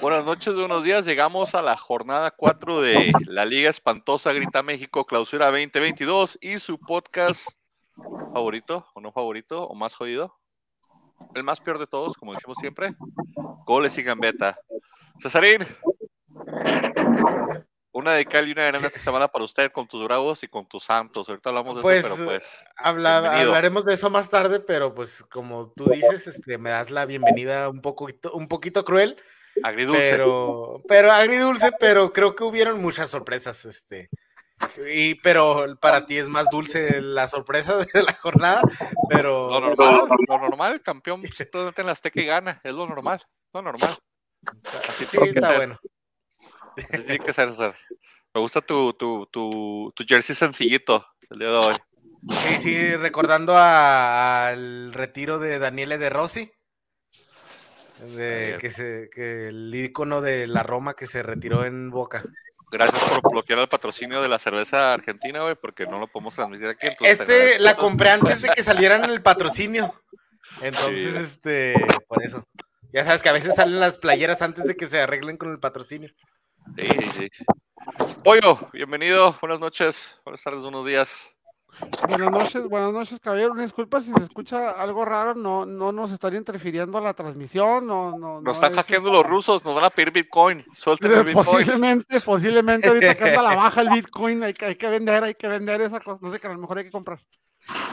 [0.00, 1.04] Buenas noches, buenos días.
[1.04, 6.78] Llegamos a la jornada 4 de la Liga Espantosa Grita México Clausura 2022 y su
[6.78, 7.48] podcast
[8.32, 10.38] favorito o no favorito o más jodido.
[11.34, 12.94] El más peor de todos, como decimos siempre.
[13.66, 14.58] Goles y gambeta.
[15.20, 15.60] Cesarín,
[17.92, 20.48] una de cal y una de arena esta semana para usted con tus bravos y
[20.48, 21.28] con tus santos.
[21.28, 22.44] Ahorita hablamos de Pues, eso, pero pues.
[22.76, 23.48] Habla- bienvenido.
[23.50, 27.68] hablaremos de eso más tarde, pero pues como tú dices, este, me das la bienvenida
[27.68, 29.20] un poquito, un poquito cruel,
[29.62, 30.10] Agridulce.
[30.10, 34.08] pero, pero agridulce, pero creo que hubieron muchas sorpresas, este.
[34.92, 38.62] Y, pero para ti es más dulce la sorpresa de la jornada,
[39.08, 42.60] pero Lo normal, lo normal, campeón simplemente en la Azteca y gana.
[42.62, 43.22] Es lo normal,
[43.54, 43.96] lo normal.
[44.88, 45.56] Así sí, tiene que ser.
[45.56, 45.80] bueno.
[46.76, 47.48] Así tiene que ser.
[48.34, 51.76] Me gusta tu, tu, tu, tu jersey sencillito el día de hoy.
[52.28, 56.52] Sí, sí, recordando al retiro de Daniele De Rossi,
[58.00, 62.24] de, que, se, que el ícono de la Roma que se retiró en Boca.
[62.72, 66.68] Gracias por bloquear el patrocinio de la cerveza argentina, güey, porque no lo podemos transmitir
[66.68, 66.88] aquí.
[67.00, 69.92] Este la compré antes de que salieran el patrocinio.
[70.62, 71.22] Entonces, Sí.
[71.22, 71.74] este,
[72.06, 72.46] por eso.
[72.92, 75.58] Ya sabes que a veces salen las playeras antes de que se arreglen con el
[75.58, 76.10] patrocinio.
[76.76, 77.30] Sí, sí, sí.
[78.22, 79.36] Pollo, bienvenido.
[79.40, 81.36] Buenas noches, buenas tardes, buenos días.
[82.08, 83.52] Buenas noches, buenas noches, caballero.
[83.52, 88.18] Una disculpa si se escucha algo raro, no, no nos están interfiriendo la transmisión, no,
[88.18, 88.34] no.
[88.34, 90.64] Nos no están es, hackeando los rusos, nos van a pedir Bitcoin.
[90.74, 91.44] Suelten el Bitcoin.
[91.44, 95.34] Posiblemente, posiblemente ahorita que anda la baja el Bitcoin, hay que, hay que vender, hay
[95.34, 97.20] que vender esa cosa, no sé que a lo mejor hay que comprar.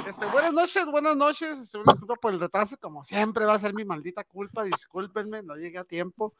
[0.07, 3.59] Este, buenas noches, buenas noches, este, una disculpa por el retraso, como siempre va a
[3.59, 6.33] ser mi maldita culpa, discúlpenme, no llegué a tiempo,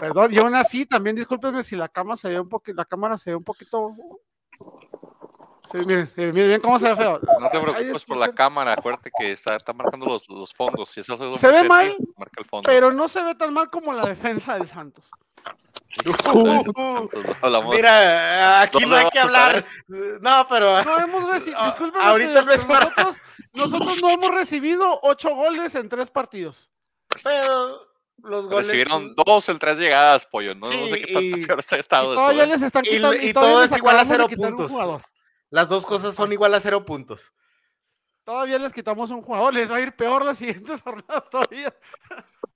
[0.00, 3.18] perdón, y aún así también discúlpenme si la cámara se ve un poquito, la cámara
[3.18, 3.94] se ve un poquito,
[5.70, 9.32] sí, miren, miren, cómo se ve feo, No te preocupes por la cámara, acuérdate que
[9.32, 10.88] está, está marcando los, los fondos.
[10.90, 12.66] Si eso es algo Se ve ti, mal, marca el fondo.
[12.68, 15.04] pero no se ve tan mal como la defensa del Santos.
[16.34, 17.08] No
[17.42, 17.74] hablamos.
[17.74, 19.64] Mira, aquí No no hay que hablar.
[20.20, 21.74] No, pero No hemos recibido, Ah,
[22.10, 23.16] ahorita pero no es para- nosotros,
[23.54, 26.70] nosotros no hemos recibido ocho goles en tres partidos.
[27.24, 27.80] pero
[28.22, 30.54] los goles Recibieron dos en tres llegadas, pollo.
[30.54, 32.14] No, no sé Sí, qué tanto y- peor está estado eso.
[32.20, 33.14] todavía les están Y- quitando.
[33.14, 34.70] y todavía todo les es igual a cero puntos.
[35.50, 37.32] Las dos cosas son igual a cero puntos.
[38.24, 39.54] Todavía les quitamos un jugador.
[39.54, 41.74] Les va a ir peor las siguientes jornadas todavía.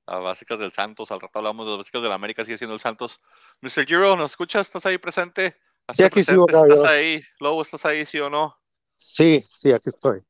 [0.06, 1.10] Las básicas del Santos.
[1.10, 2.44] Al rato hablamos de las básicas del América.
[2.44, 3.20] Sigue siendo el Santos.
[3.62, 3.86] Mr.
[3.86, 4.66] Giro, ¿nos escuchas?
[4.66, 5.56] ¿Estás ahí presente?
[5.94, 6.74] Sí, aquí sigo, presente?
[6.74, 7.22] ¿Estás ahí?
[7.40, 8.54] Lobo, ¿estás ahí, sí o no?
[8.96, 10.22] Sí, sí, aquí estoy.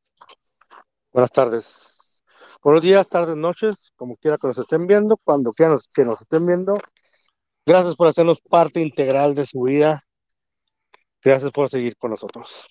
[1.12, 2.23] Buenas tardes.
[2.62, 6.21] Buenos días, tardes, noches, como quiera que nos estén viendo, cuando quieran nos- que nos
[6.21, 6.79] estén viendo.
[7.67, 10.03] Gracias por hacernos parte integral de su vida.
[11.25, 12.66] Gracias por seguir con nosotros.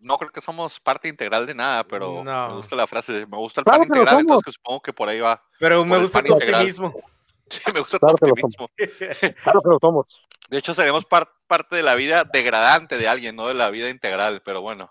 [0.00, 2.48] No creo que somos parte integral de nada, pero No.
[2.48, 3.26] me gusta la frase.
[3.26, 4.20] Me gusta el Claro pan integral, somos.
[4.22, 5.42] entonces que supongo que por ahí va.
[5.58, 6.54] Pero me gusta tu integral.
[6.62, 6.94] optimismo.
[7.48, 8.68] Sí, me gusta Claro tu optimismo.
[9.42, 10.04] Claro que lo somos.
[10.48, 13.88] De hecho, seremos par- parte de la vida degradante de alguien, no de la vida
[13.90, 14.90] integral, pero bueno.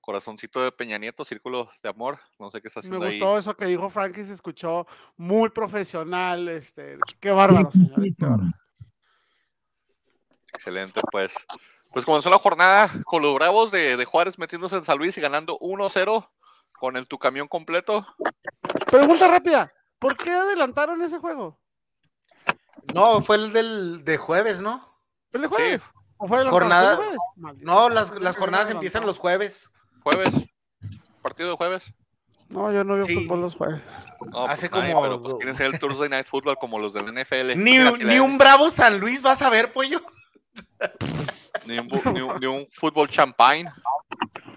[0.00, 3.18] Corazoncito de Peña Nieto, círculo de amor, no sé qué está Me haciendo ahí.
[3.18, 4.24] gustó eso que dijo Frankie.
[4.24, 4.86] Se escuchó
[5.16, 6.48] muy profesional.
[6.48, 8.00] Este, qué bárbaro, señor.
[8.16, 8.50] qué bárbaro.
[10.54, 11.34] Excelente, pues.
[11.96, 15.22] Pues comenzó la jornada con los Bravos de, de Juárez metiéndose en San Luis y
[15.22, 16.28] ganando 1-0
[16.78, 18.04] con el tu camión completo.
[18.90, 19.66] Pregunta rápida.
[19.98, 21.58] ¿Por qué adelantaron ese juego?
[22.92, 24.86] No, fue el del de jueves, ¿no?
[25.32, 25.84] ¿El de jueves?
[26.18, 26.44] ¿O fue?
[26.44, 27.62] Jornada- ¿Fue el jueves?
[27.64, 29.70] No, las, las jornadas empiezan los jueves.
[30.02, 30.34] Jueves.
[31.22, 31.94] Partido de jueves.
[32.50, 33.14] No, yo no veo Sí.
[33.14, 33.80] fútbol los jueves.
[34.26, 37.06] No, pues Hace como pero pues quieren ser el Thursday Night Football como los del
[37.06, 37.56] NFL.
[37.56, 40.02] Ni, Mira, un- si ni la- un bravo San Luis vas a ver, pollo.
[41.66, 43.68] Ni un, ni un- ni un fútbol champagne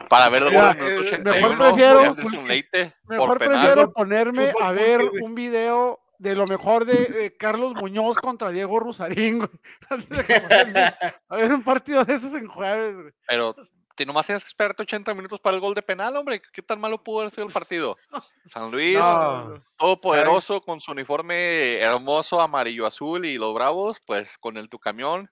[0.10, 4.52] para ver el Mira, gol en el eh, 81 mejor prefiero- Leite Mejor prefiero ponerme
[4.52, 8.80] Fútbol a ver porque, un video de lo mejor de eh, Carlos Muñoz contra Diego
[8.80, 9.50] Rusarín, güey.
[11.30, 13.14] A ver un partido de esos en jueves, güey.
[13.28, 13.56] Pero
[13.96, 16.42] te, nomás tienes que esperarte 80 minutos para el gol de penal, hombre.
[16.52, 17.98] ¿Qué tan malo pudo haber sido el partido?
[18.48, 24.58] San Luis, No, todopoderoso, con su uniforme hermoso, amarillo azul y los bravos, pues con
[24.58, 25.30] el tu camión.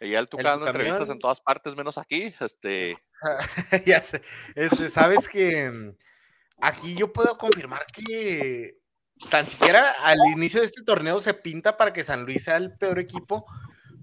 [0.00, 2.32] Y ya el Tuca dando entrevistas en todas partes, menos aquí.
[2.40, 2.98] Este,
[3.86, 4.22] ya sé.
[4.54, 5.96] Este, sabes que mm,
[6.60, 8.78] aquí yo puedo confirmar que
[9.30, 12.76] tan siquiera al inicio de este torneo se pinta para que San Luis sea el
[12.78, 13.44] peor equipo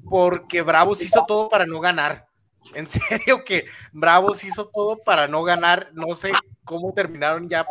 [0.09, 2.27] porque Bravos hizo todo para no ganar.
[2.74, 5.89] En serio que Bravos hizo todo para no ganar.
[5.94, 6.31] No sé
[6.63, 7.65] cómo terminaron ya.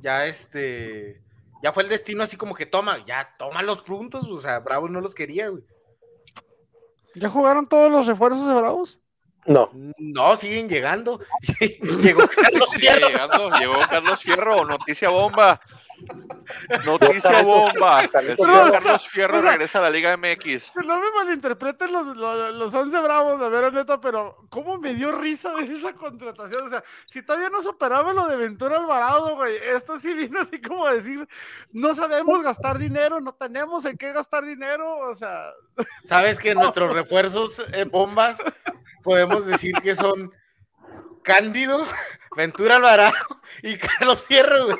[0.00, 1.22] Ya este.
[1.62, 4.26] Ya fue el destino así como que toma, ya toma los puntos.
[4.26, 5.62] O sea, Bravos no los quería, güey.
[7.14, 8.98] ¿Ya jugaron todos los refuerzos de Bravos?
[9.44, 11.20] No, No, siguen llegando.
[12.02, 13.08] Llegó Carlos Fierro.
[13.08, 15.60] llegando, llegó Carlos Fierro, noticia bomba.
[16.84, 18.02] Noticia bomba.
[18.02, 20.70] El señor no, Carlos Fierro o sea, regresa a la Liga MX.
[20.70, 24.94] Que no me malinterpreten los, los, los 11 bravos, de ver, neta, pero ¿cómo me
[24.94, 26.66] dio risa ver esa contratación?
[26.66, 30.60] O sea, si todavía no superaba lo de Ventura Alvarado, güey, esto sí vino así
[30.60, 31.26] como decir,
[31.72, 35.52] no sabemos gastar dinero, no tenemos en qué gastar dinero, o sea,
[36.04, 38.38] Sabes que nuestros refuerzos eh, bombas
[39.02, 40.32] podemos decir que son
[41.22, 41.84] Cándido,
[42.36, 43.14] Ventura Alvarado
[43.62, 44.78] y Carlos Fierro, güey.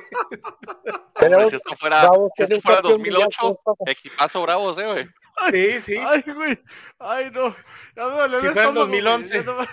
[1.14, 3.90] Hombre, si esto fuera, Bravos si esto fuera campeón mundial, 2008, ¿cómo pasa?
[3.90, 5.04] equipazo bravos, eh, güey.
[5.50, 5.96] Sí, sí.
[5.98, 6.58] ay, güey,
[6.98, 7.54] ay, no,
[7.96, 9.34] ya me dolió Si fuera en estómago, güey, 2011.
[9.34, 9.68] ya no me-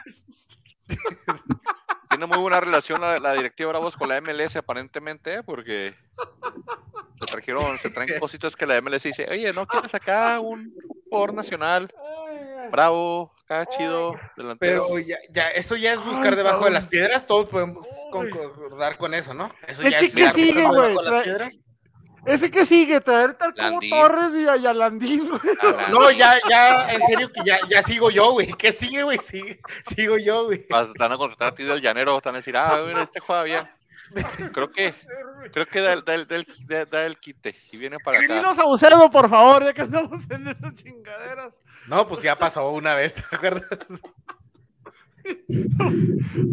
[2.10, 5.44] Tiene muy buena relación la, la directiva Bravos con la MLS, aparentemente, ¿eh?
[5.44, 5.94] porque
[7.20, 10.74] se trajeron, se traen cositas que la MLS dice, oye, ¿no quieres acá un
[11.10, 11.90] jugador nacional?
[12.72, 14.86] Bravo, acá chido, delantero.
[14.88, 16.74] Pero ya, ya, eso ya es buscar Ay, debajo de cabrón.
[16.74, 19.52] las piedras, todos podemos concordar con eso, ¿no?
[19.68, 20.70] Eso Es ya que, es ¿qué estar sigue, güey?
[20.70, 21.60] debajo de las Tra- piedras.
[22.26, 23.90] Ese que sigue, traer tal como Landín.
[23.90, 25.42] Torres y a Yalandín, güey.
[25.90, 28.52] No, ya, ya, en serio que ya, ya sigo yo, güey.
[28.54, 29.18] ¿Qué sigue, güey?
[29.18, 29.60] Sigue,
[29.96, 30.68] sigo yo, güey.
[30.70, 33.70] Van a contratar a ti del llanero, van a decir, ah, mira, este juega bien.
[34.54, 34.94] Creo que,
[35.54, 38.18] creo que da, el- da el- da el- da- da el quite y viene para
[38.18, 38.28] acá.
[38.28, 41.54] Querido Saucedo, por favor, ya que andamos en esas chingaderas.
[41.88, 43.68] No, pues ya pasó una vez, ¿te acuerdas?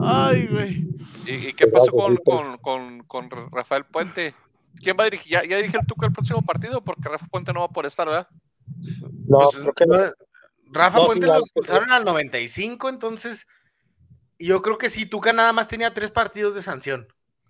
[0.00, 0.88] Ay, güey.
[1.26, 4.34] ¿Y, y qué pasó con, con, con, con Rafael Puente?
[4.82, 5.32] ¿Quién va a dirigir?
[5.32, 6.82] ¿Ya, ya dirige el Tuca el próximo partido?
[6.84, 8.28] Porque Rafael Puente no va por estar, ¿verdad?
[9.28, 9.96] No, Pues, creo que no.
[10.72, 13.46] Rafa No, Puente lo expulsaron al 95, entonces
[14.38, 17.06] yo creo que sí, Tuca nada más tenía tres partidos de sanción.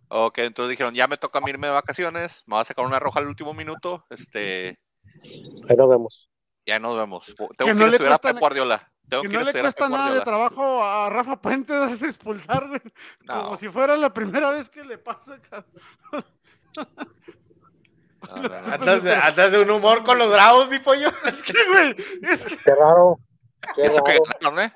[0.09, 2.85] Ok, entonces dijeron, ya me toca a mí irme de vacaciones, me va a sacar
[2.87, 4.79] una roja al último minuto, este,
[5.69, 6.31] Ahí nos vemos.
[6.65, 7.27] ya nos vemos.
[7.37, 8.93] Tengo que, Que no ir a le estudiar a Pep Guardiola.
[9.09, 12.81] Tengo Que que, no le cuesta nada de trabajo a Rafa Puente darse expulsar, güey.
[13.27, 13.57] Como No.
[13.57, 15.73] si fuera la primera vez que le pasa, cabrón.
[16.13, 16.83] No,
[18.37, 18.73] no, no.
[18.75, 21.09] Andas de, andas un humor con los bravos, mi pollo.
[21.25, 23.19] Es que, güey, es que, Qué raro.
[23.75, 24.73] Qué eso que ganaron, ¿eh?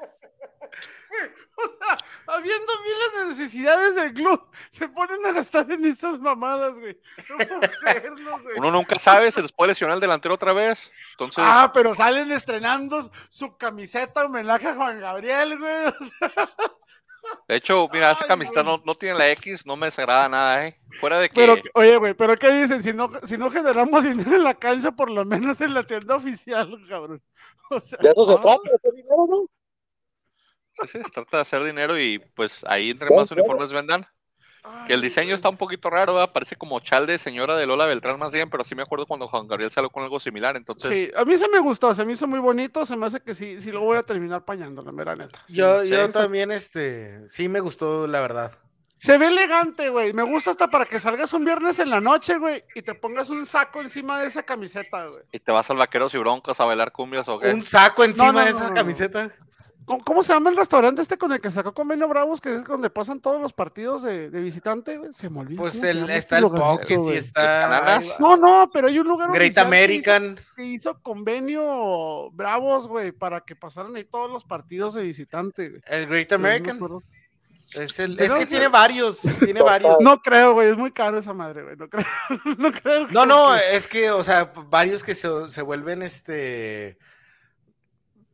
[1.64, 1.98] O sea,
[2.34, 6.98] habiendo miles de necesidades del club, se ponen a gastar en estas mamadas, güey.
[7.28, 8.58] No puedo creerlo, güey.
[8.58, 10.92] Uno nunca sabe, se les puede lesionar el delantero otra vez.
[11.12, 15.86] Entonces, Ah, pero salen estrenando su camiseta homenaje a Juan Gabriel, güey.
[15.86, 16.48] O sea,
[17.48, 20.80] de hecho, mira, esa camiseta no, no tiene la X, no me desagrada nada, ¿eh?
[21.00, 21.34] Fuera de que...
[21.34, 22.82] Pero, oye, güey, pero ¿qué dicen?
[22.82, 26.16] Si no, si no generamos dinero en la cancha, por lo menos en la tienda
[26.16, 27.22] oficial, cabrón.
[27.70, 29.46] O sea, De eso se trata, ese dinero, ¿no?
[30.86, 34.06] Sí, se trata de hacer dinero y pues ahí entre más uniformes vendan.
[34.86, 36.32] Que el diseño está un poquito raro, ¿verdad?
[36.32, 39.26] Parece como chal de señora de Lola Beltrán más bien, pero sí me acuerdo cuando
[39.26, 40.92] Juan Gabriel salió con algo similar, entonces...
[40.92, 43.34] Sí, a mí se me gustó, se me hizo muy bonito, se me hace que
[43.34, 45.42] sí, sí lo voy a terminar pañando, la mera neta.
[45.46, 45.54] Sí.
[45.54, 45.90] Yo, sí.
[45.90, 48.52] yo también, este, sí me gustó, la verdad.
[48.98, 50.12] Se ve elegante, güey.
[50.12, 53.30] Me gusta hasta para que salgas un viernes en la noche, güey, y te pongas
[53.30, 55.22] un saco encima de esa camiseta, güey.
[55.32, 57.48] ¿Y te vas al Vaqueros y Broncos a bailar cumbias o qué?
[57.50, 58.74] Un saco encima no, de no, esa no, no.
[58.74, 59.32] camiseta.
[59.90, 62.64] ¿Cómo, cómo se llama el restaurante este con el que sacó Convenio Bravos, que es
[62.64, 65.12] donde pasan todos los partidos de, de visitante, güey?
[65.14, 65.62] Se me olvidó.
[65.62, 68.00] Pues el, llama está este el Pocket y está?
[68.20, 70.40] No, no, pero hay un lugar Great oficial que hizo- American.
[70.56, 75.80] que hizo convenio Bravos, güey, para que pasaran ahí todos los partidos de visitante.
[75.86, 76.78] El Great no American.
[77.74, 79.96] Es, el, es que tiene varios, tiene varios.
[80.00, 81.76] No creo, güey, es muy caro esa madre, güey.
[81.76, 82.04] No creo.
[82.58, 83.06] no creo.
[83.08, 86.98] No, que- no, que- es que, o sea, varios que se, se vuelven este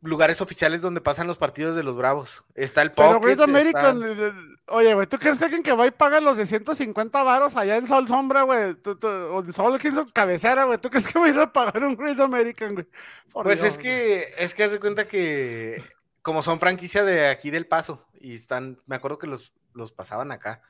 [0.01, 2.43] lugares oficiales donde pasan los partidos de los Bravos.
[2.55, 3.19] Está el Pero.
[3.19, 6.37] Great American, el- el- oye, güey, ¿tú crees que alguien que va y paga los
[6.37, 8.75] de 150 varos allá en Sol Sombra, güey?
[8.75, 10.77] Tú- tú- O en Sol que hizo cabecera, güey.
[10.77, 12.87] ¿Tú crees que va a ir a pagar un Great American, güey?
[13.31, 15.83] Por Pues Dios, es que, es que haz de cuenta que
[16.21, 20.31] como son franquicia de aquí del Paso y están, me acuerdo que los, los pasaban
[20.31, 20.61] acá.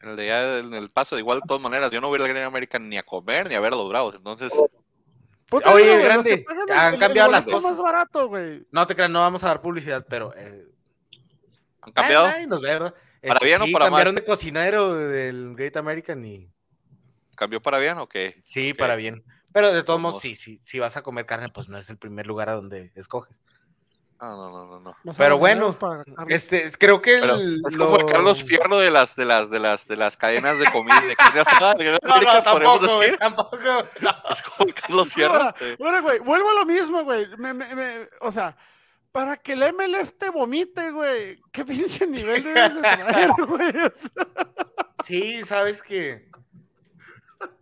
[0.00, 2.16] En el, de allá, en el paso, de igual de todas maneras, yo no voy
[2.16, 4.52] a ir al Green American ni a comer ni a ver a los bravos, entonces...
[5.54, 7.70] Puta, Oye, güey, grande, han cambiado las cosas.
[7.72, 8.66] más barato, güey.
[8.70, 10.66] No te creas, no vamos a dar publicidad, pero eh,
[11.82, 12.26] ¿Han cambiado?
[12.26, 12.94] ay, ay, nos ve, ¿verdad?
[13.26, 13.90] ¿Para bien o sí, para mal?
[13.92, 16.50] cambiaron de cocinero del Great American y
[17.36, 18.40] ¿Cambió para bien o qué?
[18.44, 19.24] sí, para bien.
[19.52, 21.96] Pero de todos modos, sí, sí, si vas a comer carne, pues no es el
[21.96, 23.40] primer lugar a donde escoges.
[24.20, 24.96] Ah, no, no, no, no.
[25.02, 25.76] Los Pero bueno.
[26.28, 29.58] Este, creo que el, es como el lo- Carlos Fierro de las, de las, de
[29.58, 33.18] las, de las cadenas de comida, de carne asada, de No, no, tampoco, güey, decir.
[33.18, 33.56] tampoco.
[34.30, 35.54] Es como el Carlos Fierro.
[35.80, 37.26] Ahora, güey, vuelvo a lo mismo, güey.
[37.36, 38.56] Me- me- me- o sea,
[39.12, 41.40] para que el MLS te vomite, güey.
[41.52, 43.72] ¿Qué pinche nivel debes de traer, güey?
[45.04, 46.30] Sí, sabes que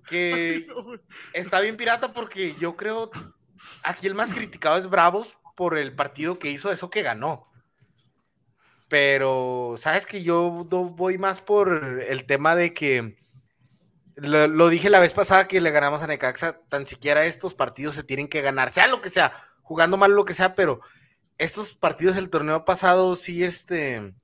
[0.08, 0.66] que
[1.32, 3.10] está bien pirata porque yo creo
[3.82, 7.48] aquí el más criticado es Bravos por el partido que hizo eso que ganó.
[8.88, 13.16] Pero sabes que yo voy más por el tema de que
[14.16, 17.94] lo, lo dije la vez pasada que le ganamos a Necaxa, tan siquiera estos partidos
[17.94, 19.32] se tienen que ganar, sea lo que sea,
[19.62, 20.80] jugando mal lo que sea, pero
[21.38, 24.14] estos partidos del torneo pasado sí, este,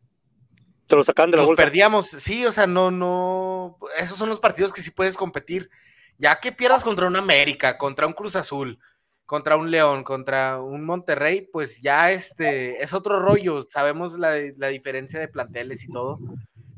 [0.86, 1.62] Te lo sacan de la los bolsa.
[1.64, 5.70] perdíamos, sí, o sea, no, no, esos son los partidos que sí puedes competir.
[6.18, 8.80] Ya que pierdas contra un América, contra un Cruz Azul,
[9.28, 13.62] contra un León, contra un Monterrey, pues ya este es otro rollo.
[13.68, 16.18] Sabemos la, la diferencia de planteles y todo.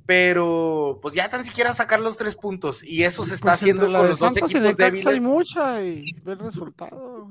[0.07, 2.83] Pero pues ya tan siquiera sacar los tres puntos.
[2.83, 5.23] Y eso se está Pues haciendo con los dos Santos y equipos Necaxa Hay débiles.
[5.25, 7.29] mucha y ve el resultado.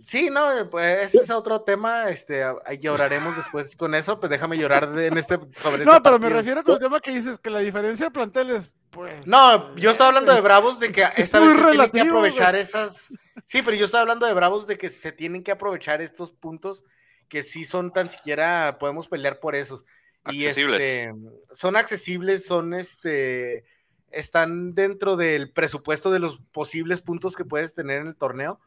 [0.00, 2.10] Sí, no, pues ese es otro tema.
[2.10, 2.44] Este,
[2.80, 4.18] lloraremos después con eso.
[4.18, 6.98] Pues déjame llorar de- en este sobre No, este pero me refiero con el tema
[6.98, 9.24] que dices que la diferencia de planteles, pues.
[9.26, 13.12] No, yo estaba hablando de Bravos de que esta vez tienen que relativo, aprovechar esas.
[13.44, 16.84] Sí, pero yo estaba hablando de Bravos de que se tienen que aprovechar estos puntos
[17.28, 19.84] que sí son tan siquiera podemos pelear por esos.
[20.30, 20.80] Y Accesibles.
[20.82, 21.14] este,
[21.52, 23.64] son accesibles, son este
[24.10, 28.60] están dentro del presupuesto de los posibles puntos que puedes tener en el torneo.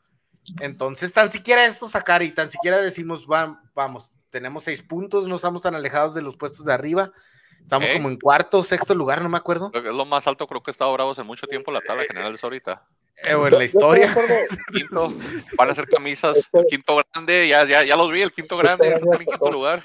[0.59, 5.35] Entonces, tan siquiera esto sacar y tan siquiera decimos, "Va- vamos, tenemos seis puntos, no
[5.35, 7.11] estamos tan alejados de los puestos de arriba.
[7.61, 9.71] Estamos como en cuarto, sexto lugar, no me acuerdo.
[9.73, 12.43] Es lo más alto, creo que estado Bravos en mucho tiempo la tabla general es
[12.43, 12.85] ahorita.
[13.25, 14.13] Eh, o en Yo- la historia.
[14.73, 15.13] Quinto,
[15.57, 18.89] van a hacer camisas, el quinto grande, ya, ya, ya los vi, el quinto grande,
[18.89, 19.83] en quinto lugar.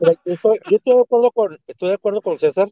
[0.00, 2.68] Yo estoy, yo estoy de acuerdo con, estoy de acuerdo con César.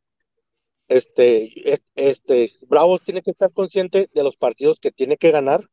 [0.88, 5.68] Este, es- este, Bravos tiene que estar consciente de los partidos que tiene que ganar.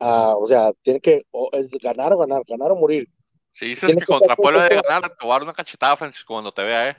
[0.00, 3.08] Ah, o sea, tiene que o es ganar o ganar, ganar o morir.
[3.50, 6.34] Si dices que que contra Puebla de ganar, te voy a dar una cachetada, Francisco,
[6.34, 6.96] cuando te vea, ¿eh?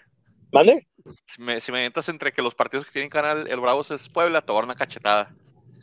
[0.51, 0.87] ¿Vale?
[1.25, 3.91] Si me, si me entre que los partidos que tienen que ganar el, el Bravos
[3.91, 5.33] es Puebla, te voy a dar una cachetada.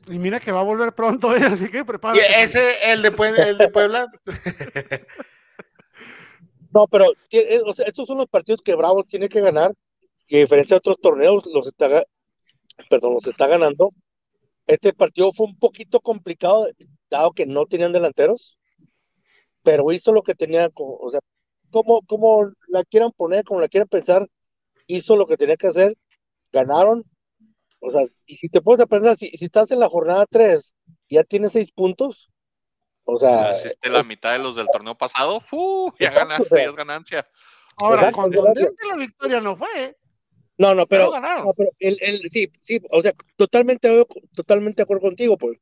[0.08, 1.40] Y mira que va a volver pronto, ¿eh?
[1.44, 2.42] así que Y prepárate.
[2.42, 4.06] ese, el de, Pue- el de Puebla,
[6.72, 9.72] No, pero tie- eh, o sea, estos son los partidos que Bravos tiene que ganar
[10.28, 12.04] y a diferencia de otros torneos, los está,
[12.90, 13.92] perdón, los está ganando.
[14.66, 16.68] Este partido fue un poquito complicado,
[17.10, 18.58] dado que no tenían delanteros,
[19.62, 21.20] pero hizo lo que tenía, o sea,
[21.70, 24.26] como, como la quieran poner, como la quieran pensar,
[24.86, 25.96] hizo lo que tenía que hacer,
[26.52, 27.04] ganaron.
[27.80, 30.74] O sea, y si te puedes aprender, si, si estás en la jornada 3,
[31.08, 32.30] ya tienes seis puntos,
[33.04, 35.92] o Ya sea, hiciste la mitad de los del torneo pasado, ¡fu!
[35.98, 36.64] ya ganaste, o sea.
[36.64, 37.26] ya es ganancia.
[37.78, 39.68] Ahora, contundente la victoria no fue.
[39.76, 39.96] ¿eh?
[40.58, 41.10] no, no, pero.
[41.10, 44.04] No, pero el, el, sí, sí, o sea, totalmente,
[44.34, 45.58] totalmente de acuerdo contigo, pues.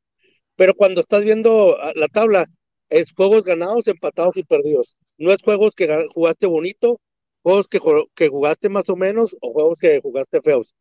[0.55, 2.45] Pero cuando estás viendo ah, la tabla,
[2.89, 4.99] es juegos ganados, empatados y perdidos.
[5.17, 7.01] No es juegos que ga- jugaste bonito,
[7.43, 10.73] juegos que, ju- que jugaste más o menos o juegos que jugaste feos.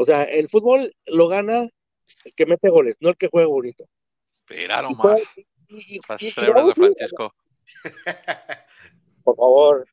[0.00, 1.68] O sea, el fútbol lo gana
[2.24, 3.84] el que mete goles, no el que juega bonito.
[4.48, 5.20] Mira nomás,
[5.68, 7.34] y- y- frases de Francisco.
[9.22, 9.86] Por favor,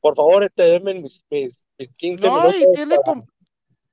[0.00, 2.56] por favor, este, denme mis, mis, mis 15 No, minutos.
[2.56, 3.26] y tiene, para- com-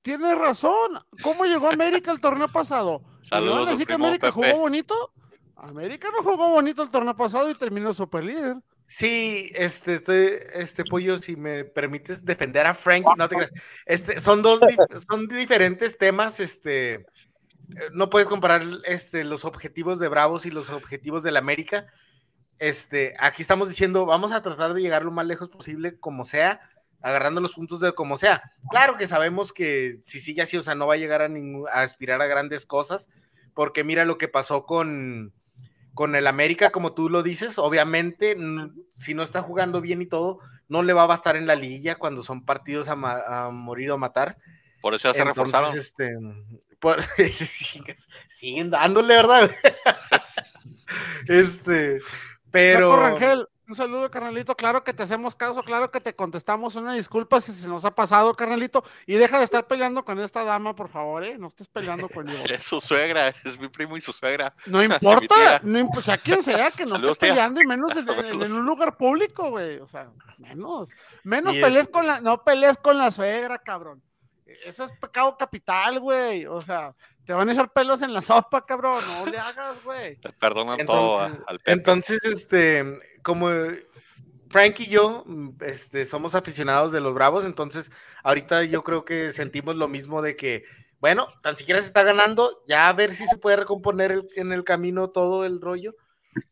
[0.02, 1.00] tiene razón.
[1.22, 3.00] ¿Cómo llegó América el torneo pasado?
[3.02, 4.50] ¿Me van Saludos a al decir que América Pepe.
[4.52, 5.12] jugó bonito?
[5.58, 8.56] América no jugó bonito el torneo pasado y terminó super líder.
[8.88, 13.52] Sí, este, estoy, este pollo, si me permites defender a Frankie, no te creas.
[13.86, 14.60] Este, son dos,
[15.08, 17.06] son diferentes temas, este,
[17.76, 21.88] eh, no puedes comparar este, los objetivos de Bravos y los objetivos del América.
[22.60, 26.62] Este, aquí estamos diciendo, vamos a tratar de llegar lo más lejos posible, como sea,
[27.02, 28.42] agarrando los puntos de como sea.
[28.72, 31.68] Claro que sabemos que si sigue así, o sea, no va a llegar a, ningún,
[31.68, 33.10] a aspirar a grandes cosas,
[33.54, 35.34] porque mira lo que pasó con,
[35.98, 38.38] con el América, como tú lo dices, obviamente,
[38.92, 40.38] si no está jugando bien y todo,
[40.70, 43.90] no le va a bastar en la liguilla cuando son partidos a, ma- a morir
[43.90, 44.38] o a matar.
[44.80, 45.80] Por eso ya se Entonces, reforzaron.
[45.80, 46.16] este,
[46.80, 47.02] por-
[48.30, 49.50] siguen dándole, ¿verdad?
[51.28, 52.00] este,
[52.52, 52.92] Pero...
[52.92, 54.56] pero Rangel, un saludo, carnalito.
[54.56, 56.76] Claro que te hacemos caso, claro que te contestamos.
[56.76, 58.84] Una disculpa si se nos ha pasado, carnalito.
[59.06, 61.38] Y deja de estar peleando con esta dama, por favor, ¿eh?
[61.38, 62.44] No estés peleando conmigo.
[62.46, 64.54] Es su suegra, es mi primo y su suegra.
[64.66, 67.36] No importa, no imp- o sea, quien sea que no Saludos, esté tía.
[67.36, 68.46] peleando y menos en, en- Saludos.
[68.48, 69.80] en un lugar público, güey.
[69.80, 70.90] O sea, menos.
[71.24, 74.02] Menos pelees es- con la, no pelees con la suegra, cabrón.
[74.66, 76.46] Eso es pecado capital, güey.
[76.46, 76.96] O sea,
[77.26, 79.04] te van a echar pelos en la sopa, cabrón.
[79.06, 80.18] No le hagas, güey.
[80.24, 81.72] Le perdonan todo a- Entonces, al Pepe.
[81.74, 82.98] entonces, este,
[83.28, 83.50] como
[84.50, 87.92] Frank y yo, mm, este, somos aficionados de los Bravos, entonces
[88.24, 90.64] ahorita yo creo que sentimos lo mismo de que,
[91.02, 94.64] bueno, tan siquiera se está ganando, ya a ver si se puede recomponer en el
[94.64, 95.94] camino todo el rollo,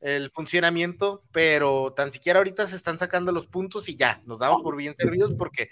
[0.02, 4.62] el funcionamiento, pero tan siquiera ahorita se están sacando los puntos y ya, nos damos
[4.62, 5.70] por bien servidos porque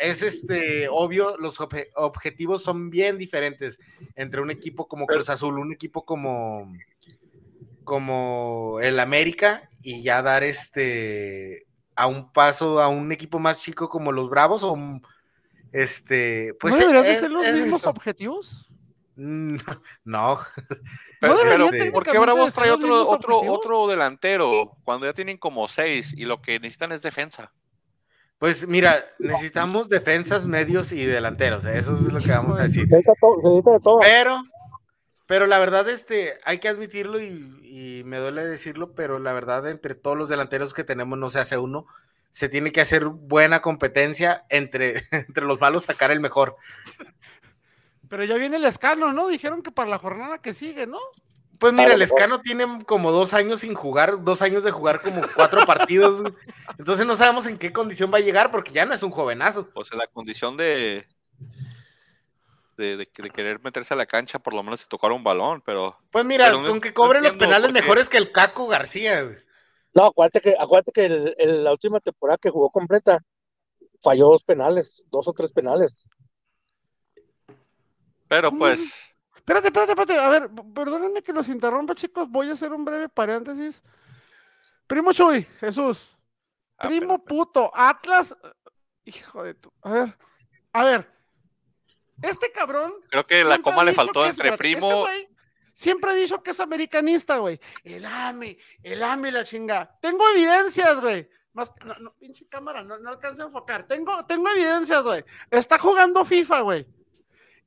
[0.00, 3.78] es este obvio, los obje- objetivos son bien diferentes
[4.14, 6.72] entre un equipo como Cruz Azul, un equipo como
[7.84, 11.64] como el América y ya dar este
[11.94, 14.76] a un paso a un equipo más chico como los Bravos o
[15.70, 17.90] este pues ¿No deberían de ser los es mismos eso.
[17.90, 18.68] objetivos?
[19.14, 19.56] Mm,
[20.04, 20.40] No.
[21.20, 23.58] Pero, ¿No pero deberían ¿por qué Bravos trae otro, otro, objetivos?
[23.58, 27.52] otro delantero cuando ya tienen como seis y lo que necesitan es defensa?
[28.38, 31.64] Pues mira, necesitamos defensas, medios y delanteros.
[31.64, 32.82] Eso es lo que vamos a decir.
[32.88, 33.98] Se necesita todo, se necesita de todo.
[34.00, 34.42] Pero,
[35.26, 39.68] pero la verdad, este, hay que admitirlo y, y me duele decirlo, pero la verdad,
[39.68, 41.86] entre todos los delanteros que tenemos no se hace uno.
[42.30, 46.56] Se tiene que hacer buena competencia entre, entre los malos, sacar el mejor.
[48.08, 49.26] Pero ya viene el escano, ¿no?
[49.26, 50.98] Dijeron que para la jornada que sigue, ¿no?
[51.58, 52.02] Pues mira, el.
[52.02, 56.32] Escano tiene como dos años sin jugar, dos años de jugar como cuatro partidos.
[56.78, 59.68] Entonces no sabemos en qué condición va a llegar porque ya no es un jovenazo.
[59.70, 61.06] Pues en la condición de,
[62.76, 65.62] de, de- de querer meterse a la cancha, por lo menos se tocar un balón,
[65.64, 68.66] pero Pues mira, Pero no- con que no cobren los penales mejores que el Caco
[68.66, 69.22] García.
[69.22, 69.36] güey.
[69.94, 73.20] No, acuérdate que, acuérdate que el- el- la última temporada que jugó completa
[74.02, 76.06] falló dos penales, dos o tres penales.
[78.28, 80.18] pero ¿Cómo pues Espérate, espérate, espérate.
[80.18, 82.28] A ver, perdónenme que los interrumpa, chicos.
[82.28, 83.80] Voy a hacer un breve paréntesis.
[84.88, 86.10] Primo Chuy, Jesús.
[86.78, 88.34] ah, Primo pero- puto, Atlas.
[89.04, 89.72] Hijo de tu.
[89.82, 90.16] A ver.
[90.72, 91.15] A ver.
[92.22, 92.94] Este cabrón.
[93.10, 95.06] creo que la coma le faltó es- entre este primo.
[95.72, 97.60] siempre ha dicho que es americanista, güey.
[97.84, 99.96] El AME, el AME, la chinga.
[100.00, 101.28] Tengo evidencias, güey.
[101.52, 103.86] Más, no, no, pinche cámara, no, no alcanza a enfocar.
[103.86, 105.24] Tengo, tengo evidencias, güey.
[105.50, 106.86] Está jugando FIFA, güey.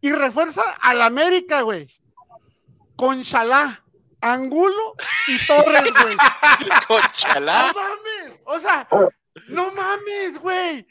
[0.01, 1.87] Y refuerza al América, güey.
[2.95, 3.83] Con Chalá,
[4.21, 4.95] Angulo
[5.27, 6.15] y Torres, güey.
[6.87, 7.71] Conchalá.
[7.73, 8.39] No mames.
[8.45, 8.87] O sea,
[9.47, 10.87] no mames, güey.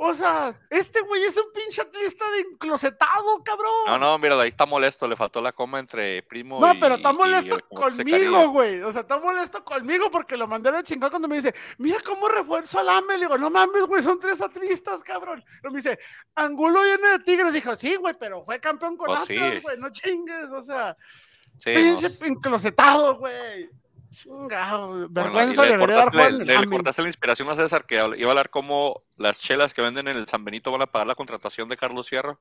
[0.00, 3.72] O sea, este güey es un pinche atlista de enclosetado, cabrón.
[3.88, 6.94] No, no, mira, ahí está molesto, le faltó la coma entre primo No, y- pero
[6.94, 8.80] está molesto y conmigo, güey.
[8.82, 11.98] O sea, está molesto conmigo porque lo mandé a la chingada cuando me dice, mira
[12.04, 13.18] cómo refuerzo al AME.
[13.18, 15.44] Le digo, no mames, güey, son tres atlistas, cabrón.
[15.60, 15.98] Pero me dice,
[16.36, 17.52] Angulo viene de Tigres.
[17.52, 19.60] Dijo, sí, güey, pero fue campeón con Atlas, sí.
[19.60, 20.46] güey, no chingues.
[20.52, 20.96] O sea,
[21.56, 23.68] Sí, pinche no, enclosetado, güey.
[24.10, 26.66] Chingado, Bueno, vergüenza le, debería dar cortaste, Juan le- le AME.
[26.68, 30.16] cortaste la inspiración a César que iba a hablar cómo las chelas que venden en
[30.16, 32.40] el San Benito van a pagar la contratación de Carlos Fierro.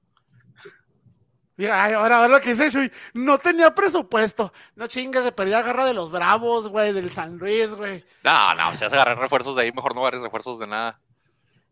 [1.59, 4.53] Mira, ay, ahora, ahora lo que dice Chuy, no tenía presupuesto.
[4.75, 8.05] No chingues, se perdía garra de los Bravos, güey, del San Luis, güey.
[8.23, 10.99] No, no, si vas a agarrar refuerzos de ahí, mejor no agarres refuerzos de nada.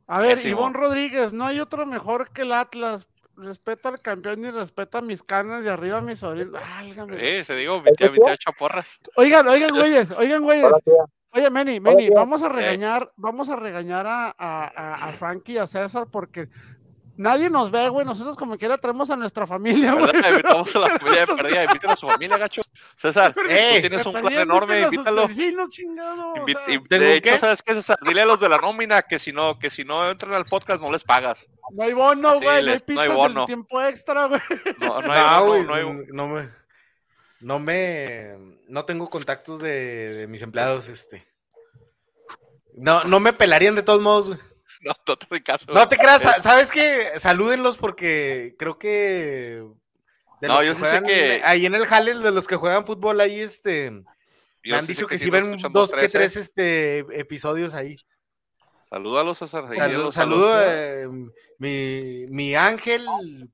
[0.08, 0.44] A ver.
[0.44, 3.08] Ivonne Rodríguez, no hay otro mejor que el Atlas.
[3.38, 6.54] Respeta al campeón y respeta mis canas de arriba mis sobrinos.
[6.54, 7.16] Válgame.
[7.20, 9.00] Eh, te digo, 20 a 28 porras.
[9.16, 10.72] Oigan, oigan, güeyes, oigan, güeyes.
[10.84, 10.92] Sí,
[11.36, 15.58] Oye, Meni, Meni, vamos a regañar, vamos a regañar a, a, a, a Frankie y
[15.58, 16.48] a César porque
[17.18, 18.06] nadie nos ve, güey.
[18.06, 20.12] Nosotros como quiera traemos a nuestra familia, güey.
[20.30, 22.62] Invitamos a la familia de perdida, inviten a su familia, gacho.
[22.96, 25.28] César, tú tienes un plan enorme, invítalo.
[25.28, 26.74] vecinos, chingado, o Invi- sea.
[26.76, 27.38] y- ¿Tengo de hecho, qué?
[27.40, 27.98] ¿sabes qué, César?
[28.02, 30.82] Dile a los de la nómina que si no, que si no entran al podcast
[30.82, 31.48] no les pagas.
[31.72, 32.44] No hay bono, güey.
[32.46, 33.40] No hay les- no hay pizzas bono.
[33.42, 34.42] en tiempo extra, güey.
[34.80, 36.50] No, no No, hay bono, güey, no hay no me,
[37.42, 38.34] no me,
[38.68, 41.28] no tengo contactos de, de mis empleados, este.
[42.78, 44.40] No, no me pelarían de todos modos, güey.
[44.86, 45.66] No, no te caso.
[45.74, 47.14] No te creas, Eh, sa- ¿sabes qué?
[47.18, 49.66] Salúdenlos porque creo que.
[50.42, 52.56] de No, los yo que sí sé que- Ahí en el Jale, de los que
[52.56, 53.92] juegan fútbol, ahí este.
[54.64, 56.18] me han sí dicho que, sí si nos ven dos que 13.
[56.18, 57.98] tres este, episodios ahí.
[57.98, 58.88] César.
[58.88, 60.62] Saludo, los saludo saludos.
[60.68, 61.08] eh,
[61.60, 63.06] mi, mi Ángel,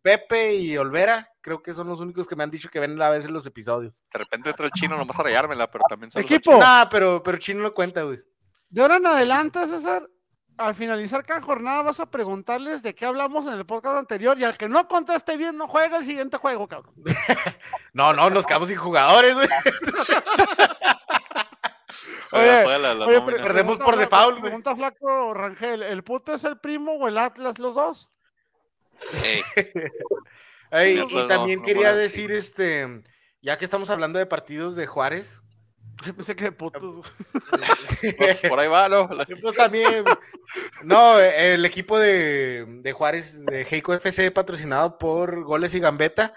[0.02, 1.30] Pepe y Olvera.
[1.42, 4.04] Creo que son los únicos que me han dicho que ven a veces los episodios.
[4.14, 6.58] De repente entra el chino nomás a rayármela, pero también saludos al Equipo.
[6.60, 8.20] Nah, pero, pero Chino no cuenta, güey.
[8.70, 10.08] De ahora en adelante, César,
[10.62, 14.44] al finalizar cada jornada vas a preguntarles de qué hablamos en el podcast anterior y
[14.44, 16.94] al que no conteste bien no juega el siguiente juego, cabrón.
[17.94, 19.48] No, no, nos quedamos sin jugadores, güey.
[22.34, 23.26] Oye, juega la- la Oye, nómina.
[23.36, 24.44] pre- Perdemos por Flaco- default, güey.
[24.44, 28.10] Pregunta Flaco Rangel, ¿el puto es el primo o el Atlas, los dos?
[29.12, 29.42] Sí.
[30.74, 31.98] Y no, también no quería sí.
[31.98, 33.04] decir, este,
[33.42, 35.41] ya que estamos hablando de partidos de Juárez,
[36.16, 37.14] Pensé que de putos.
[38.18, 39.08] Pues, por ahí va, ¿no?
[39.42, 40.04] pues también,
[40.84, 46.34] no, el equipo de, de Juárez, de Heico FC, patrocinado por Goles y Gambeta,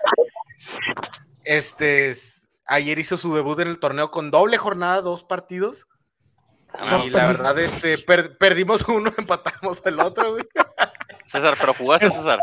[1.44, 5.87] este, es- ayer hizo su debut en el torneo con doble jornada, dos partidos,
[6.77, 10.44] Ah, y la verdad, este, per- perdimos uno, empatamos el otro, güey.
[11.24, 12.40] César, pero jugaste, César.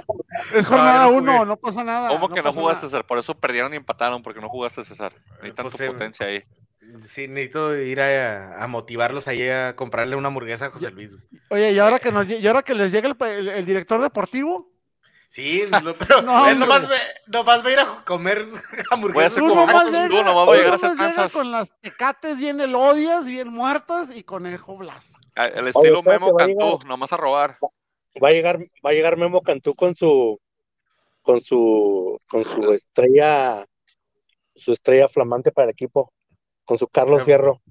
[0.56, 2.08] Es jornada no uno, no pasa nada.
[2.08, 2.90] ¿Cómo que no jugaste, nada.
[2.92, 3.06] César?
[3.06, 5.12] Por eso perdieron y empataron, porque no jugaste, César.
[5.42, 6.44] Necesitan Pues, tu eh, potencia ahí.
[7.04, 11.15] Sí, necesito ir a, a motivarlos ahí a comprarle una hamburguesa a José Luis.
[11.15, 11.41] güey.
[11.49, 14.01] Oye, y ahora que, nos, y ahora que les llega el, pa- el- el director
[14.01, 14.69] deportivo,
[15.27, 19.32] Sí, lo- pero No, él nomás, ve- a ir a comer Voy a hamburguesas.
[19.32, 21.34] hacer tú como nomás nomás voy a llegar a hacer tranzas.
[21.34, 25.13] con las tecates bien elodias, bien muertas y conejo Blas.
[25.38, 26.86] Ah, El estilo Memo a Cantú, llegar.
[26.86, 27.56] nomás a robar.
[28.21, 30.38] Va a llegar, va a llegar Memo Cantú con su
[31.21, 33.65] con su con su estrella
[34.54, 36.12] su estrella flamante para el equipo,
[36.72, 37.62] con su Carlos Fierro,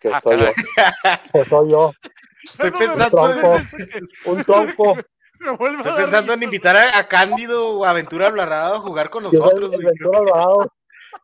[0.00, 0.46] que Ah, soy yo.
[1.32, 1.92] Que soy yo,
[2.42, 3.56] Estoy pensando,
[4.24, 4.96] un tronco.
[5.58, 9.08] vuelve a estoy pensando en invitar a, a Cándido o a Aventura Alvarado a jugar
[9.08, 9.86] con nosotros, güey.
[9.86, 10.20] Ventura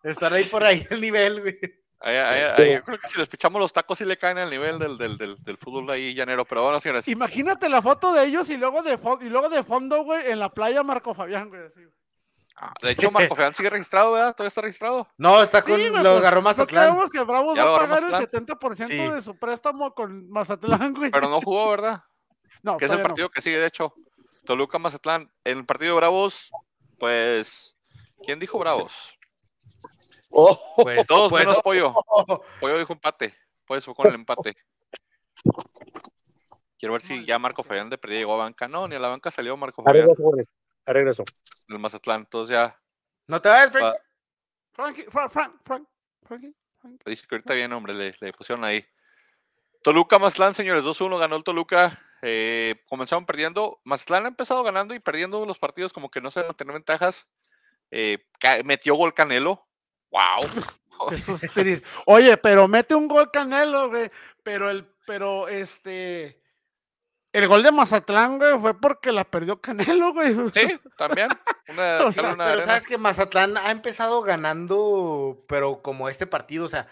[0.05, 1.59] Estar ahí por ahí el nivel, güey.
[1.99, 4.51] Ahí- ahí- ahí, yo creo que si les pichamos los tacos sí le caen al
[4.51, 6.45] nivel del, del, del, del fútbol ahí llanero.
[6.45, 7.09] Pero bueno, señores.
[7.09, 10.39] Imagínate la foto de ellos y luego de, fo- y luego de fondo, güey, en
[10.39, 11.63] la playa Marco Fabián, güey.
[11.63, 11.81] así.
[12.59, 14.35] Ah, De hecho, Marco Feán sigue registrado, ¿verdad?
[14.35, 15.07] Todavía está registrado.
[15.19, 15.77] No, está con.
[15.79, 16.85] Sí, güey, lo pues, agarró No Mazatlán.
[16.89, 18.47] creemos que Bravos va a pagar el Mazatlán.
[18.47, 19.13] 70% Sí.
[19.13, 21.11] de su préstamo con Mazatlán, güey.
[21.11, 22.03] Pero no jugó, ¿verdad?
[22.63, 23.03] no, Que es el no.
[23.03, 23.93] partido que sigue, de hecho.
[24.47, 25.31] Toluca Mazatlán.
[25.45, 26.51] En el partido de Bravos,
[26.99, 27.77] pues.
[28.25, 28.93] ¿Quién dijo Bravos?
[30.39, 31.95] Oh, Pues, Todos pues, menos Pollo.
[31.95, 33.35] oh, Pollo dijo empate.
[33.65, 34.55] Pues fue con el empate.
[36.79, 38.69] Quiero ver si ya Marco Fabián de perdida llegó a banca.
[38.69, 40.53] No, ni a la banca salió Marco a Fabián regreso,
[40.85, 41.25] a regreso.
[41.69, 42.21] Del Mazatlán.
[42.23, 42.79] Entonces ya
[43.29, 43.95] No te vayas, Frank.
[44.73, 45.89] Frank, Frank, Frank,
[46.23, 47.03] Frankie, Frankie.
[47.07, 48.85] dice que ahorita bien, hombre, le, le pusieron ahí.
[49.83, 51.99] Toluca Mazatlán, señores, 2-1 ganó el Toluca.
[52.23, 53.81] Eh, comenzaron perdiendo.
[53.85, 56.75] Mazatlán ha empezado ganando y perdiendo los partidos, como que no se van a tener
[56.75, 57.29] ventajas.
[57.91, 58.27] Eh,
[58.65, 59.67] metió gol Canelo.
[60.11, 60.49] ¡Wow!
[61.13, 61.87] Eso es triste.
[62.07, 64.11] Oye, pero mete un gol Canelo, güey.
[64.43, 66.43] Pero el, pero este.
[67.33, 70.35] El gol de Mazatlán, güey, fue porque la perdió Canelo, güey.
[70.53, 71.29] Sí, también.
[71.69, 76.27] Una, O sea, sale una Pero sabes que Mazatlán ha empezado ganando, pero como este
[76.27, 76.89] partido, o sea,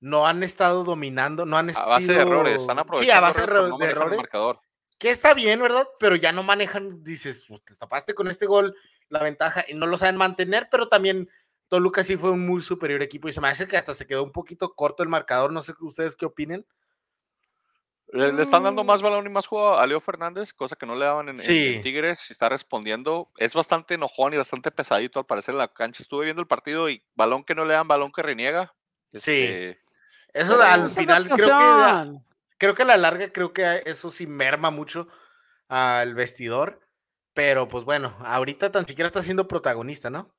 [0.00, 1.90] no han estado dominando, no han a estado.
[1.90, 4.16] base de errores, están aprovechando Sí, a base de, no errores.
[4.18, 4.60] marcador.
[4.98, 5.86] Que está bien, ¿verdad?
[5.98, 8.74] Pero ya no manejan, dices, "Pues, te tapaste con este gol
[9.08, 11.28] la ventaja y no lo saben mantener, pero también
[11.68, 14.22] Toluca sí fue un muy superior equipo y se me hace que hasta se quedó
[14.22, 16.66] un poquito corto el marcador, no sé ustedes qué opinen.
[18.14, 18.86] Le, le están dando Mm.
[18.86, 21.40] más balón y más juego a Leo Fernández, cosa que no le daban en, en-
[21.40, 21.80] en Sí.
[21.82, 22.30] Tigres.
[22.30, 23.30] y Está respondiendo.
[23.36, 26.02] Es bastante enojón y bastante pesadito al parecer en la cancha.
[26.02, 28.72] Estuve viendo el partido y balón que no le dan, balón que reniega.
[29.12, 29.42] Sí.
[29.42, 29.80] Este,
[30.32, 32.18] Eso Pero- al final creo que,
[32.58, 35.06] creo que a la larga creo que eso sí merma mucho
[35.68, 36.80] al vestidor,
[37.32, 40.34] pero pues bueno, ahorita tan siquiera está siendo protagonista, ¿no?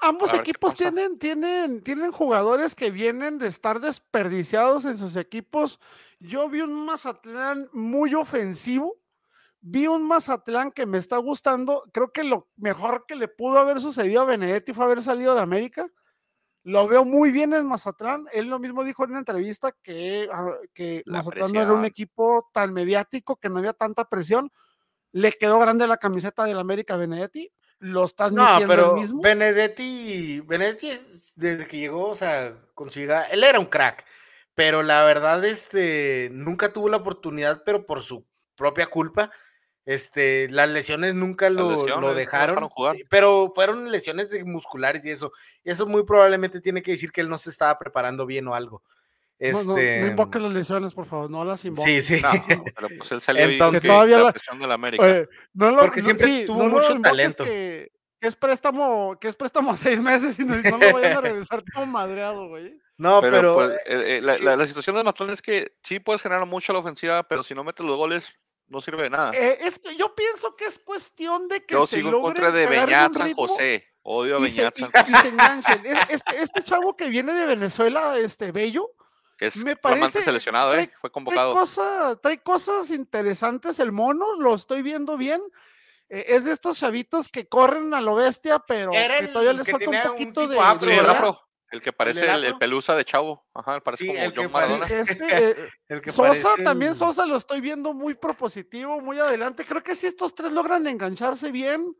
[0.00, 5.78] Ambos equipos tienen, tienen, tienen jugadores que vienen de estar desperdiciados en sus equipos.
[6.24, 8.96] Yo vi un Mazatlán muy ofensivo.
[9.60, 11.84] Vi un Mazatlán que me está gustando.
[11.92, 15.40] Creo que lo mejor que le pudo haber sucedido a Benedetti fue haber salido de
[15.40, 15.86] América.
[16.64, 18.26] Lo veo muy bien en Mazatlán.
[18.32, 21.80] Él lo mismo dijo en una entrevista que, ah, que La Mazatlán no era un
[21.80, 21.84] presión.
[21.86, 24.50] equipo tan mediático, que no había tanta presión.
[25.12, 27.50] Le quedó grande la camiseta del América a Benedetti.
[27.80, 29.22] Lo está No, admitiendo él pero mismo.
[29.22, 34.04] Benedetti, Benedetti es- desde que llegó, o sea, con su llegada, él era un crack,
[34.54, 39.30] pero la verdad, este, nunca tuvo la oportunidad, pero por su propia culpa,
[39.84, 42.96] este, las lesiones nunca lo, lesiones dejaron, dejaron jugar.
[42.96, 45.32] eh, pero fueron lesiones de musculares y eso,
[45.64, 48.54] y eso muy probablemente tiene que decir que él no se estaba preparando bien o
[48.54, 48.82] algo.
[49.40, 52.06] No, no, Este, no invoques las lesiones, por favor, no las invoques.
[52.06, 52.22] sí, sí.
[52.22, 52.30] no,
[52.76, 55.02] pero pues él salió y Entonces- que todavía la de la América.
[55.02, 57.42] Oye, no lo- Porque siempre sí, tuvo mucho talento.
[57.42, 60.92] Que, que es préstamo, que es préstamo a seis meses y no, y no lo
[60.92, 62.78] vayan a regresar todo madreado, güey.
[63.02, 64.42] No, pero, pero, pues, eh, eh, la, sí.
[64.44, 67.42] la- la situación de Mazatlán es que sí puedes generar mucho a la ofensiva, pero
[67.42, 68.38] si no metes los goles,
[68.68, 69.32] no sirve de nada.
[69.34, 72.24] Eh, es que yo pienso que es cuestión de que Yo se sigo en logre
[72.26, 73.88] contra de Beñat San José.
[74.04, 75.84] Odio a Beñat y José, se enganchen.
[75.86, 78.90] Es- Este, este chavo que viene de Venezuela, este Bello,
[79.36, 80.88] que es me parece- seleccionado, ¿eh?
[80.88, 81.52] trae- Fue trae, convocado.
[81.54, 85.40] cosa- trae cosas interesantes el mono, lo estoy viendo bien.
[86.08, 89.52] Eh, es de estos chavitos que corren a lo bestia, pero Era que el todavía
[89.54, 91.16] les que falta un tenía un poquito de, afro, Sí, de el ¿verdad?
[91.16, 91.28] edad.
[91.28, 91.48] afro.
[91.72, 93.44] El que parece el, pelusa de chavo.
[93.54, 95.00] Ajá, parece Sí, como el que John parece- Maradona.
[95.00, 95.56] Este,
[95.88, 99.64] el que Sosa, parece también Sosa lo estoy viendo muy propositivo, muy adelante.
[99.64, 101.96] Creo que si estos tres logran engancharse bien,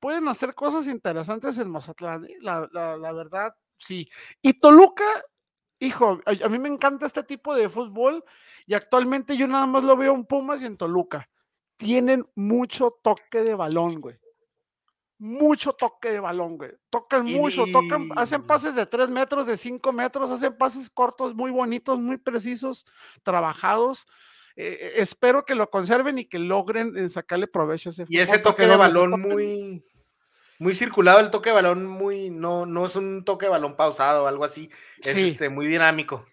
[0.00, 2.24] pueden hacer cosas interesantes en Mazatlán.
[2.26, 2.36] ¿eh?
[2.40, 4.08] La, la- la verdad, sí.
[4.42, 5.04] Y Toluca,
[5.78, 8.22] hijo, a, a mí me encanta este tipo de fútbol
[8.66, 11.28] y actualmente yo nada más lo veo en Pumas y en Toluca.
[11.78, 14.18] Tienen mucho toque de balón, güey.
[15.18, 16.72] Mucho toque de balón, güey.
[16.90, 21.34] Tocan Y- mucho, tocan, hacen pases de 3 metros, de 5 metros, hacen pases cortos,
[21.34, 22.84] muy bonitos, muy precisos,
[23.22, 24.06] trabajados.
[24.56, 28.18] Eh, eh, espero que lo conserven y que logren eh, sacarle provecho a ese Y
[28.18, 29.84] ese toque de balón muy,
[30.58, 34.24] muy circulado, el toque de balón muy, no, no es un toque de balón pausado
[34.24, 34.70] o algo así,
[35.02, 35.28] es Sí.
[35.28, 36.26] este, muy dinámico.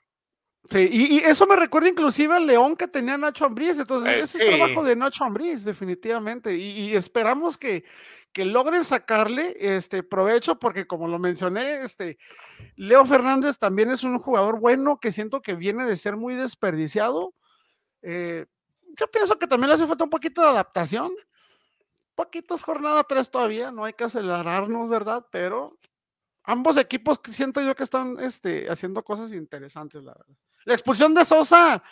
[0.70, 4.20] Sí, y, y eso me recuerda inclusive al León que tenía Nacho Ambriz, entonces Eh,
[4.22, 4.88] ese es trabajo sí.
[4.90, 7.84] de Nacho Ambriz, definitivamente, y, y esperamos que,
[8.34, 12.18] que logren sacarle este provecho, porque como lo mencioné, este
[12.76, 17.34] Leo Fernández también es un jugador bueno que siento que viene de ser muy desperdiciado.
[18.02, 18.48] Eh,
[18.98, 21.12] yo pienso que también le hace falta un poquito de adaptación,
[22.16, 25.26] poquitos jornada 3 todavía, no hay que acelerarnos, ¿verdad?
[25.32, 25.78] Pero
[26.44, 30.36] ambos equipos siento yo que están este, haciendo cosas interesantes, la verdad.
[30.66, 31.84] La expulsión de Sosa,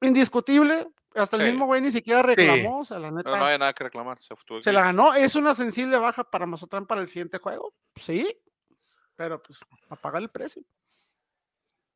[0.00, 3.30] indiscutible, hasta el mismo güey ni siquiera reclamó, o sea, la neta.
[3.30, 4.20] No, no hay nada que reclamar.
[4.20, 5.14] Se, Se la ganó.
[5.14, 7.74] Es una sensible baja para Mazatlán para el siguiente juego.
[7.96, 8.36] Sí.
[9.16, 10.62] Pero pues a pagar el precio.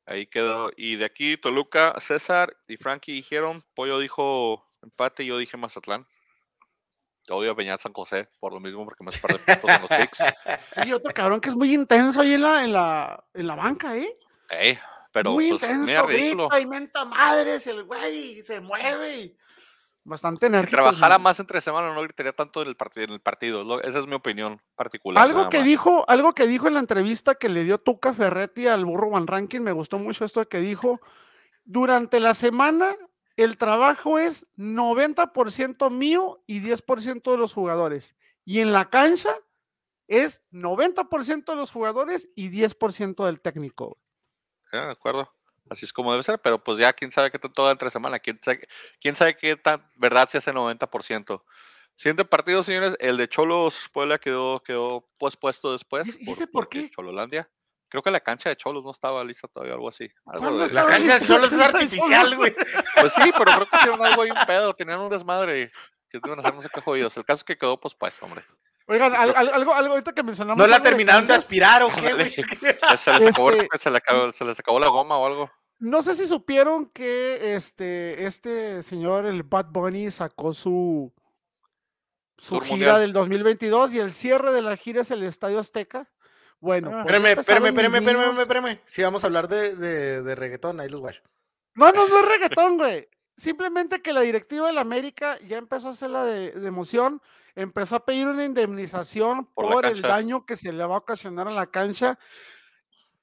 [0.07, 0.71] Ahí quedó.
[0.77, 6.07] Y de aquí, Toluca, César y Frankie dijeron, Pollo dijo empate y yo dije Mazatlán.
[7.29, 9.91] Odio a Peñal San José por lo mismo, porque me hace perder puntos en los
[9.91, 10.19] picks.
[10.87, 13.97] Y otro cabrón que es muy intenso ahí en la, en la, en la banca,
[13.97, 14.17] ¿eh?
[14.49, 14.79] Ey,
[15.17, 19.19] pero muy pues, intenso, grita madres, el güey se mueve.
[19.21, 19.37] y
[20.05, 20.77] Bastante Si enérgico.
[20.77, 21.25] trabajara ¿no?
[21.25, 23.07] más entre semana no gritaría tanto en el partido.
[23.07, 23.81] En el partido.
[23.81, 25.25] esa es mi opinión particular.
[25.25, 25.67] Algo que más.
[25.67, 29.27] dijo, algo que dijo en la entrevista que le dio Tuca Ferretti al burro Van
[29.27, 31.01] Ranking, me gustó mucho esto que dijo.
[31.65, 32.95] Durante la semana,
[33.39, 38.15] el trabajo es 90% mío y 10% de los jugadores.
[38.45, 39.35] Y en la cancha
[40.09, 43.97] es 90% de los jugadores y 10% del técnico.
[44.77, 45.33] Ya, de acuerdo.
[45.69, 48.39] Así es como debe ser, pero pues ya quién sabe qué tanto entre semana, quién
[48.43, 48.69] sabe,
[49.01, 51.43] quién sabe qué tan verdad se hace 90%.
[51.97, 56.17] Siguiente partido, señores, el de Cholos Puebla quedó, quedó pospuesto después.
[56.21, 56.91] ¿Y- por qué?
[56.91, 57.51] Chololandia.
[57.89, 60.11] Creo que la cancha de Cholos no estaba lista todavía, algo así.
[60.27, 61.27] Algo ¿Cuándo de- estaba La cancha de?
[61.27, 62.55] Cholos es artificial, güey.
[63.01, 65.73] Pues sí, pero creo que hicieron algo ahí un pedo, tenían un desmadre
[66.11, 67.17] que iban a hacer no sé qué jodidos.
[67.17, 68.45] El caso es que quedó pospuesto, hombre.
[68.89, 70.59] Oigan, al- al- algo, algo ahorita que mencionamos.
[70.59, 72.35] ¿No la de terminaron de canchas, aspirar o qué, güey?
[72.83, 75.51] Ya Se les, acabó, Este- se, le acabó, se les acabó la goma o algo.
[75.79, 81.13] No sé si supieron que este, este señor, el Bad Bunny, sacó su,
[82.39, 83.01] su gira mundial.
[83.01, 86.09] del 2022 y el cierre de la gira es el Estadio Azteca.
[86.61, 87.03] Bueno, Ah.
[87.05, 88.81] pues Espérame, espérame, espérame, espérame, espérame.
[88.87, 91.23] Si vamos a hablar de, de, de reggaetón, ahí los guacho.
[91.75, 93.07] No, no, no es reggaetón, güey.
[93.37, 97.21] Simplemente que la directiva del América ya empezó a hacer la de, de emoción,
[97.55, 101.53] empezó a pedir una indemnización Por el daño que se le va a ocasionar a
[101.53, 102.19] la cancha.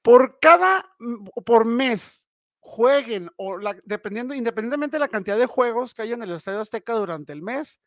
[0.02, 2.26] Por cada, mm, por mes,
[2.60, 6.60] jueguen, o la- dependiendo, independientemente de la cantidad de juegos que haya en el Estadio
[6.60, 7.80] Azteca durante el mes,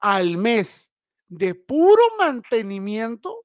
[0.00, 0.90] al mes
[1.28, 3.44] de puro mantenimiento,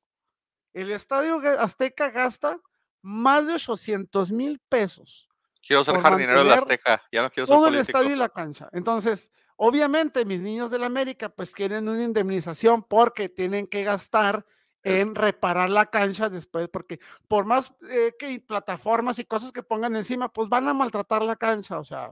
[0.73, 2.59] el Estadio Azteca gasta
[3.01, 5.28] más de 800 mil pesos
[5.69, 7.97] Quiero ser jardinero de la Azteca, ya no quiero ser todo el político.
[7.99, 8.67] estadio y la cancha.
[8.71, 14.47] Entonces, obviamente, mis niños de la América, pues quieren una indemnización porque tienen que gastar
[14.81, 19.95] en reparar la cancha después, porque por más eh, que plataformas y cosas que pongan
[19.95, 22.11] encima, pues van a maltratar la cancha, o sea,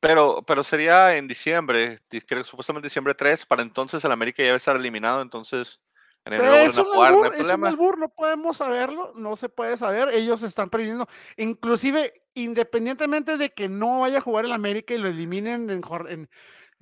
[0.00, 4.42] Pero, pero sería en diciembre, di- creo que supuestamente diciembre 3, para entonces el América
[4.42, 5.80] ya debe estar eliminado, entonces
[6.24, 7.68] en enero es a un jugar, no albur, hay es un problema.
[7.68, 11.06] albur, no podemos saberlo, no se puede saber, ellos están previendo,
[11.36, 16.28] inclusive independientemente de que no vaya a jugar el América y lo eliminen en, en-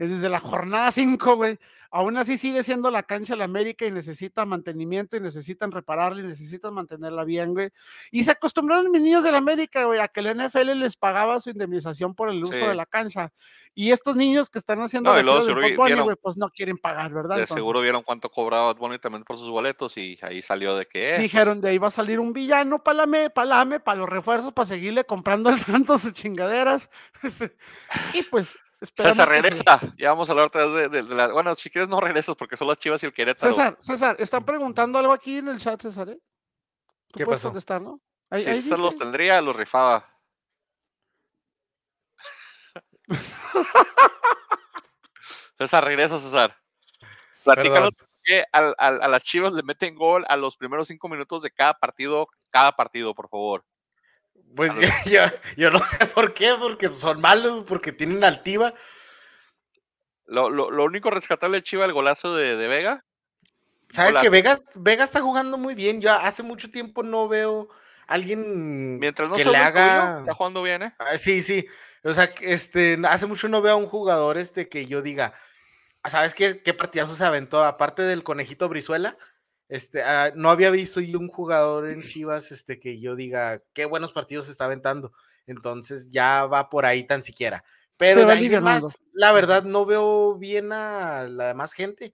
[0.04, 1.58] desde la jornada 5, güey,
[1.90, 6.24] aún así sigue siendo la cancha el América y necesita mantenimiento y necesitan repararla y
[6.24, 7.70] necesitan mantenerla bien, güey.
[8.10, 11.48] Y se acostumbraron mis niños del América, güey, a que la NFL les pagaba su
[11.50, 12.58] indemnización por el uso Sí.
[12.58, 13.32] de la cancha.
[13.74, 17.12] Y estos niños que están haciendo No, la Bunny, vieron- güey, pues no quieren pagar,
[17.12, 17.36] ¿verdad?
[17.36, 20.86] De Entonces, seguro vieron cuánto cobraba Bunny también por sus boletos y ahí salió de
[20.86, 21.08] que...
[21.08, 23.60] eh, pues, Dijeron, de ahí va a salir un villano para la me, para la
[23.60, 26.90] AME, para los refuerzos, para seguirle comprando al Santos sus chingaderas.
[28.14, 31.14] y pues, esperamos César que regresa, ya vamos a hablar otra vez de, de- de
[31.14, 31.32] la...
[31.32, 33.52] Bueno, si quieres no regresas porque son las Chivas y el Querétaro.
[33.52, 36.18] César, César, están preguntando algo aquí en el chat, César, ¿eh?
[37.08, 37.48] ¿Tú ¿Qué puedes pasó?
[37.48, 38.00] contestar, no?
[38.30, 40.06] Ahí- si ahí César los tendría, los rifaba.
[45.58, 46.56] César, regresa, César.
[47.44, 47.92] Platícanos
[48.52, 52.28] al- a las Chivas le meten gol a los primeros cinco minutos de cada partido,
[52.50, 53.64] cada partido, por favor.
[54.54, 55.22] Pues yo, yo,
[55.56, 58.72] yo no sé por qué, porque son malos, porque tienen altiva.
[60.26, 63.04] Lo, lo- lo único rescatable de Chiva, el golazo de, de Vega.
[63.90, 64.20] ¿Sabes Hola.
[64.22, 66.00] que Vegas, Vegas está jugando muy bien?
[66.00, 67.68] Yo hace mucho tiempo no veo
[68.08, 70.18] a alguien Mientras no que le haga.
[70.20, 70.94] está jugando bien, ¿eh?
[70.98, 71.66] Ah, Sí, sí.
[72.02, 75.34] O sea, que, este, hace mucho no veo a un jugador este que yo diga,
[76.02, 77.64] "Ah, ¿sabes qué, qué partidazo se aventó?
[77.64, 79.16] Aparte del conejito Brizuela,
[79.68, 83.84] este, ah, no había visto yo un jugador en Chivas este, que yo diga, qué
[83.84, 85.12] buenos partidos se está aventando.
[85.46, 87.64] Entonces ya va por ahí tan siquiera.
[87.96, 88.86] Pero de ahí en alivianando.
[88.86, 92.12] más, la verdad, no veo bien a la demás gente.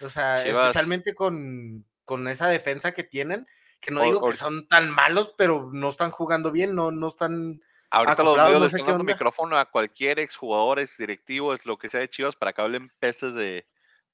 [0.00, 0.68] O sea, Chivas.
[0.68, 3.46] especialmente con, con esa defensa que tienen,
[3.80, 7.60] que no digo que son tan malos, pero no están jugando bien, no, no están
[7.90, 9.12] Ahorita los medios no le sé están qué dando onda.
[9.12, 13.34] micrófono a cualquier exjugador, exdirectivo, es lo que sea de Chivas, para que hablen pestes
[13.34, 13.66] de,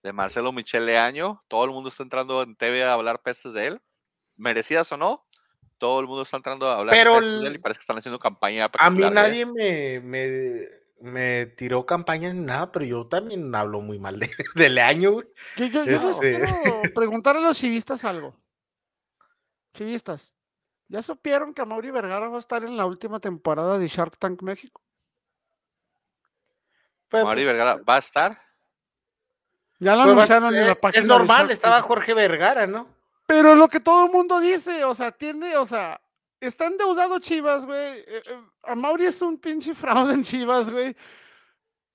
[0.02, 1.42] de Marcelo Michele Año.
[1.48, 3.82] Todo el mundo está entrando en TV a hablar pestes de él.
[4.36, 5.26] Merecidas o no,
[5.78, 7.98] todo el mundo está entrando a hablar Pero pestes de él y parece que están
[7.98, 9.14] haciendo campaña para A mí largue.
[9.14, 10.68] nadie me, me,
[11.00, 15.26] me tiró campañas ni nada, pero yo también hablo muy mal de, de Leaño, güey.
[15.56, 18.40] Yo, yo, yo les Este- quiero preguntar a los chivistas algo.
[19.74, 20.32] Chivistas,
[20.88, 24.42] ¿ya supieron que Mauri Vergara va a estar en la última temporada de Shark Tank
[24.42, 24.80] México?
[27.08, 28.38] Pues, Mari pues, Vergara va a estar.
[29.78, 31.00] Ya lo pues, anunciaron en la página.
[31.00, 31.80] Es normal, estaba.
[31.82, 32.88] Jorge Vergara, ¿no?
[33.26, 36.00] Pero lo que todo el mundo dice, o sea, tiene, o sea,
[36.40, 37.78] está endeudado Chivas, güey.
[37.78, 40.96] eh, eh, a Mauri es un pinche fraude en Chivas, güey.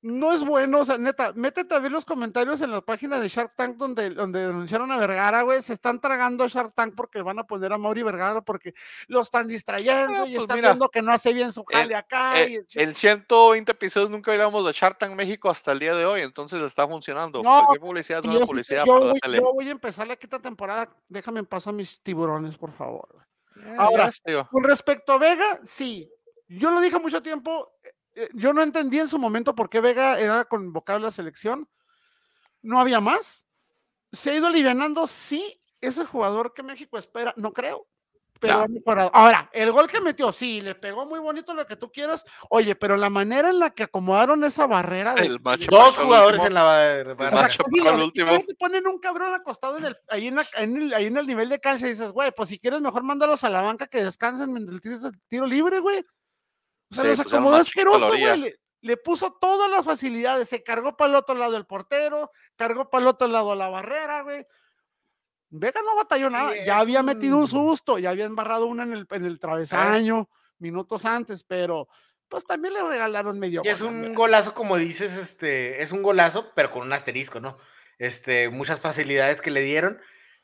[0.05, 3.29] No es bueno, o sea, neta, métete a ver los comentarios en la página de
[3.29, 5.61] Shark Tank donde, donde denunciaron a Vergara, güey.
[5.61, 8.73] Se están tragando a Shark Tank porque van a poner a Mauri Vergara porque
[9.07, 11.95] lo están distrayendo Ah, y pues están mira, viendo que no hace bien su jale
[11.95, 12.33] acá.
[12.37, 15.79] y Eh, el chi- en 120 episodios nunca hablamos de Shark Tank México hasta el
[15.79, 17.41] día de hoy, entonces está funcionando.
[17.41, 19.37] No, Cualquier publicidad es y sé- publicidad yo para voy, darle.
[19.37, 20.89] yo voy a empezar la quinta temporada.
[21.07, 23.07] Déjame en paz a mis tiburones, por favor.
[23.55, 24.09] Eh, ahora.
[24.51, 26.11] Con respecto a Vega, sí.
[26.49, 27.71] Yo lo dije mucho tiempo.
[28.15, 31.67] Eh, Yo no entendí en su momento por qué Vega era convocado a la selección.
[32.61, 33.45] No había más.
[34.11, 35.59] Se ha ido alivianando, sí.
[35.81, 37.33] Es el jugador que México espera.
[37.37, 37.87] No creo.
[38.39, 38.59] Pero No.
[38.63, 39.09] ha mejorado.
[39.13, 42.25] Ahora, el gol que metió, sí, le pegó muy bonito lo que tú quieras.
[42.49, 45.13] Oye, pero la manera en la que acomodaron esa barrera.
[45.15, 46.47] de- El macho Dos jugadores último.
[46.47, 46.99] en la barra.
[46.99, 48.31] El o sea, el último.
[48.45, 51.25] te ponen un cabrón acostado en el, ahí, en la- en el, ahí en el
[51.27, 54.03] nivel de cancha y dices, güey, pues si quieres mejor mándalos a la banca que
[54.03, 56.03] descansen mientras el tiro, tiro libre, güey.
[56.93, 58.37] O sea, Sí, los pues, acomodó asqueroso, güey.
[58.39, 60.49] Le, le puso todas las facilidades.
[60.49, 64.21] Se cargó para el otro lado el portero, cargó para el otro lado la barrera,
[64.21, 64.45] güey.
[65.49, 66.65] Vega no batalló Sí, nada.
[66.65, 70.27] Ya había metido un un- susto, ya había embarrado una en el, en el travesaño
[70.57, 71.87] minutos antes, pero
[72.27, 73.61] pues también le regalaron medio.
[73.63, 77.39] Y es gol, un golazo, como dices, este, es un golazo, pero con un asterisco,
[77.39, 77.57] ¿no?
[77.99, 80.01] Este, muchas facilidades que le dieron.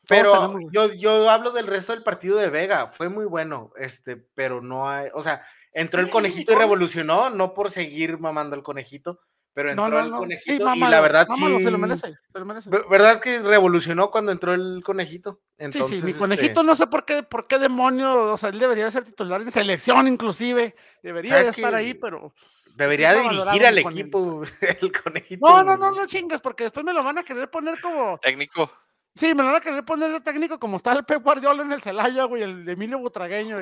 [0.07, 4.61] Pero yo, yo hablo del resto del partido de Vega, fue muy bueno, este, pero
[4.61, 5.41] no hay, o sea,
[5.73, 9.19] entró el conejito y revolucionó, no por seguir mamando al conejito,
[9.53, 10.17] pero entró No, no, el no.
[10.17, 11.63] Sí, conejito y la verdad mámalo, sí.
[11.63, 12.69] se lo merece, se lo merece.
[12.69, 15.41] Ve- ¿Verdad que revolucionó cuando entró el conejito?
[15.57, 18.49] Entonces, sí, sí, mi este, conejito no sé por qué, por qué demonio, o sea,
[18.49, 22.33] él debería ser titular en selección inclusive, debería ¿Sabes de estar ahí, pero...
[22.75, 24.41] debería dirigir al equipo
[24.81, 25.47] el conejito.
[25.47, 28.17] No, no, no, no chingas, porque después me lo van a querer poner como...
[28.19, 28.71] Técnico.
[29.19, 31.73] Sí, me lo van a querer poner de técnico como está el Pep Guardiola en
[31.73, 33.57] el Celaya, güey, el Emilio Butragueño.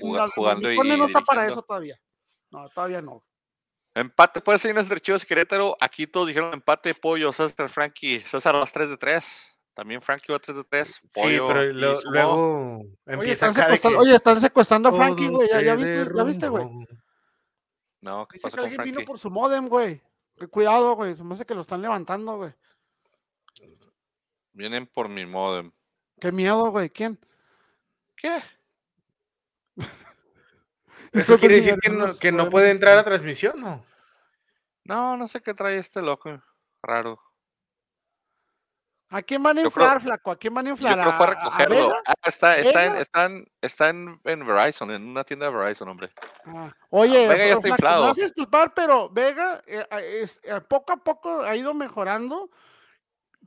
[0.00, 1.98] Juga- no, jugando y no está para eso todavía.
[2.52, 3.24] No, todavía no.
[3.96, 5.76] Empate, puede ser entre Chivas Querétaro.
[5.80, 8.20] Aquí todos dijeron empate, pollo, César, Frankie.
[8.20, 9.58] César vas 3 de 3.
[9.74, 10.88] También Frankie va 3 de 3.
[11.10, 12.12] Sí, Pollo pero lo- sumó.
[12.12, 15.48] luego Oye empieza están, secuestrando, que oye, están secuestrando a Frankie, güey.
[15.48, 16.64] ¿Ya, viste, ¿Ya viste, güey?
[18.00, 19.06] No, ¿qué Dice pasa que con alguien vino Frankie?
[19.06, 20.00] por su modem, güey.
[20.50, 21.16] Cuidado, güey.
[21.16, 22.52] Se me hace que lo están levantando, güey.
[24.52, 25.72] Vienen por mi modem.
[26.20, 26.90] Qué miedo, güey.
[26.90, 27.18] ¿Quién?
[28.16, 28.42] ¿Qué?
[31.12, 33.84] Eso quiere decir que no, que no puede entrar a transmisión, ¿no?
[34.84, 36.40] No, no sé qué trae este loco.
[36.82, 37.20] Raro.
[39.10, 40.30] ¿A quién van a Yo creo- inflar, flaco?
[40.30, 40.94] ¿A quién van a Yo inflar?
[40.94, 41.94] creo que fue a ¿A- a recogerlo.
[42.06, 45.88] Ah, está, está, en, está, en, está en, en Verizon, en una tienda de Verizon,
[45.88, 46.10] hombre.
[46.46, 48.02] Ah, Oye, Vega ya está Flaco, inflado.
[48.04, 52.50] Vas a disculpar, pero Vega eh, a- es- eh, poco a poco ha ido mejorando.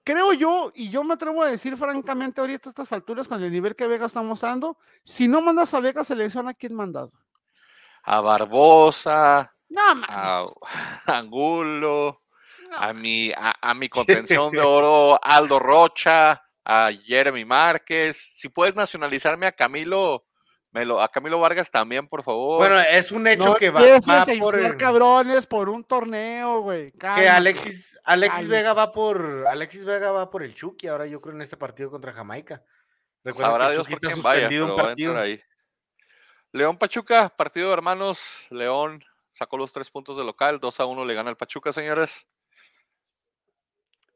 [0.06, 3.52] Creo yo, y yo me atrevo a decir francamente ahorita a estas alturas, con el
[3.52, 7.12] nivel que Vega está mostrando, si no mandas a Vega, selecciona a quién mandas.
[8.04, 10.46] A Barbosa, No, a, a
[11.18, 12.24] Angulo,
[12.58, 12.78] no.
[12.78, 18.18] a mi, a, a mi contención de oro, Aldo Rocha, a Jeremy Márquez.
[18.18, 20.26] Si puedes nacionalizarme a Camilo,
[20.76, 22.58] me lo, a Camilo Vargas también, por favor.
[22.58, 26.60] Bueno, es un hecho No que va, va a por el- cabrones por un torneo,
[26.60, 26.92] güey.
[26.92, 27.08] que.
[27.30, 28.50] Alexis, Alexis.
[28.50, 31.90] Vega va por Alexis Vega va por el Chucky, ahora yo creo en este partido
[31.90, 32.62] contra Jamaica.
[33.24, 35.20] Recuerda Sabrá que el Dios por quién vaya, suspendido pero un va a entrar partido.
[35.24, 35.42] ahí.
[36.52, 38.20] León Pachuca, partido de hermanos.
[38.50, 42.28] León sacó los tres puntos de local, 2 a 1 le gana al Pachuca, señores.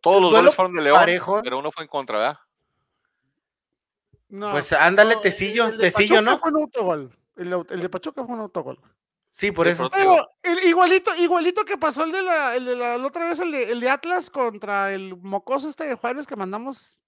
[0.01, 1.41] Todos El los goles fueron de León, parejo.
[1.41, 2.39] pero uno fue en contra, ¿verdad?
[4.29, 6.37] No, Pues ándale, no, Tecillo, el de Tecillo, ¿no?
[6.37, 7.15] Fue un autogol.
[7.35, 8.79] El, el de Pachuca fue un autogol.
[9.31, 9.89] Sí, por eso.
[9.91, 13.39] pero- el- igualito, igualito que pasó el de la, el de la, la otra vez,
[13.39, 16.99] el de, el de Atlas contra el mocoso este de Juárez que mandamos.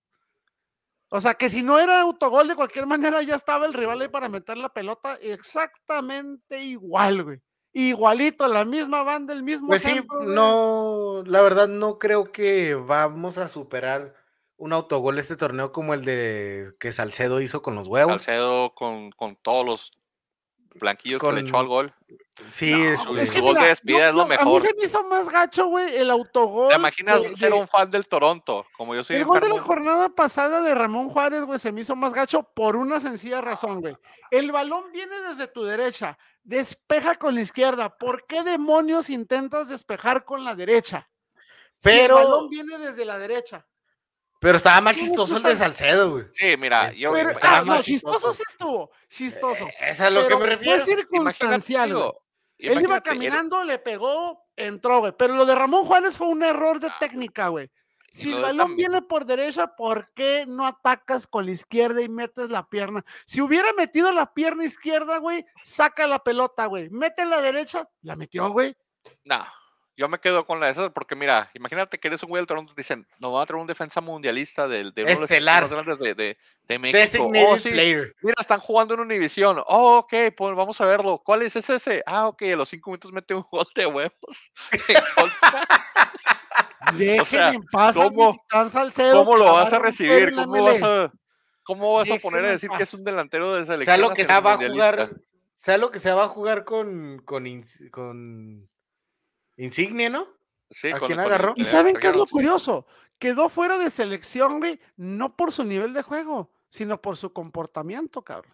[1.10, 4.08] O sea, que si no era autogol, de cualquier manera ya estaba el rival ahí
[4.08, 7.42] para meter la pelota exactamente igual, güey.
[7.74, 9.68] Igualito, la misma banda, el mismo.
[9.68, 10.28] Pues sí, güey.
[10.28, 14.14] no, la verdad no creo que vamos a superar
[14.62, 18.22] un autogol este torneo como el de que Salcedo hizo con los huevos.
[18.22, 19.92] Salcedo con, con todos los
[20.76, 21.94] blanquillos que le echó al gol.
[22.48, 24.62] Sí, No, este, su- es su que gol de yo- es lo yo- A mejor.
[24.62, 26.70] mí se me hizo más gacho, güey, el autogol.
[26.70, 28.66] ¿Te imaginas de- ser de- un fan del Toronto?
[28.78, 31.82] Como yo soy El gol de la jornada pasada de Ramón Juárez, güey, se me
[31.82, 33.98] hizo más gacho por una sencilla razón, güey.
[34.30, 37.98] El balón viene desde tu derecha, despeja con la izquierda.
[37.98, 41.10] ¿Por qué demonios intentas despejar con la derecha?
[41.84, 43.66] Pero- Si el balón viene desde la derecha.
[44.42, 45.56] Pero estaba más chistoso el de.
[45.56, 46.26] Salcedo, güey.
[46.34, 47.14] Sí, mira, Es- yo.
[47.14, 48.34] Pero, estaba ah, no, más chistoso chistoso.
[48.34, 49.68] sí estuvo, chistoso.
[49.68, 50.84] Eh, Es a lo que me refiero.
[50.84, 51.94] Fue circunstancial.
[51.94, 52.12] Güey.
[52.58, 55.14] Él iba caminando, le pegó, entró, güey.
[55.18, 56.96] Pero lo de Ramón Juárez fue un error de Ah.
[57.00, 57.70] técnica, güey.
[58.12, 62.50] Si el balón viene por derecha, ¿por qué no atacas con la izquierda y metes
[62.50, 63.06] la pierna?
[63.26, 66.90] Si hubiera metido la pierna izquierda, güey, saca la pelota, güey.
[66.90, 68.76] Mete la derecha, la metió, güey.
[69.26, 69.46] No,
[69.98, 72.48] yo me quedo con la de esas porque mira, imagínate que eres un güey del
[72.48, 75.62] Toronto, dicen, nos va a traer un defensa mundialista del de uno de los Estelar.
[75.64, 76.38] más grandes de, de,
[76.68, 77.30] de México.
[77.48, 78.16] Oh, sí, player.
[78.22, 79.62] Mira, están jugando en Univisión.
[79.68, 81.22] Oh, ok, pues vamos a verlo.
[81.24, 82.02] ¿Cuál es ¿Es ese?
[82.06, 84.52] Ah, ok, a los cinco minutos mete un gol de huevos.
[86.98, 90.34] Dejen sea, en paz ¿cómo- Salcedo, ¿Cómo lo vas va a recibir?
[90.34, 91.12] ¿Cómo vas a,
[91.64, 93.86] cómo vas a poner a decir que es un delantero de selección?
[93.86, 95.12] Sea lo que va a jugar.
[95.54, 97.46] Sea lo que sea, va a jugar con, con
[99.58, 100.28] Insigne, ¿no?
[100.70, 101.54] Sí, ¿A con- quién con el- agarró?
[101.56, 102.86] ¿Y saben qué es lo curioso?
[103.20, 108.24] Quedó fuera de selección, güey, no por su nivel de juego, sino por su comportamiento,
[108.24, 108.54] cabrón.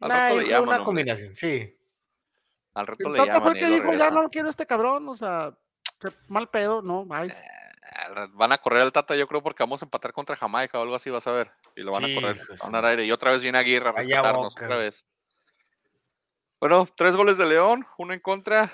[0.00, 0.84] Al Nah, rato le llaman, una hombre.
[0.84, 1.76] combinación, sí.
[2.74, 5.16] Al rato El le llaman fue que lo dijo, ya no quiero este cabrón, o
[5.16, 5.56] sea,
[5.98, 7.34] qué mal pedo, no, bye.
[8.10, 10.82] Ra- Van a correr al Tata, yo creo, porque vamos a empatar contra Jamaica o
[10.82, 11.50] algo así, vas a ver.
[11.76, 13.04] Y lo van Sí, a correr hijo de a aire.
[13.04, 15.04] Y otra vez viene Aguirre a rescatarnos otra vez.
[16.60, 18.72] Bueno, tres goles de León, uno en contra.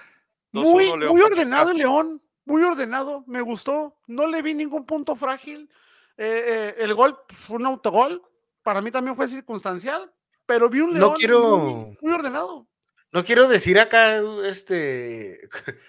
[0.53, 4.84] 2-1 Muy, León muy ordenado el León, muy ordenado, me gustó, no le vi ningún
[4.84, 5.70] punto frágil.
[6.16, 8.22] Eh, eh, el gol fue un autogol,
[8.62, 10.12] para mí también fue circunstancial,
[10.46, 12.66] pero vi un No León quiero- muy, muy ordenado.
[13.12, 15.48] No quiero decir acá, este,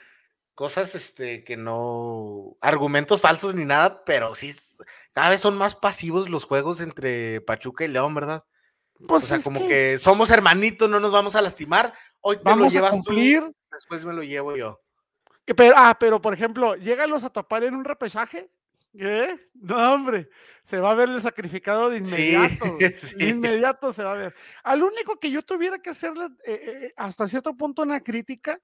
[0.56, 4.52] cosas, este, que no, argumentos falsos ni nada, pero sí,
[5.14, 8.44] cada vez son más pasivos los juegos entre Pachuca y León, ¿verdad?
[9.08, 11.94] Pues O sea, como que que somos hermanitos, no nos vamos a lastimar.
[12.20, 13.40] Hoy te lo vamos a llevas cumplir.
[13.42, 14.80] tú, después me lo llevo yo.
[15.46, 18.50] Pero, ah, pero por ejemplo, los a tapar en un repechaje.
[18.98, 19.50] ¿Qué?
[19.54, 20.30] No, hombre,
[20.64, 22.76] se va a ver el sacrificado de Sí, inmediato.
[22.76, 23.16] güey, sí.
[23.16, 24.36] De inmediato se va a ver.
[24.64, 28.60] Al único que yo tuviera que hacerle eh, eh, hasta cierto punto una crítica,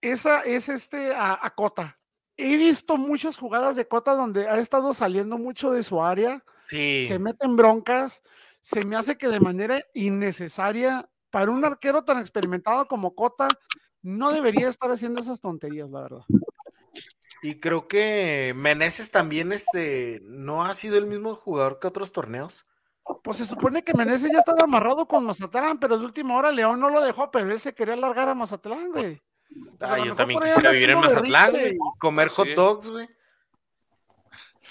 [0.00, 1.98] esa es este a, a Cota.
[2.36, 7.06] He visto muchas jugadas de Cota donde ha estado saliendo mucho de su área, Sí.
[7.08, 8.22] se meten broncas,
[8.62, 13.48] se me hace que de manera innecesaria, para un arquero tan experimentado como Cota,
[14.02, 16.24] no debería estar haciendo esas tonterías, la verdad.
[17.42, 22.66] Y creo que Meneses también, este, no ha sido el mismo jugador que otros torneos.
[23.24, 26.78] Pues se supone que Menezes ya estaba amarrado con Mazatlán, pero de última hora León
[26.80, 29.20] no lo dejó, pero él se quería largar a Mazatlán, güey.
[29.48, 31.76] Pues Ah, yo también quisiera vivir en Mazatlán, berrinche.
[31.78, 33.08] güey, y comer hot dogs, güey.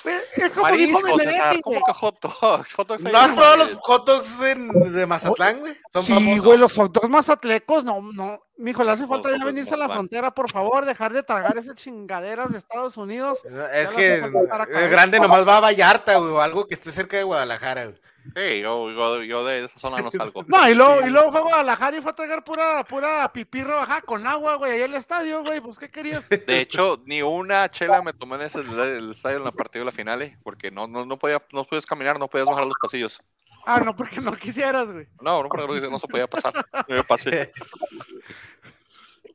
[0.04, 1.84] Pues, Es como Mariscos, César, ¿cómo güey.
[1.86, 2.74] que hot dogs?
[2.74, 5.76] Hot dogs ¿No has probado los hot dogs de, de Mazatlán, güey?
[5.92, 6.46] Son Sí, famosos.
[6.46, 9.90] güey, los hot dogs mazatlecos, no, no, mijo, le hace falta ya venirse a la
[9.90, 13.42] frontera, por favor, dejar de tragar esas chingaderas de Estados Unidos.
[13.74, 17.18] Es Ya que el grande nomás va a Vallarta, güey, o algo que esté cerca
[17.18, 18.00] de Guadalajara, güey.
[18.36, 20.44] Sí, yo, yo, yo de esa zona no salgo.
[20.48, 21.08] No, y luego, Sí.
[21.08, 24.56] y luego fue a Guadalajara y fue a tragar pura, pura pipí rebajada con agua,
[24.56, 26.28] güey, ahí al estadio, güey, pues, ¿qué querías?
[26.30, 29.86] De hecho, ni una chela me tomé en ese el estadio en la partida de
[29.86, 32.78] la final, eh, porque no, no, no podía, no podías caminar, no podías bajar los
[32.82, 33.22] pasillos.
[33.66, 35.08] Ah, no, porque no quisieras, güey.
[35.22, 36.54] No, no, porque no se podía pasar.
[36.88, 37.52] Yo me pasé.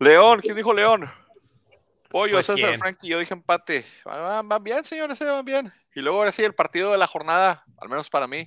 [0.01, 1.11] León, ¿quién dijo León?
[2.15, 2.79] Pollo, Pues, César, ¿quién?
[2.79, 3.85] Frankie, yo dije empate.
[4.05, 5.73] Van, van bien, señores, eh, van bien.
[5.97, 8.47] Y luego ahora sí, el partido de la jornada, al menos para mí.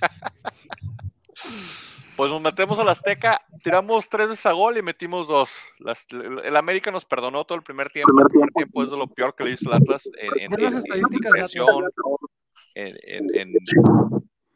[2.16, 5.50] pues nos metemos a la Azteca, tiramos tres veces a gol y metimos dos.
[5.80, 8.10] Las- el, América nos perdonó todo el primer tiempo.
[8.22, 10.64] El primer tiempo es de lo peor que le hizo el Atlas en, en, en-
[10.64, 11.54] en estadísticas
[12.74, 13.52] en,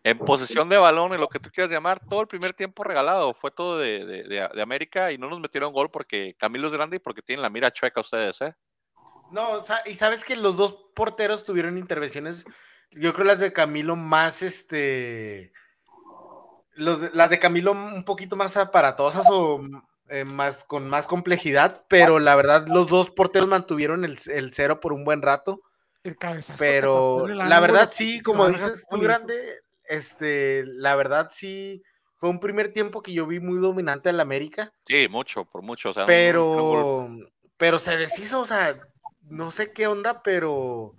[0.04, 3.34] en- posesión de balón, en lo que tú quieras llamar, todo el primer tiempo regalado,
[3.34, 6.74] fue todo de, de- de- de América y no nos metieron gol porque Camilo es
[6.74, 8.54] grande y porque tienen la mira chueca ustedes, ¿eh?
[9.30, 12.46] No, y sabes que los dos porteros tuvieron intervenciones,
[12.90, 15.52] yo creo las de Camilo más, este,
[16.72, 19.60] los las de Camilo un poquito más aparatosas o
[20.08, 24.80] eh, más con más complejidad, pero la verdad los dos porteros mantuvieron el, el cero
[24.80, 25.60] por un buen rato,
[26.02, 31.82] El cabezazo pero la verdad sí, como dices tú, grande, este, la verdad sí,
[32.16, 34.72] fue un primer tiempo que yo vi muy dominante al América.
[34.86, 35.90] Sí, mucho, por mucho.
[35.90, 37.10] O sea, pero
[37.56, 38.80] pero se deshizo, o sea,
[39.22, 40.94] no sé qué onda, pero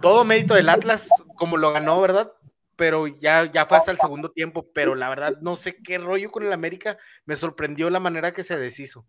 [0.00, 2.32] todo mérito del Atlas, como lo ganó, ¿verdad?
[2.74, 6.30] Pero ya, ya fue hasta el segundo tiempo, pero la verdad no sé qué rollo
[6.30, 9.06] con el América, me sorprendió la manera que se deshizo.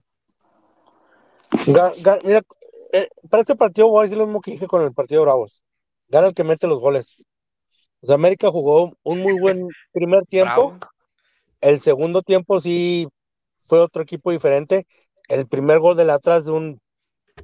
[1.68, 1.92] Mira,
[2.92, 5.26] eh, para este partido voy a decir lo mismo que dije con el partido de
[5.26, 5.64] Bravos.
[6.10, 7.16] Gana el que mete los goles.
[8.04, 10.72] O sea, América jugó un muy buen primer tiempo.
[10.72, 10.92] Bravo.
[11.62, 13.08] El segundo tiempo sí
[13.62, 14.86] fue otro equipo diferente.
[15.30, 16.82] El primer gol del Atlas de un,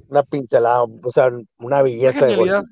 [0.08, 2.66] una pincelada, o sea, una belleza de gol.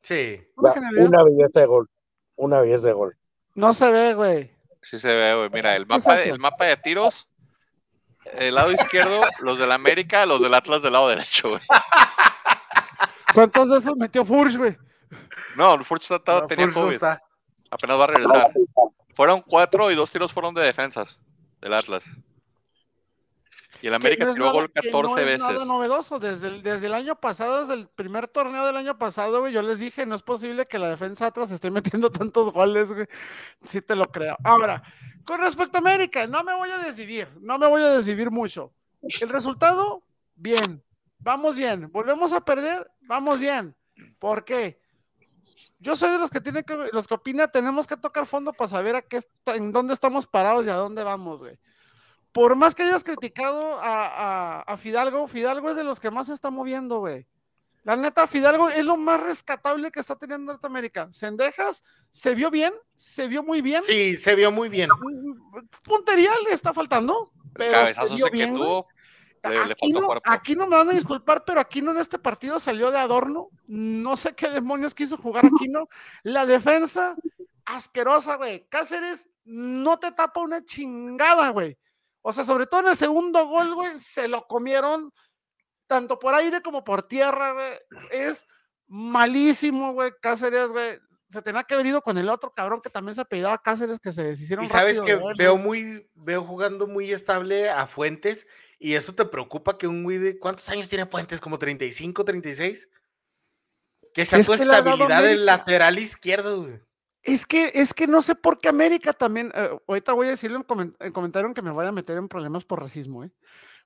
[0.00, 0.40] Sí.
[0.56, 1.88] Una belleza de gol.
[2.36, 3.16] Una belleza de gol.
[3.56, 4.52] No se ve, güey.
[4.80, 5.50] Sí se ve, güey.
[5.50, 7.28] Mira, el ¿Qué es mapa, el mapa de tiros,
[8.34, 11.62] el lado izquierdo, los del América, los del Atlas del lado derecho, güey.
[13.34, 14.76] ¿Cuántos de esos metió Furch, güey?
[15.56, 16.94] No, el Furch No, tenía Furch no COVID.
[16.94, 17.22] está.
[17.70, 18.52] Apenas va a regresar.
[19.14, 21.20] Fueron cuatro y dos tiros fueron de defensas
[21.60, 22.04] del Atlas.
[23.80, 24.92] Y el América Que no tiró nada- gol que 14
[25.24, 25.66] no es nada veces.
[25.66, 26.18] novedoso.
[26.20, 29.60] Desde el, desde el año pasado, desde el primer torneo del año pasado, güey, yo
[29.62, 33.06] les dije, no es posible que la defensa atrás esté metiendo tantos goles, güey.
[33.66, 34.36] Sí te lo creo.
[34.44, 34.80] Ahora,
[35.24, 38.72] con respecto a América, no me voy a desvivir, no me voy a desvivir mucho.
[39.20, 40.04] El resultado,
[40.36, 40.82] bien.
[41.18, 41.90] Vamos bien.
[41.90, 43.74] Volvemos a perder, vamos bien.
[44.20, 44.80] ¿Por qué?
[45.78, 48.68] Yo soy de los que tienen que, los que opina, tenemos que tocar fondo para
[48.68, 51.58] saber a qué está- en dónde estamos parados y a dónde vamos, güey
[52.32, 56.28] por más que hayas criticado a, a- a Fidalgo, Fidalgo es de los que más
[56.28, 57.26] se está moviendo, güey.
[57.84, 61.08] La neta, Fidalgo es lo más rescatable que está teniendo Norteamérica.
[61.12, 63.82] Sendejas se vio bien, se vio muy bien.
[63.82, 64.88] Sí, se vio muy bien.
[65.84, 68.62] Puntería le está faltando, El pero cabezazo se vio que bien, güey.
[68.62, 68.88] tuvo,
[69.50, 72.60] le, Aquí no, aquí no me van a disculpar, pero aquí no en este partido
[72.60, 73.48] salió de adorno.
[73.66, 75.88] No sé qué demonios quiso jugar aquí, ¿no?
[76.22, 77.16] La defensa,
[77.64, 78.66] asquerosa, güey.
[78.68, 81.76] Cáceres no te tapa una chingada, güey.
[82.22, 85.12] O sea, sobre todo en el segundo gol, güey, se lo comieron
[85.88, 87.72] tanto por aire como por tierra, güey.
[88.10, 88.46] Es
[88.86, 90.12] malísimo, güey.
[90.20, 90.98] Cáceres, güey.
[91.30, 94.12] Se tenía que haber ido con el otro cabrón que también se apellidaba Cáceres, que
[94.12, 95.64] se deshicieron Y sabes rápido que veo güey.
[95.64, 98.46] muy, veo jugando muy estable a Fuentes
[98.82, 101.40] y eso te preocupa que un güey de ¿cuántos años tiene Fuentes?
[101.40, 102.88] ¿Como 35, 36?
[104.12, 106.80] Que sea Es tu estabilidad del lateral izquierdo, güey.
[107.22, 110.56] Es que, es que no sé por qué América también, eh, ahorita voy a decirle
[110.56, 113.30] en, comen- en comentario en que me vaya a meter en problemas por racismo, ¿eh?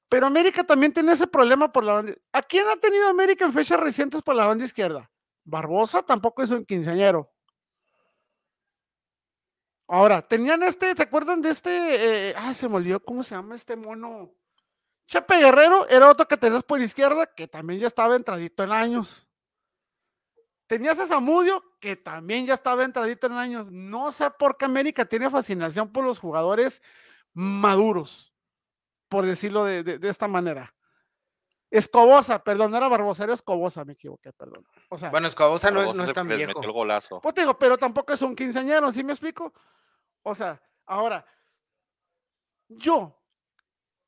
[0.08, 2.14] Pero América también tiene ese problema por la banda.
[2.32, 5.10] ¿A quién ha tenido América en fechas recientes por la banda izquierda?
[5.44, 7.30] Barbosa tampoco es un quinceañero.
[9.88, 12.30] Ahora, tenían este, ¿te acuerdan de este?
[12.30, 14.32] eh, ah, se me olvidó cómo se llama este mono.
[15.06, 19.26] Chepe Guerrero era otro que tenías por izquierda, que también ya estaba entradito en años.
[20.66, 23.68] Tenías a Zamudio, que también ya estaba entradito en años.
[23.70, 26.82] No sé por qué América tiene fascinación por los jugadores
[27.32, 28.34] maduros,
[29.08, 30.74] por decirlo de, de- de esta manera.
[31.70, 34.66] Escobosa, perdón, no era Barbosa, era Escobosa, me equivoqué, perdón.
[34.88, 36.54] O sea, Bueno, Escobosa no es, no es tan les viejo.
[36.58, 37.20] metió el golazo.
[37.20, 39.52] pues te digo, pero tampoco es un quinceañero, ¿sí me explico?
[40.22, 41.24] O sea, ahora,
[42.68, 43.16] yo,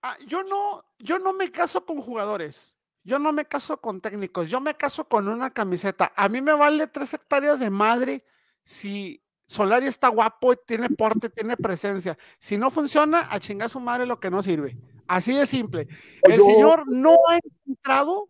[0.03, 2.75] ah, yo no, yo no me caso con jugadores,
[3.05, 6.13] yo no me caso con técnicos, yo me caso con una camiseta.
[6.17, 8.25] A mí me vale tres hectáreas de madre
[8.65, 12.19] si Solari está guapo, tiene porte, tiene presencia.
[12.39, 14.77] Si no funciona, a chingar su madre lo que no sirve.
[15.07, 15.89] Así de simple.
[16.23, 18.29] El Yo- señor no ha encontrado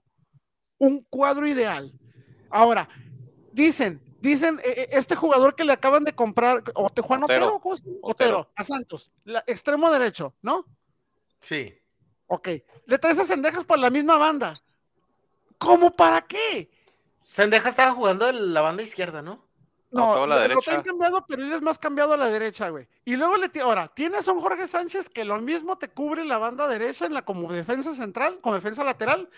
[0.79, 1.93] un cuadro ideal.
[2.51, 2.89] Ahora,
[3.53, 7.47] dicen, dicen, eh, eh, este jugador que le acaban de comprar, o Juan Otero.
[7.47, 7.99] Otero, ¿cómo se- Otero.
[8.39, 10.67] Otero, a Santos, la- extremo derecho, ¿no?
[11.41, 11.75] Sí.
[12.27, 12.49] Ok,
[12.87, 14.61] le traes a Sendejas por la misma banda.
[15.59, 16.71] ¿Cómo para qué?
[17.21, 19.47] Sendeja estaba jugando en la banda izquierda, ¿no?
[19.91, 20.61] No, No, la lo, lo derecha.
[20.71, 22.87] traen cambiado, pero él es más cambiado a la derecha, güey.
[23.07, 26.25] Y luego le ti- ahora, tienes a un Jorge Sánchez que lo mismo te cubre
[26.27, 29.29] la banda derecha en la como defensa central, como defensa lateral,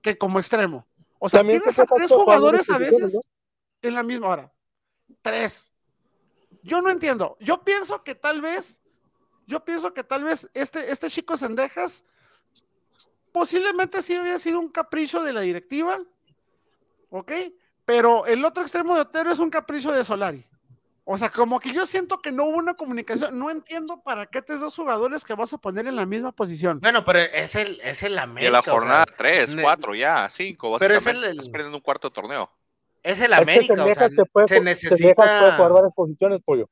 [0.00, 0.84] que como extremo.
[1.20, 3.20] O sea, También tienes a tres jugadores a veces
[3.80, 4.52] en la misma hora.
[5.22, 5.70] Tres.
[6.64, 7.36] Yo no entiendo.
[7.38, 8.80] Yo pienso que tal vez,
[9.52, 12.02] yo pienso que tal vez este, este chico Sendejas
[13.32, 16.00] posiblemente sí había sido un capricho de la directiva,
[17.10, 17.32] ¿ok?
[17.84, 20.44] Pero el otro extremo de Otero es un capricho de Solari.
[21.04, 23.36] O sea, como que yo siento que no hubo una comunicación.
[23.36, 26.78] No entiendo para qué te dos jugadores que vas a poner en la misma posición.
[26.80, 28.46] Bueno, pero es el, es el América.
[28.46, 31.26] en la o sea, jornada 3, ne- 4, ya, 5, Pero es básicamente.
[31.26, 32.50] el- el- Estás perdiendo un cuarto de torneo.
[33.02, 36.38] es el Es que América, o sea, te puede, se puede necesita, jugar varias posiciones,
[36.44, 36.70] pollo.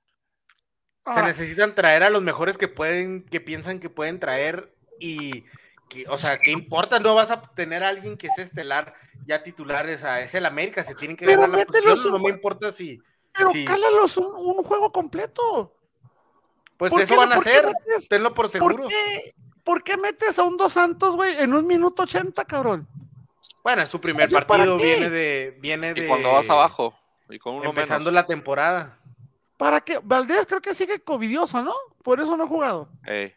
[1.05, 5.45] Se Ahora, necesitan traer a los mejores que pueden, que piensan que pueden traer y,
[5.89, 7.01] que, o sea, ¿qué importa?
[7.01, 8.95] No vas a tener a alguien que sea estelar
[9.27, 12.31] ya titulares, a es el América, se tienen que Pero ganar la posición, no me
[12.31, 13.01] importa si,
[13.33, 13.65] pero sí.
[13.65, 15.75] cálalos un, un juego completo.
[16.77, 18.89] pues ¿Por eso qué- van a por hacer, metes- tenlo por ¿Por seguro.
[18.89, 19.35] qué,
[19.65, 22.87] ¿Por qué metes a un Dos Santos, güey, en un minuto ochenta, cabrón?
[23.63, 26.99] Bueno, es su primer Oye, ¿para partido, viene de, viene Y de cuando vas abajo,
[27.29, 28.15] y con uno empezando menos.
[28.15, 28.99] la temporada.
[29.61, 30.01] ¿Para qué?
[30.03, 31.75] Valdés creo que sigue covidioso, ¿no?
[32.03, 32.89] Por eso no ha jugado.
[33.05, 33.35] Ey,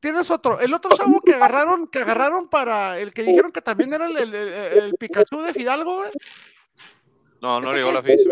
[0.00, 0.58] Tienes otro.
[0.58, 4.16] El otro chavo que agarraron, que agarraron para el que dijeron que también era el,
[4.16, 6.10] el- el- el Pikachu de Fidalgo, güey.
[7.42, 8.30] No, no ¿Ese llegó la visa.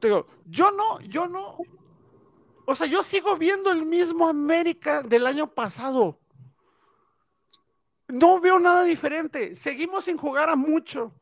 [0.00, 1.58] Te Digo, yo no, yo no.
[2.66, 6.18] O sea, yo sigo viendo el mismo América del año pasado.
[8.06, 9.54] No veo nada diferente.
[9.54, 11.12] Seguimos sin jugar a mucho.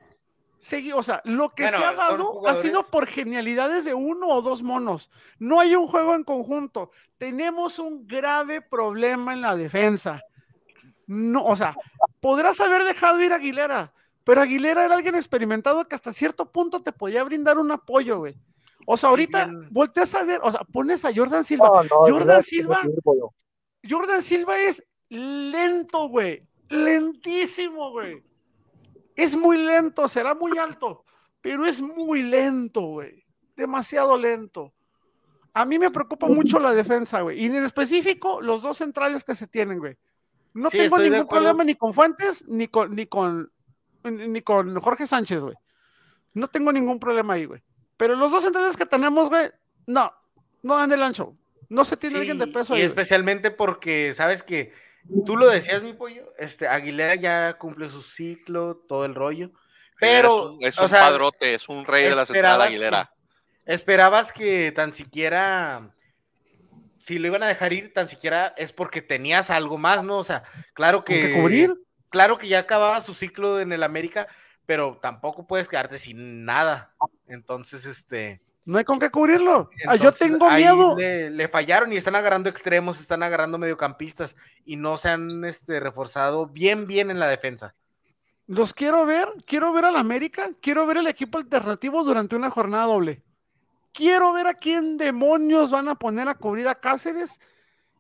[0.61, 4.29] Segui- o sea, lo que Bueno, se ha dado ha sido por genialidades de uno
[4.29, 5.11] o dos monos.
[5.39, 6.91] No hay un juego en conjunto.
[7.19, 10.23] Tenemos un grave problema en la defensa.
[11.07, 11.77] No, o sea,
[12.21, 13.93] podrás haber dejado ir a Aguilera,
[14.25, 18.37] pero Aguilera era alguien experimentado que hasta cierto punto te podía brindar un apoyo, güey.
[18.87, 21.69] O sea, ahorita volteas a ver, o sea, pones a Jordan Silva.
[21.69, 22.83] No, no, Jordan Silva-.
[23.89, 26.45] Jordan Silva es lento, güey.
[26.69, 28.23] Lentísimo, güey.
[29.17, 31.05] Es muy lento, será muy alto,
[31.41, 33.25] pero es muy lento, güey.
[33.57, 34.75] Demasiado lento.
[35.55, 37.43] A mí me preocupa mucho la defensa, güey.
[37.43, 39.97] Y en específico, los dos centrales que se tienen, güey.
[40.53, 43.51] No Sí, tengo ningún problema ni con Fuentes, ni con, ni con,
[44.05, 45.55] ni con Jorge Sánchez, güey.
[46.35, 47.63] No tengo ningún problema ahí, güey.
[47.97, 49.51] Pero los dos centrales que tenemos, güey,
[49.87, 50.13] no,
[50.63, 51.35] no dan el ancho.
[51.71, 52.83] No se tiene Sí, alguien de peso y ahí.
[52.83, 52.85] güey.
[52.85, 54.73] especialmente porque, sabes que
[55.25, 59.53] tú lo decías, mi pollo, este, Aguilera ya cumplió su ciclo, todo el rollo.
[59.99, 62.69] Pero, es un, es o un sea, padrote, es un rey de la central esperabas
[62.69, 63.13] Aguilera.
[63.65, 65.95] esperabas que tan siquiera,
[66.99, 70.19] si lo iban a dejar ir, tan siquiera es porque tenías algo más, ¿no?
[70.19, 70.43] O sea,
[70.75, 71.75] claro ¿Con que, qué cubrir?
[72.11, 74.29] claro que ya acababa su ciclo en el América,
[74.67, 76.95] pero tampoco puedes quedarte sin nada.
[77.27, 78.43] Entonces, este.
[78.67, 79.71] No hay con qué cubrirlo.
[79.87, 80.97] Ah, yo tengo miedo.
[80.97, 85.79] Le, le fallaron y están agarrando extremos, están agarrando mediocampistas y no se han este,
[85.81, 87.75] reforzado bien, bien en la defensa.
[88.49, 92.85] Los quiero ver, quiero ver al América, quiero ver el equipo alternativo durante una jornada
[92.87, 93.23] doble.
[93.93, 97.39] Quiero ver a quién demonios van a poner a cubrir a Cáceres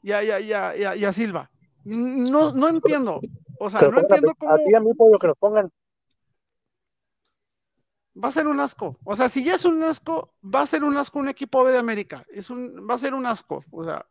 [0.03, 1.51] y a, y a- y a- y a- y a Silva.
[1.85, 3.21] No, no entiendo.
[3.61, 5.69] O sea, no entiendo a, cómo a ti y a mí, pollo, que nos pongan.
[8.23, 8.99] Va a ser un asco.
[9.05, 11.73] O sea, si ya es un asco, va a ser un asco un equipo B
[11.73, 12.25] de América.
[12.29, 13.62] Es un, va a ser un asco.
[13.71, 14.07] O sea,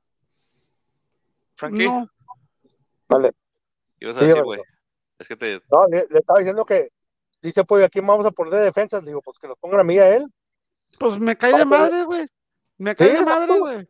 [1.55, 2.09] Frankie, no.
[3.07, 3.31] Vale.
[3.99, 4.61] ¿qué ibas a Sí, decir, güey?
[5.19, 5.61] Es que te.
[5.71, 6.89] No, le, le estaba diciendo que
[7.41, 9.05] dice, pollo, aquí vamos a poner de defensas.
[9.05, 10.25] Digo, pues que nos pongan a mí a él.
[10.99, 12.25] Pues me cae de madre, güey.
[12.77, 13.87] Me cae Sí, de madre, güey.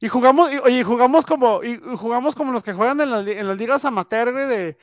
[0.00, 3.24] Y jugamos, y, oye, y jugamos como, y jugamos como los que juegan en las,
[3.24, 4.78] li- en las ligas amateur, güey, de,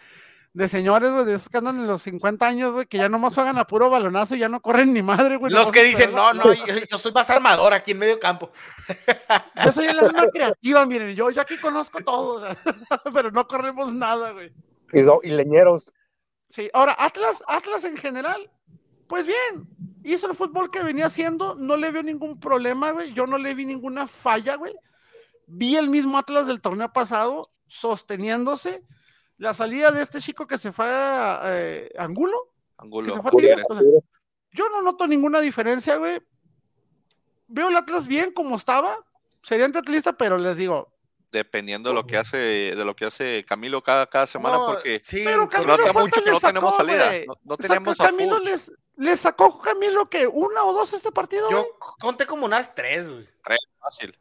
[0.53, 3.35] de señores, güey, de esos que andan en los 50 años, güey, que ya nomás
[3.35, 5.51] juegan a puro balonazo y ya no corren ni madre, güey.
[5.53, 8.51] Los que dicen, no, no, yo, yo soy más armador aquí en medio campo.
[9.63, 12.41] Yo soy el alma creativa, miren, yo, yo aquí conozco todo,
[13.13, 14.51] pero no corremos nada, güey.
[14.91, 15.91] Y leñeros.
[16.49, 18.49] Sí, ahora, Atlas, Atlas en general,
[19.07, 19.67] pues bien,
[20.03, 23.53] hizo el fútbol que venía haciendo, no le veo ningún problema, güey, yo no le
[23.53, 24.75] vi ninguna falla, güey.
[25.45, 28.83] Vi el mismo Atlas del torneo pasado sosteniéndose.
[29.39, 32.37] La salida de este chico que se fue a eh, Angulo,
[32.77, 33.13] que Angulo.
[33.15, 33.65] se fue a Tigres, Tigres.
[33.69, 34.01] o sea,
[34.51, 36.21] yo no noto ninguna diferencia, güey.
[37.47, 38.97] Veo el Atlas bien como estaba,
[39.41, 40.93] sería antiatlista, pero les digo,
[41.31, 44.99] Dependiendo de lo que hace, de lo que hace Camilo cada, cada semana, No, porque
[45.03, 47.07] sí, Pero Camilo, nota ¿cuánto mucho que no tenemos salida.
[47.07, 47.27] güey?
[47.27, 51.49] No, no tenemos a Camilo les, les sacó Camilo que una o dos este partido,
[51.51, 51.67] yo
[51.99, 53.29] conté como unas tres, güey.
[53.79, 54.17] Fácil.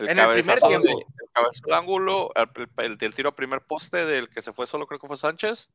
[0.00, 0.88] El En el primer de- tiempo.
[0.88, 2.48] el cabezazo de ángulo, el,
[2.84, 5.68] el- el tiro a primer poste del que se fue solo, creo que fue Sánchez,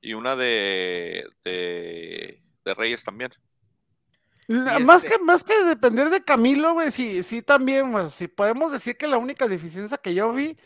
[0.00, 3.30] y una de, de, de Reyes también.
[4.46, 8.28] La- Más, este- que, más que depender de Camilo, güey, sí, sí también, güey, si
[8.28, 10.56] podemos decir que la única deficiencia que yo vi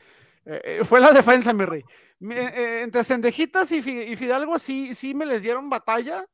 [0.46, 1.82] eh, eh, fue la defensa, mi rey.
[2.20, 6.24] Mi- eh, entre Cendejitas y, Fi- y Fidalgo sí, sí me les dieron batalla,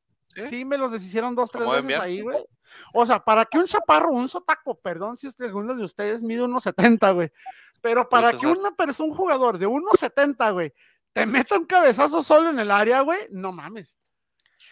[0.45, 0.59] ¿Sí?
[0.59, 2.01] sí me los deshicieron dos, tres veces bien.
[2.01, 2.45] ahí, güey.
[2.93, 6.23] O sea, para que un chaparro, un sotaco, perdón si es que alguno de ustedes
[6.23, 7.33] mide unos 70, güey,
[7.81, 10.73] pero para que una persona, un jugador de unos 70, güey,
[11.13, 13.97] te meta un cabezazo solo en el área, güey, no mames.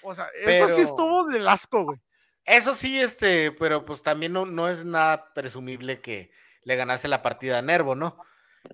[0.02, 1.98] O sea, eso sí estuvo del asco, güey.
[2.44, 6.30] Eso sí, este, pero pues también no, no es nada presumible que
[6.62, 8.18] le ganase la partida a Nervo, ¿no?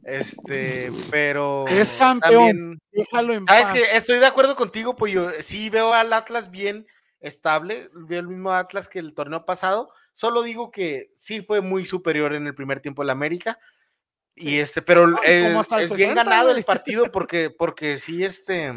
[0.04, 2.20] Este, pero Es campeón.
[2.46, 3.74] también- Déjalo en Sabes paz.
[3.74, 6.86] que estoy de acuerdo contigo, pues yo sí veo al Atlas bien
[7.20, 11.86] estable, veo el mismo Atlas que el torneo pasado, solo digo que sí fue muy
[11.86, 13.58] superior en el primer tiempo el América.
[14.34, 17.04] Y este, pero No, y eh, como hasta el es bien 60, ganado el partido
[17.12, 18.72] porque, porque sí, este,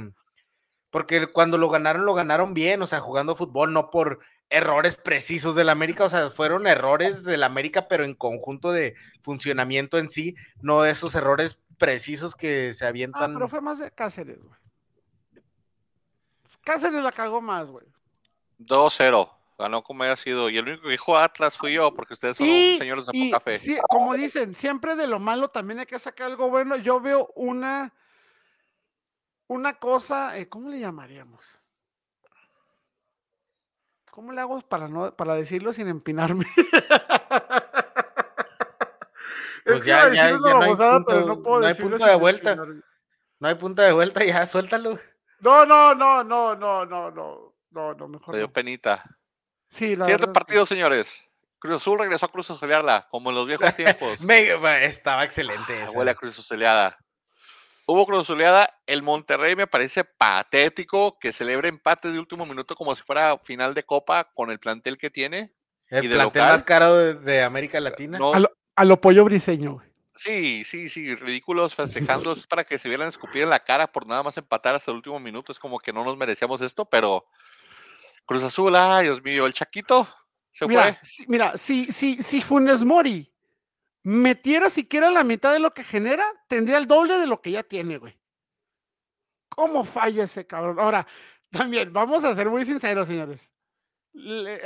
[0.92, 5.56] porque cuando lo ganaron, lo ganaron bien, o sea, jugando fútbol, no por errores precisos
[5.56, 10.34] del América, o sea, fueron errores del América, pero en conjunto de funcionamiento en sí,
[10.62, 13.34] no de esos errores precisos que se Ah, avientan.
[13.34, 14.56] pero fue más de Cáceres, güey.
[16.64, 17.86] Cáceres la cagó más, güey.
[18.60, 19.30] 2-0.
[19.58, 20.50] Ganó como haya sido.
[20.50, 23.30] Y el único que dijo Atlas fui yo, porque ustedes son Y, señores de y
[23.32, 23.58] poca fe.
[23.58, 26.76] sí, como dicen, siempre de lo malo también hay que sacar algo bueno.
[26.76, 27.94] Yo veo una,
[29.48, 31.46] una cosa, eh, ¿cómo le llamaríamos?
[34.16, 36.46] ¿Cómo le hago para no, para decirlo sin empinarme?
[39.66, 42.06] Pues Es que ya, ya, ya no hay punto- pero no puedo no hay punto
[42.06, 42.56] de vuelta.
[42.56, 45.00] No hay punto de vuelta, ya, suéltalo.
[45.40, 47.56] No, no, no, no, no, no, no.
[47.72, 48.54] No, no, mejor Le dio no.
[48.54, 49.04] penita.
[49.70, 51.28] Sí, la Siguiente que- partido, señores.
[51.58, 54.22] Cruz Azul regresó a Cruz Azulearla, como en los viejos tiempos.
[54.22, 55.84] Me- estaba excelente.
[55.84, 55.90] Ah.
[55.96, 56.96] Huele a Cruz Azuleada.
[57.86, 58.70] Hubo Cruz Azuleada.
[58.88, 63.74] El Monterrey me parece patético que celebre empates de último minuto como si fuera final
[63.74, 65.54] de Copa con el plantel que tiene.
[65.92, 66.52] y El de plantel local.
[66.52, 68.18] más caro de, de América Latina.
[68.18, 69.82] No, A lo, a lo pollo briseño,
[70.16, 72.32] sí, sí, sí, ridículos festejando.
[72.32, 74.98] es para que se vieran escupir en la cara por nada más empatar hasta el
[74.98, 75.52] último minuto.
[75.52, 77.26] Es como que no nos merecíamos esto, pero
[78.26, 80.08] Cruz Azul, ay, Dios mío, el Chaquito
[80.52, 80.98] se Mira, fue.
[81.04, 83.32] si, mira, si, si, si Funes Mori
[84.06, 87.64] metiera siquiera la mitad de lo que genera, tendría el doble de lo que ya
[87.64, 88.16] tiene, güey.
[89.50, 90.80] ¿Cómo falla ese cabrón?
[90.80, 91.08] Ahora,
[91.50, 93.52] también, vamos a ser muy sinceros, señores.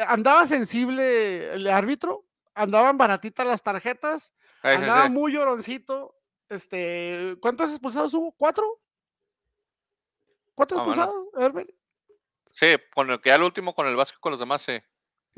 [0.08, 6.16] Andaba sensible el árbitro, andaban baratitas las tarjetas, Ay, andaba muy lloroncito.
[6.50, 8.34] Este, ¿cuántos expulsados hubo?
[8.34, 8.82] ¿Cuatro?
[10.54, 11.02] ¿Cuántos Ah, bueno.
[11.04, 11.28] expulsados?
[11.36, 11.76] A ver, ven.
[12.52, 14.82] Sí, con el que ya el último con el Vasco y con los demás, sí.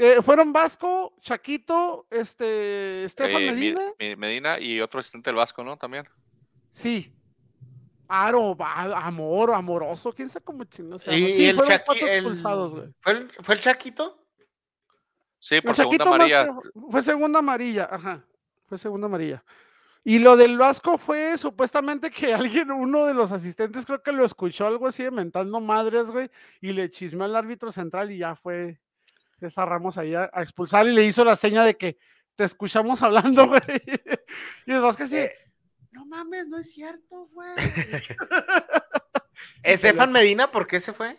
[0.03, 3.81] Eh, fueron Vasco, Chaquito, este, Estefan Eh, Medina.
[3.99, 5.77] Mi- Medina y otro asistente del Vasco, ¿no?
[5.77, 6.09] También.
[6.71, 7.13] Sí.
[8.07, 12.13] Aro, amor, amoroso, quién sabe cómo chingados se Y, Sí, el fueron Chaqui, cuatro el-
[12.15, 12.87] expulsados, güey.
[12.99, 14.25] ¿fue, el, ¿Fue el Chaquito?
[15.37, 16.45] Sí, El por segunda amarilla.
[16.47, 18.25] que- fue segunda amarilla, ajá.
[18.65, 19.43] Fue segunda amarilla.
[20.03, 22.33] Y lo del Vasco fue supuestamente que
[22.65, 26.29] alguien, uno de los asistentes, creo que lo escuchó algo así, mentando madres, güey,
[26.59, 28.79] y le chismeó al árbitro central y ya fue
[29.41, 31.97] César Ramos ahí a, a expulsar y le hizo la seña de que
[32.35, 33.61] te escuchamos hablando, güey.
[34.67, 35.33] Y el Vasco así, Eh.
[35.91, 37.49] no mames, no es cierto, güey.
[39.63, 41.17] Estefan Medina, ¿por qué se fue?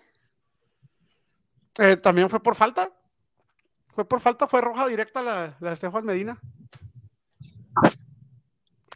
[1.78, 2.92] Eh, También fue por falta.
[3.94, 6.38] Fue por falta, fue roja directa la, la Estefan Medina.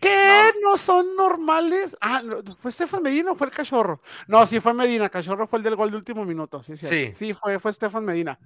[0.00, 0.52] ¿Qué?
[0.62, 0.76] No.
[0.76, 1.96] son normales.
[2.00, 2.22] Ah,
[2.60, 4.00] ¿fue Estefan Medina o fue el cachorro?
[4.28, 5.08] No, sí fue Medina.
[5.08, 6.62] Cachorro fue el del gol de último minuto.
[6.62, 6.86] Sí, sí.
[6.86, 7.12] Sí.
[7.14, 8.38] Sí, fue, fue Estefan Medina.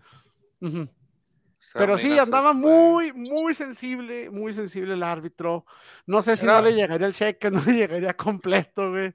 [1.74, 5.66] Pero sí, andaba muy, muy sensible, muy sensible el árbitro.
[6.06, 9.06] No sé si Era- no le llegaría el cheque, no le llegaría completo, güey.
[9.06, 9.14] Eh,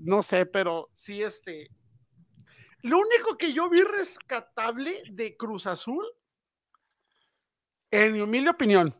[0.00, 1.70] No sé, pero sí, este.
[2.82, 6.04] Lo único que yo vi rescatable de Cruz Azul,
[7.90, 8.94] en mi humilde opinión,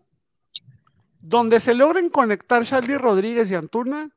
[1.20, 4.11] donde se logren conectar Charlie Rodríguez y Antuna,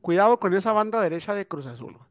[0.00, 1.94] cuidado con esa banda derecha de Cruz Azul.
[1.96, 2.09] güey.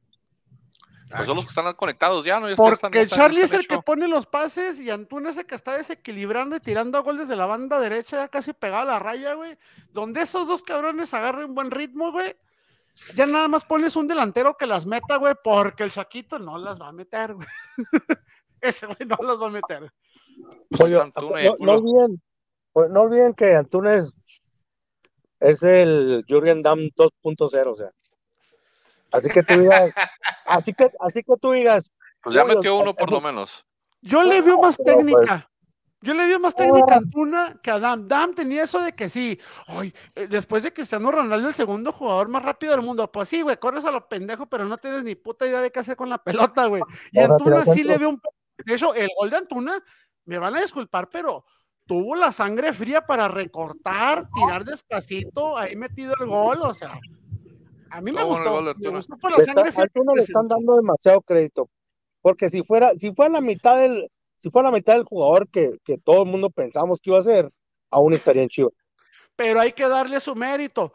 [1.16, 2.47] Pues son los que están conectados ya, ¿no?
[2.49, 5.45] Ya Porque están- están- Charlie es el que pone los pases y Antuna es el
[5.47, 8.93] que está desequilibrando y tirando a gol desde la banda derecha, ya casi pegado a
[8.93, 9.57] la raya, güey.
[9.91, 12.36] Donde esos dos cabrones agarren buen ritmo, güey.
[13.16, 16.80] Ya nada más pones un delantero que las meta, güey, porque el Chaquito no las
[16.80, 17.47] va a meter, güey.
[18.62, 19.91] Ese güey no las va a meter.
[20.70, 22.22] Pues Oye, Antuna no, olviden,
[22.72, 24.14] pues, no olviden que Antuna es,
[25.39, 27.89] es el Jürgen Damm 2.0, o sea.
[29.12, 29.93] Así que tú digas,
[30.45, 31.91] así que, así que tú digas,
[32.22, 33.66] Pues ya metió uno por lo menos.
[34.01, 35.49] Yo le veo más pero, pues, técnica.
[36.01, 38.07] Yo le veo más técnica a Antuna que a Dam.
[38.07, 39.38] Dam tenía eso de que sí.
[39.68, 43.12] Ay, eh, después de Cristiano Ronaldo, el segundo jugador más rápido del mundo.
[43.12, 45.80] Pues sí, güey, corres a lo pendejo, pero no tienes ni puta idea de qué
[45.80, 46.82] hacer con la pelota, güey.
[47.12, 48.22] Y Antuna sí le veo un
[48.66, 49.84] De hecho, el gol de Antuna,
[50.24, 51.43] me van a disculpar, pero
[51.86, 56.97] tuvo la sangre fría para recortar, tirar despacito, ahí metido el gol, o sea.
[57.92, 58.62] A mí me gustó.
[58.78, 61.70] Me gustó por la está- sangre le están dando demasiado crédito.
[62.22, 65.78] Porque si fuera, si fuera la mitad del, si fuera la mitad del jugador que,
[65.84, 67.50] que todo el mundo pensamos que iba a ser,
[67.90, 68.74] aún estaría en Chivas.
[69.36, 70.94] pero hay que darle su mérito.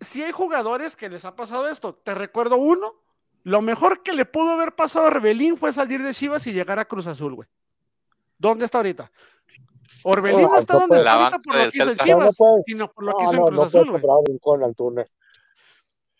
[0.00, 2.92] Si hay jugadores que les ha pasado esto, te recuerdo uno,
[3.44, 6.78] lo mejor que le pudo haber pasado a Orbelín fue salir de Chivas y llegar
[6.78, 7.48] a Cruz Azul, güey.
[8.38, 9.10] ¿Dónde está ahorita?
[10.04, 12.04] Orbelín No, no está donde está La ahorita por lo que hizo en Celta.
[12.04, 14.02] No, no Chivas, sino por lo No, que hizo no, en Cruz no Azul, güey.
[14.02, 15.04] comprar un con Antuna.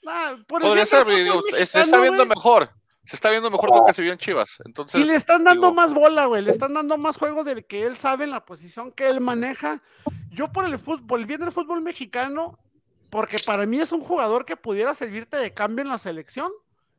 [0.07, 2.71] Ah, por el Podría ser, digo, se está viendo mejor.
[3.05, 4.59] Se está viendo mejor lo que se vio en Chivas.
[4.65, 6.43] Entonces, Y le están dando digo, más bola, güey.
[6.43, 9.83] Le están dando más juego del que él sabe en la posición que él maneja.
[10.31, 12.59] Yo por el fútbol, el bien del fútbol mexicano,
[13.11, 16.53] porque para mí es un jugador que pudiera servirte de cambio en la selección.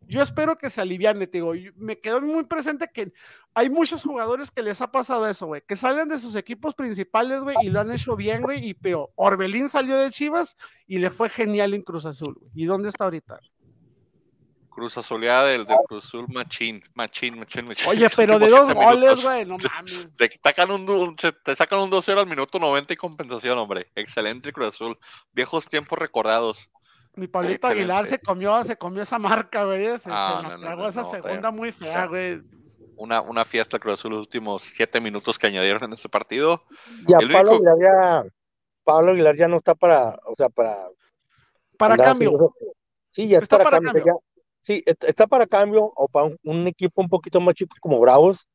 [0.07, 1.53] Yo espero que se aliviane, te digo.
[1.75, 3.13] Me quedó muy presente que
[3.53, 5.61] hay muchos jugadores que les ha pasado eso, güey.
[5.67, 8.67] Que salen de sus equipos principales, güey, y lo han hecho bien, güey.
[8.67, 12.51] Y peor, Orbelín salió de Chivas y le fue genial en Cruz Azul, güey.
[12.55, 13.39] ¿Y dónde está ahorita?
[14.73, 17.89] Cruz Azuleada del, del Cruz Azul Machín, Machín, Machín, Machín.
[17.89, 20.09] Oye, pero de dos goles, güey, no mames.
[20.17, 23.91] Te sacan un, te sacan un 2-0 al minuto 90 y compensación, hombre.
[23.95, 24.97] Excelente Cruz Azul.
[25.31, 26.69] Viejos tiempos recordados.
[27.15, 29.85] Mi Pablito Aguilar se comió, se comió esa marca, güey.
[29.85, 32.41] Se, se Ah, la no, no, tragó no, esa no, segunda muy fea, güey.
[32.95, 36.63] Una, una fiesta Cruz Azul los últimos 7 minutos que añadieron en ese partido.
[37.07, 38.29] Y a El Pablo único- Aguilar ya,
[38.83, 40.87] Pablo Aguilar ya no está para, o sea, para.
[41.77, 42.53] Para cambio.
[43.11, 44.03] Sí, ya Está está, para, para cambio.
[44.03, 44.21] cambio.
[44.35, 47.75] ya- sí, est- está para cambio o para un, un equipo un poquito más chico
[47.79, 48.47] como Bravos,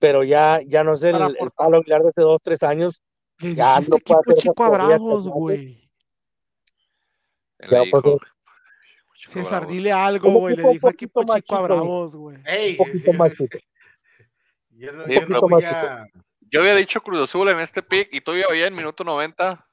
[0.00, 1.16] pero ya, ya no es el.
[1.54, 3.00] Pablo Aguilar de hace dos, tres años.
[3.40, 5.83] Ya no puede equipo hacer chico a Bravos, güey.
[7.70, 8.20] Ya, dijo, pues,
[9.28, 9.68] César, Bravos.
[9.74, 10.56] dile algo, Un güey.
[10.56, 11.78] Le dijo equipo poquito más chico a chico, güey.
[11.78, 12.36] Bravos, güey.
[12.44, 13.58] Ey, Un poquito más chico.
[14.70, 16.06] yo no, Sí, yo no pero- voy a...
[16.50, 19.66] Yo había dicho Cruz Azul en este pick y todavía había en minuto 90.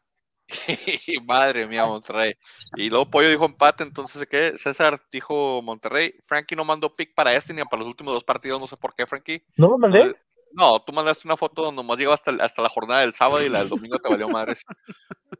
[1.08, 2.34] Y madre mía, Monterrey.
[2.76, 4.58] Y luego Pollo dijo empate, entonces ¿qué?
[4.58, 6.14] César dijo Monterrey.
[6.26, 8.94] Frankie no mandó pick para este ni para los últimos dos partidos, no sé por
[8.96, 9.44] qué, Frankie.
[9.58, 10.16] ¿No lo mandé?
[10.54, 13.50] No, tú mandaste una foto donde nomás llegó hasta, hasta la jornada del sábado y
[13.50, 14.66] la del domingo te valió madres.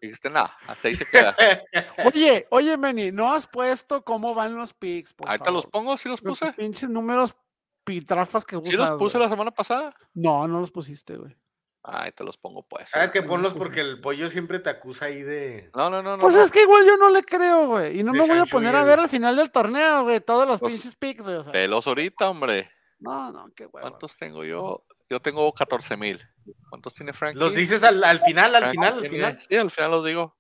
[0.02, 1.36] Dijiste, nada, hasta ahí se queda.
[2.06, 5.14] Oye, oye, Meni, ¿no has puesto cómo van los picks?
[5.14, 6.54] por Ahorita los pongo, sí los Los puse.
[6.54, 7.36] pinches números
[7.84, 8.70] pitrafas que usas.
[8.72, 9.94] Sí los puse la semana pasada.
[10.14, 11.36] No, no los pusiste, güey.
[11.84, 12.90] Ay, te los pongo pues.
[12.92, 15.72] ¿Sabes que Ponlos porque el pollo siempre te acusa ahí de...
[15.76, 16.22] No, no, no, no.
[16.22, 16.44] Pues no.
[16.44, 18.00] es que igual yo no le creo, güey.
[18.00, 20.48] Y no De me voy a poner a ver al final del torneo, güey, todos
[20.48, 21.36] los Pues, pinches picks, güey.
[21.38, 22.70] o sea, Pelos ahorita, hombre.
[23.00, 23.82] no, no, qué huevo.
[23.82, 24.86] ¿Cuántos tengo yo?
[25.12, 26.22] Yo tengo 14 mil.
[26.70, 27.38] ¿Cuántos tiene Frankie?
[27.38, 29.42] Los dices al, al final, al Frankie final, al tiene- final.
[29.42, 30.38] Sí, al final los digo.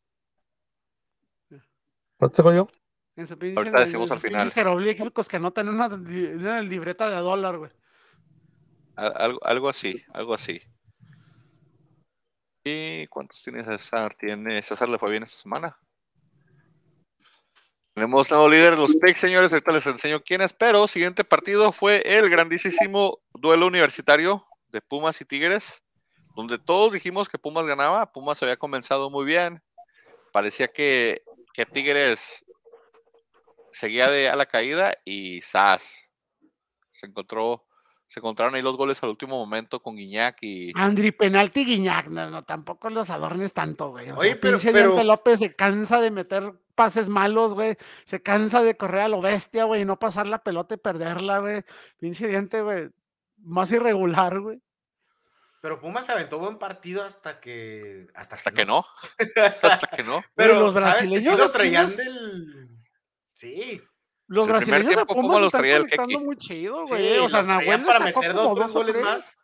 [2.19, 2.67] ¿No tengo yo?
[3.17, 4.43] En su pinche, Ahorita decimos al final.
[4.43, 7.71] pinches jeroglíficos que no tienen una, una libreta de dólar, güey.
[8.95, 10.61] Algo, algo así, algo así.
[12.63, 14.15] ¿Y cuántos tiene César?
[14.17, 15.77] Tiene, César le fue bien esta semana.
[17.93, 19.51] Tenemos nuevo líder de los picks, señores.
[19.51, 20.53] Ahorita les enseño quién es.
[20.53, 25.83] Pero siguiente partido fue el grandísimo duelo universitario de Pumas y Tigres,
[26.35, 28.11] donde todos dijimos que Pumas ganaba.
[28.11, 29.61] Pumas había comenzado muy bien.
[30.31, 32.45] Parecía que, que Tigres
[33.71, 36.07] seguía de a la caída y ¡zas!
[36.91, 37.65] Se encontró,
[38.07, 42.29] se encontraron ahí los goles al último momento con Guiñac y Andri, penalti Guiñac, no,
[42.29, 44.09] no, tampoco los adornes tanto, güey.
[44.11, 47.75] O Oye, sea, pero- pinche pero- Diente López se cansa de meter pases malos, güey.
[48.05, 51.39] Se cansa de correr a lo bestia, güey, y no pasar la pelota y perderla,
[51.39, 51.63] güey.
[51.99, 52.89] Pinche Diente, güey,
[53.43, 54.61] más irregular, güey.
[55.61, 58.07] Pero Pumas se aventó buen partido hasta que...
[58.15, 58.83] Hasta, hasta que no,
[59.61, 60.23] hasta que no.
[60.33, 62.69] Pero los los ¿sabes que sí brasileños, los traían Pumas- del...
[63.33, 63.81] Sí.
[64.27, 65.53] Los El primer brasileños de tiempo, Pumas Pumas los
[65.89, 67.17] están el muy chido, Sí, güey.
[67.19, 69.03] o sea, Nahuel para sacó meter como dos, tres dos goles tres.
[69.05, 69.37] más.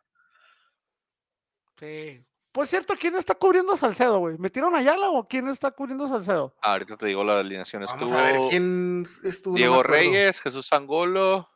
[1.80, 2.24] Sí.
[2.52, 4.38] Por cierto, ¿quién está cubriendo a Salcedo, güey?
[4.40, 6.56] ¿Metieron a Ayala o quién está cubriendo a Salcedo?
[6.64, 7.84] Ah, ahorita te digo la alineación.
[7.86, 9.56] Vamos Estuvo a ver quién estuvo.
[9.56, 9.84] Diego.
[9.84, 11.48] Reyes, Jesús Angolo,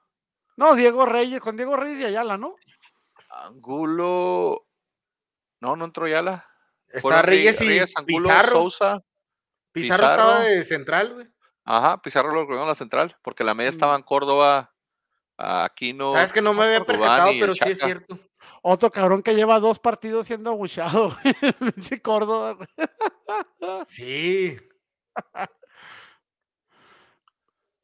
[0.62, 2.56] No, Diego Reyes, con Diego Reyes y Ayala, ¿no?
[3.30, 4.68] Angulo.
[5.60, 6.48] No, no entró Yala.
[6.88, 8.52] Está Reyes y Angulo, Pizarro.
[8.52, 9.02] Sousa.
[9.72, 11.28] Pizarro estaba de central, güey.
[11.66, 13.74] Ajá, Pizarro lo corrió en la central, porque la media Mm.
[13.74, 14.72] estaba en Córdoba,
[15.36, 16.12] Aquino.
[16.12, 18.20] Sabes que no me había percatado, pero sí es cierto.
[18.62, 21.54] Otro cabrón que lleva dos partidos siendo abuchado, güey.
[21.74, 22.56] Pinche Córdoba.
[23.86, 24.58] Sí.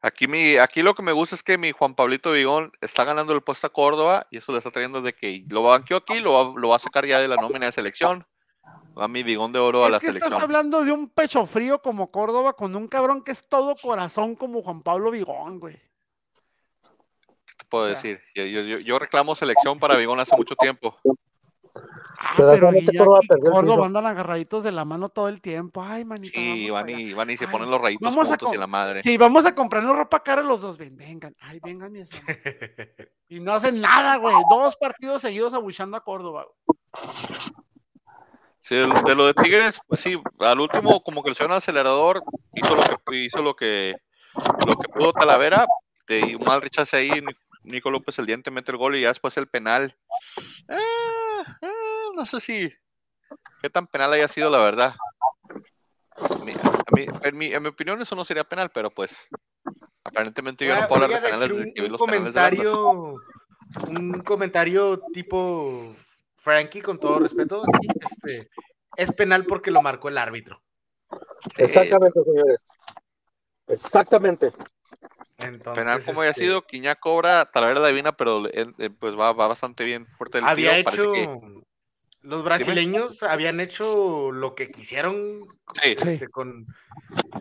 [0.02, 3.34] Aquí, mi, aquí lo que me gusta es que mi Juan Pablito Vigón está ganando
[3.34, 6.34] el puesto a Córdoba y eso le está trayendo de que lo banqueó aquí, lo
[6.34, 8.24] va, lo va a sacar ya de la nómina de selección.
[8.98, 10.42] Va mi Vigón de oro a la que estás selección.
[10.42, 14.62] hablando de un pecho frío como Córdoba con un cabrón que es todo corazón como
[14.62, 15.76] Juan Pablo Vigón, güey.
[15.76, 17.96] ¿Qué te puedo o sea.
[17.96, 18.22] decir?
[18.36, 20.96] Yo, yo- yo- yo reclamo selección para Vigón hace mucho tiempo.
[22.20, 25.40] Ah, Pero pero Córdoba y perdió el Córdoba andan agarraditos de la mano todo el
[25.40, 25.84] tiempo.
[25.84, 26.30] Ay, manita.
[26.40, 28.66] Sí, van y, van y se Ay, ponen los rayitos vamos a juntos y la
[28.68, 29.04] madre.
[29.04, 30.78] Sí, vamos a comprarnos ropa cara los dos.
[30.78, 31.36] Ven, vengan.
[31.40, 32.02] Ay, vengan, mi.
[33.30, 34.36] Y no hacen nada, güey.
[34.50, 36.46] Dos partidos seguidos abuchando a Córdoba.
[36.66, 36.78] güey.
[38.62, 42.22] Sí, de, lo- de Tigres, pues sí, al último como que le suena acelerador,
[42.54, 43.96] hizo lo que hizo lo que
[44.66, 45.66] lo que pudo Talavera,
[46.08, 49.08] de un mal rechace ahí, Ni- Nico López el diente mete el gol y ya
[49.10, 49.96] después el penal.
[50.70, 50.78] Ah,
[51.62, 51.72] ah,
[52.18, 52.74] no sé si
[53.62, 54.96] qué tan penal haya sido la verdad.
[56.18, 59.16] A mí- a mí- en, mi, en mi opinión eso no sería penal, pero pues
[60.04, 62.66] aparentemente yo no puedo hablar de penales un, que vi un los penales del Atlas.
[62.66, 63.16] comentario,
[63.88, 65.96] un comentario tipo
[66.38, 67.62] Frankie, con todo respeto.
[67.64, 68.50] sí, este,
[68.96, 70.62] es penal porque lo marcó el árbitro.
[71.58, 72.66] Exactamente, señores.
[73.68, 74.52] Exactamente.
[75.40, 79.16] Entonces, Penal como haya este, sido, Quiñá cobra, Talavera la divina, pero él, eh, pues
[79.16, 81.12] va, va bastante bien fuerte el había parece hecho.
[81.12, 81.62] que-
[82.28, 85.48] Los brasileños habían hecho lo que quisieron
[85.82, 85.96] Sí.
[85.98, 86.68] este, con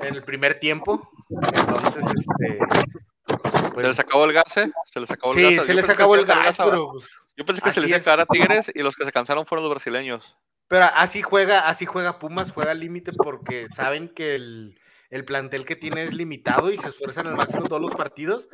[0.01, 1.11] en el primer tiempo.
[1.28, 2.59] Entonces, este.
[2.59, 4.70] se pues, les acabó el gas, ¿eh?
[4.84, 5.66] Se les acabó el sí, gas.
[5.66, 7.80] se Yo les pensé que acabó se el gas, pero, pues, Yo pensé que se
[7.80, 8.28] les iba a acabar a es.
[8.28, 10.37] Tigres y los que se cansaron fueron los brasileños.
[10.68, 14.78] pero así juega, así juega Pumas, juega al límite porque saben que el,
[15.11, 18.49] el plantel que tiene es limitado y se esfuerzan al máximo en todos los partidos.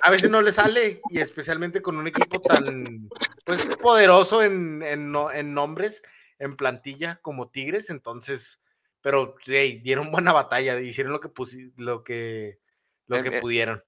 [0.00, 3.08] A veces no le sale, y especialmente con un equipo tan
[3.44, 6.02] pues poderoso en, en no- en nombres.
[6.38, 8.60] en plantilla como Tigres, entonces,
[9.00, 11.30] pero hey, dieron buena batalla, hicieron lo que
[11.76, 12.58] lo que
[13.06, 13.84] lo En- que en- pudieron.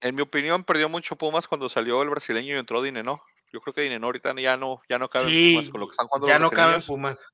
[0.00, 3.20] En mi opinión, perdió mucho Pumas cuando salió el brasileño y entró Dineno.
[3.52, 5.86] Yo creo que Dineno ahorita ya no, ya no cabe en Sí, Pumas con lo
[5.88, 7.26] que están jugando ya los no caben brasileños, Pumas.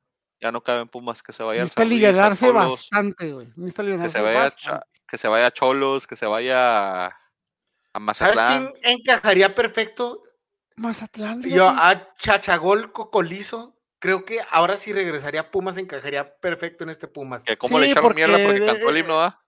[0.44, 2.70] Ya no cabe en Pumas, que se vaya al Necesita San Luis, a liberarse Cholos,
[2.70, 3.46] bastante, güey.
[3.56, 4.86] Necesita que liberarse se vaya a bastante.
[5.08, 8.68] Que se vaya a Cholos, que se vaya a ¿Sabes Mazatlán.
[8.82, 10.22] quién encajaría perfecto?
[10.76, 16.90] Mazatlán, Yo a Chachagol Cocolizo, creo que ahora sí regresaría a Pumas, encajaría perfecto en
[16.90, 17.42] este Pumas.
[17.44, 19.40] Que cómo le Sí, echaron mierda porque, porque cantó el himno, ¿ah?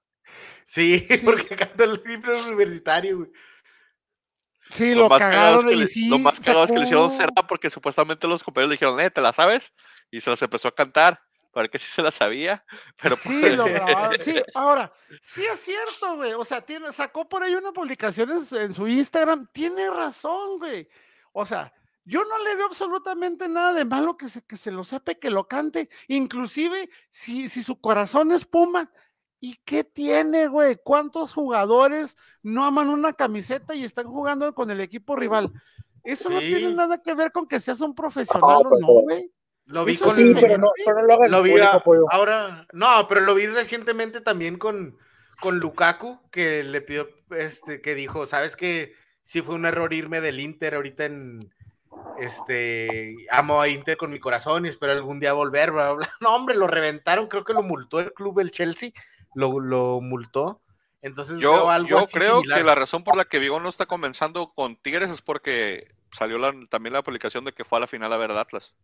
[0.65, 3.31] Sí, porque canta el libro universitario, güey.
[4.71, 7.11] Sí, Lo lo más cagado que le, sí lo más cagado es que le hicieron
[7.11, 9.73] cerda porque supuestamente los compañeros le dijeron, eh, ¿te la sabes?
[10.11, 11.21] Y se las empezó a cantar.
[11.53, 12.63] Para que sí se la sabía,
[13.01, 14.15] pero Sí, lo grabaron.
[14.23, 14.93] Sí, ahora,
[15.23, 16.35] sí es cierto, güey.
[16.35, 19.49] O sea, tiene, sacó por ahí una publicación en, su- Instagram.
[19.53, 20.87] Tiene razón, güey.
[21.33, 21.73] O sea,
[22.05, 25.15] yo no le veo absolutamente nada de malo que se, que se lo sepa y
[25.15, 25.89] que lo cante.
[26.09, 28.93] Inclusive, si, si su corazón es Puma.
[29.41, 30.77] ¿Y qué tiene, güey?
[30.83, 35.53] ¿Cuántos jugadores no aman una camiseta y están jugando con el equipo rival?
[36.03, 39.31] Eso no tiene nada que ver con que seas un profesional o no, güey.
[39.67, 41.69] Lo vi Eso con sí, Sí, pero no, pero no lo hagas lo vi público,
[41.73, 42.07] a- pollo.
[42.11, 44.97] ahora, no, pero lo vi recientemente también con,
[45.41, 50.21] con Lukaku, que le pidió, este, que dijo, sabes que sí fue un error irme
[50.21, 51.53] del Inter ahorita en,
[52.19, 56.09] este, amo a Inter con mi corazón y espero algún día volver, bla, bla, bla.
[56.21, 58.91] No, hombre, lo reventaron, creo que lo multó el club, el Chelsea,
[59.37, 60.61] lo, lo multó.
[61.03, 62.59] Entonces veo Yo, algo yo así creo similar.
[62.59, 66.39] que la razón por la que Vigo no está comenzando con Tigres es porque salió
[66.39, 68.75] la- también la publicación de que fue a la final a ver Atlas.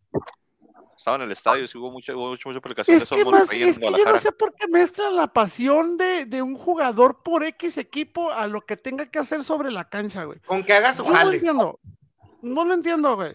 [0.96, 3.24] Estaba en el estadio, sí hubo mucha, hubo mucha, mucha publicación de Es eso que,
[3.24, 7.22] más, es que yo no sé por qué mezclan la pasión de, de un jugador
[7.22, 10.38] por X equipo a lo que tenga que hacer sobre la cancha, güey.
[10.40, 11.80] Con que haga su no lo entiendo.
[12.42, 13.32] No lo entiendo, güey.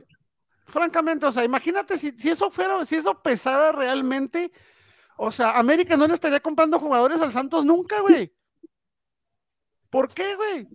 [0.65, 4.51] Francamente, o sea, imagínate si, si eso fuera, si eso pesara realmente,
[5.17, 8.31] o sea, América no le estaría comprando jugadores al Santos nunca, güey.
[9.89, 10.67] ¿Por qué, güey?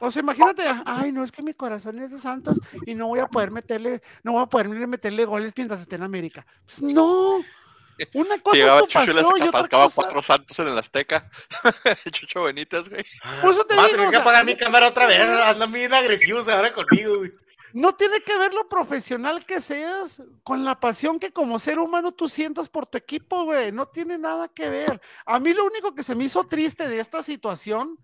[0.00, 3.20] O sea, imagínate, ay, no, es que mi corazón es de Santos y no voy
[3.20, 6.46] a poder meterle, no voy a poder meterle goles mientras esté en América.
[6.66, 7.42] Pues no.
[8.12, 10.78] Una cosa Llegaba es tu Chucho y le pasión y cosa- cuatro santos en el
[10.78, 11.30] Azteca.
[12.12, 13.04] Chucho Benítez, güey.
[13.40, 15.20] Por eso te Va a digo, tener o que sea, apagar mi cámara otra vez,
[15.20, 17.32] andan bien agresivos ahora conmigo, güey.
[17.76, 22.10] No tiene que ver lo profesional que seas con la pasión que como ser humano
[22.10, 23.70] tú sientas por tu equipo, güey.
[23.70, 24.98] No tiene nada que ver.
[25.26, 27.98] A mí lo único que se me hizo triste de esta situación,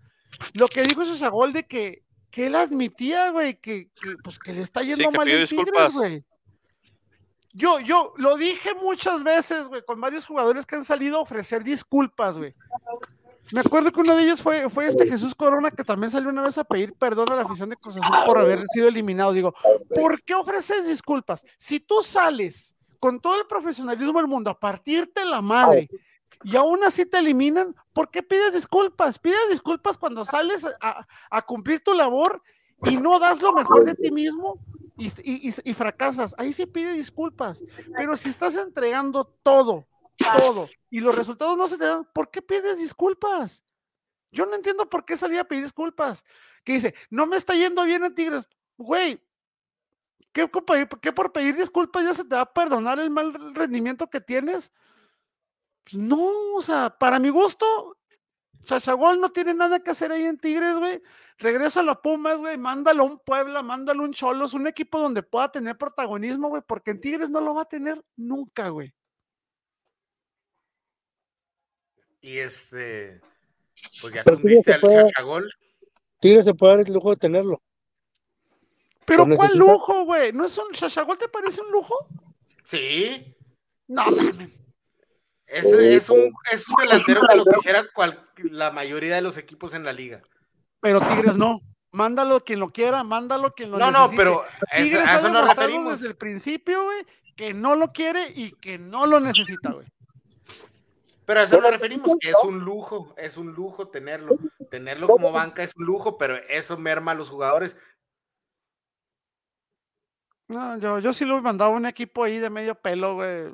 [0.53, 4.61] lo que dijo Shagol de que, que él admitía, güey, que, que, pues, que le
[4.61, 6.23] está yendo que mal en Tigres, güey.
[7.51, 11.63] Yo, yo lo dije muchas veces, güey, con varios jugadores que han salido a ofrecer
[11.63, 12.53] disculpas, güey.
[13.53, 16.41] Me acuerdo que uno de ellos fue, fue este Jesús Corona, que también salió una
[16.41, 19.31] vez a pedir perdón a la afición de Cruz Azul por haber sido eliminado.
[19.31, 19.53] Digo,
[19.93, 21.45] ¿por qué ofreces disculpas?
[21.59, 25.87] Si tú sales con todo el profesionalismo del mundo a partirte la madre
[26.43, 29.19] y aún así te eliminan, ¿por qué pides disculpas?
[29.19, 32.41] Pides disculpas cuando sales a, cumplir tu labor
[32.85, 34.57] y no das lo mejor de ti mismo
[34.97, 36.33] y- y- y fracasas.
[36.39, 37.63] Ahí sí pide disculpas.
[37.95, 39.85] Pero si estás entregando todo,
[40.17, 43.63] todo, y los resultados no se te dan, ¿por qué pides disculpas?
[44.31, 46.25] Yo no entiendo por qué salía a pedir disculpas.
[46.63, 48.47] Que dice, no me está yendo bien en Tigres.
[48.77, 49.21] Güey,
[50.31, 50.49] ¿qué,
[51.01, 54.71] qué por pedir disculpas ya se te va a perdonar el mal rendimiento que tienes?
[55.83, 57.97] Pues no, o sea, para mi gusto,
[58.63, 61.01] Chachagol no tiene nada que hacer ahí en Tigres, güey.
[61.37, 62.57] Regresa a Pumas, güey.
[62.57, 66.63] Mándalo a un Puebla, mándalo a un Cholos, un equipo donde pueda tener protagonismo, güey,
[66.65, 68.93] porque en Tigres no lo va a tener nunca, güey.
[72.23, 73.21] Y este,
[74.01, 75.53] pues ya Pero tuviste Tigres al se puede- Chachagol.
[76.19, 77.61] Tigres se puede dar el lujo de tenerlo.
[79.05, 79.57] Pero ¿cuál necesita.
[79.57, 80.31] lujo, güey?
[80.31, 82.07] ¿No es un Chachagol te parece un lujo?
[82.63, 83.35] Sí,
[83.89, 84.49] No, mames.
[85.45, 89.73] es, es, un, es un delantero que lo quisiera cual- la mayoría de los equipos
[89.73, 90.23] en la liga.
[90.79, 91.59] Pero Tigres no.
[91.91, 95.23] Mándalo quien lo quiera, mándalo quien lo No, no, pero eso- Tigres a ha eso
[95.29, 95.93] nos demostrado referimos.
[95.99, 97.05] desde el principio, güey,
[97.35, 99.85] que no lo quiere y que no lo necesita, güey.
[101.25, 104.35] Pero a eso nos referimos, que es un lujo, es un lujo tenerlo.
[104.69, 107.77] Tenerlo como banca es un lujo, pero eso merma a los jugadores.
[110.47, 113.51] No, yo, yo sí lo he mandado a un equipo ahí de medio pelo, güey.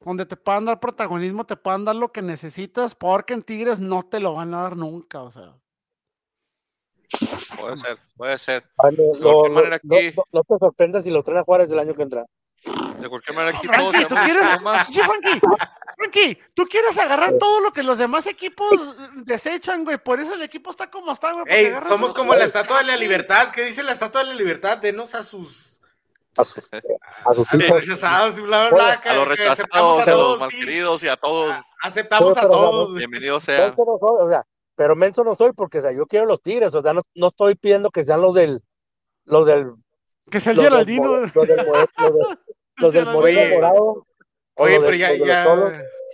[0.00, 4.02] Donde te puedan dar protagonismo, te puedan dar lo que necesitas, porque en Tigres no
[4.02, 5.54] te lo van a dar nunca, o sea.
[7.58, 8.64] Puede ser, puede ser.
[8.76, 11.78] Vale, cualquier lo- lo- aquí- no- no te sorprendas si lo traen a Juárez el
[11.78, 12.26] año que entra.
[13.00, 15.40] De cualquier manera, aquí todos Frankie, ¿tú quieres, Frankie,
[15.96, 18.68] Frankie, tú quieres agarrar todo lo que los demás equipos
[19.24, 19.98] desechan, güey.
[19.98, 21.44] Por eso el equipo está como está, güey.
[21.48, 23.50] Ey, somos como la estatua de la libertad.
[23.52, 24.78] ¿Qué dice la estatua de la libertad?
[24.78, 25.80] Denos a sus
[26.36, 26.68] a sus,
[27.24, 27.80] a sus A hijos.
[27.86, 30.58] rechazados, bla, bla, bla, A los rechazados, aceptamos a los todos, más sí.
[30.58, 31.54] queridos y a todos.
[31.82, 32.86] Aceptamos a Pero todos.
[32.90, 32.98] güey.
[32.98, 33.68] Bienvenidos sean.
[33.76, 34.42] Menso no soy, o sea,
[34.74, 37.28] pero menso no soy porque o sea, yo quiero los tigres, o sea, no, no
[37.28, 38.60] estoy pidiendo que sean los del,
[39.26, 39.74] los del,
[40.28, 41.16] Que sea el los del, Geraldino.
[41.20, 41.66] los del, los
[41.96, 42.38] del-
[42.78, 44.06] los del morado.
[44.56, 45.46] Oye, pero ya, ya,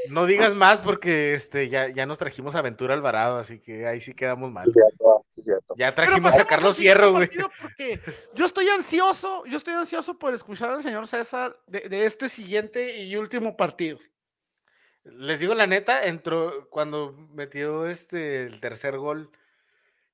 [0.08, 4.00] no digas más porque este, ya, ya nos trajimos a Aventura Alvarado, así que ahí
[4.00, 4.66] sí quedamos mal.
[4.66, 5.74] Sí, cierto, sí, cierto.
[5.76, 7.28] Ya trajimos a pasemos Carlos Fierro, güey.
[8.34, 13.02] yo estoy ansioso, yo estoy ansioso por escuchar al señor César de, de este siguiente
[13.02, 13.98] y último partido.
[15.04, 19.30] Les digo la neta, entró cuando metió este el tercer gol,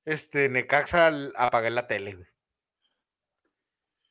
[0.05, 2.15] este Necaxa al- apagué la tele.
[2.15, 2.27] güey.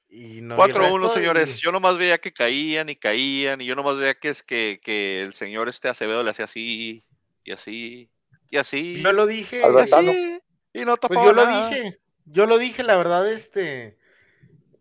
[0.09, 1.59] Y no vi el 4-1, resto señores.
[1.59, 4.81] y- Yo nomás veía que caían y caían, y yo nomás veía que es que,
[4.83, 7.05] que el señor este Acevedo le hacía así,
[7.45, 8.09] y así,
[8.51, 9.03] y así.
[9.03, 9.61] Yo lo dije.
[9.61, 10.41] y así,
[10.73, 13.99] y no Pues tapaba yo lo dije, yo lo dije, la verdad, este,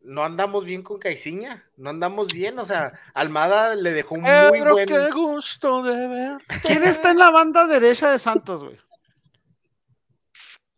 [0.03, 4.29] no andamos bien con Caiciña, no andamos bien, o sea, Almada le dejó un muy
[4.59, 6.37] Pero buen, qué gusto de ver.
[6.61, 8.77] ¿Quién está en la banda derecha de Santos, güey?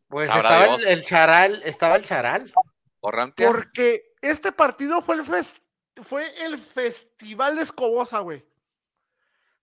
[0.07, 2.53] pues Sabrá estaba el, el charal, estaba el charal.
[3.35, 5.23] Porque este partido fue el,
[6.03, 8.45] fue el festival de Escobosa, güey.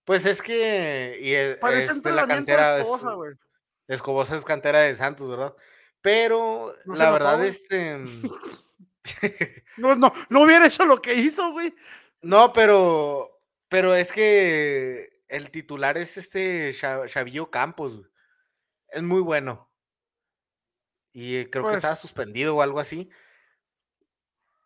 [0.04, 3.34] pues es que, y el- Parece es de la entrenamiento de cantera, es- Escobosa, güey.
[3.88, 5.54] Escobosa es cantera de Santos, ¿verdad?
[6.00, 7.98] Pero No la verdad, este,
[9.76, 11.74] No, no, no hubiera hecho lo que hizo, güey.
[12.22, 18.06] no, pero, pero es que el titular es este Xa- Xavillo Campos, güey.
[18.88, 19.70] es muy bueno.
[21.12, 23.08] Y eh, creo Pues que estaba suspendido o algo así.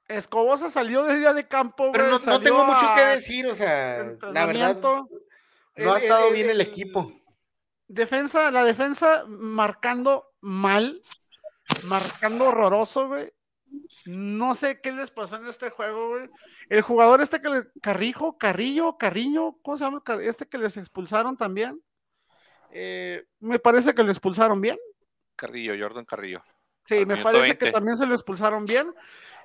[0.09, 4.15] Escobosa salió de día de campo, Pero güey, no, tengo mucho que decir, o sea,
[4.33, 5.09] la verdad, no
[5.93, 7.13] ha El- estado el- bien el el- equipo.
[7.87, 11.03] Defensa, la defensa marcando mal,
[11.85, 13.33] marcando horroroso, güey.
[14.07, 16.31] No sé qué les pasó en este juego, güey.
[16.71, 20.03] El jugador este que le, Carrijo, Carrillo, Carrillo, ¿cómo se llama?
[20.23, 21.83] Este que les expulsaron también.
[22.71, 24.79] Eh, me parece que lo expulsaron bien.
[25.37, 26.43] Carrillo, Jordan Carrillo.
[26.89, 27.72] Sí, me parece que 20.
[27.72, 28.95] también se lo expulsaron bien.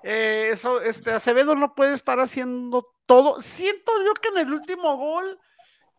[0.03, 3.41] Eh, eso, este, Acevedo no puede estar haciendo todo.
[3.41, 5.39] Siento yo que en el último gol,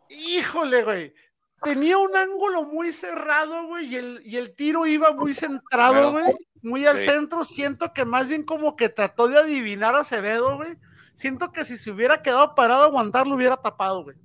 [0.08, 1.14] híjole, güey,
[1.62, 6.34] tenía un ángulo muy cerrado, güey, y el, y el tiro iba muy centrado, güey,
[6.62, 7.06] muy al Sí.
[7.06, 7.44] centro.
[7.44, 10.76] Siento que más bien como que trató de adivinar a Acevedo, güey.
[11.14, 14.16] Siento que si se hubiera quedado parado a aguantar, lo hubiera tapado, güey.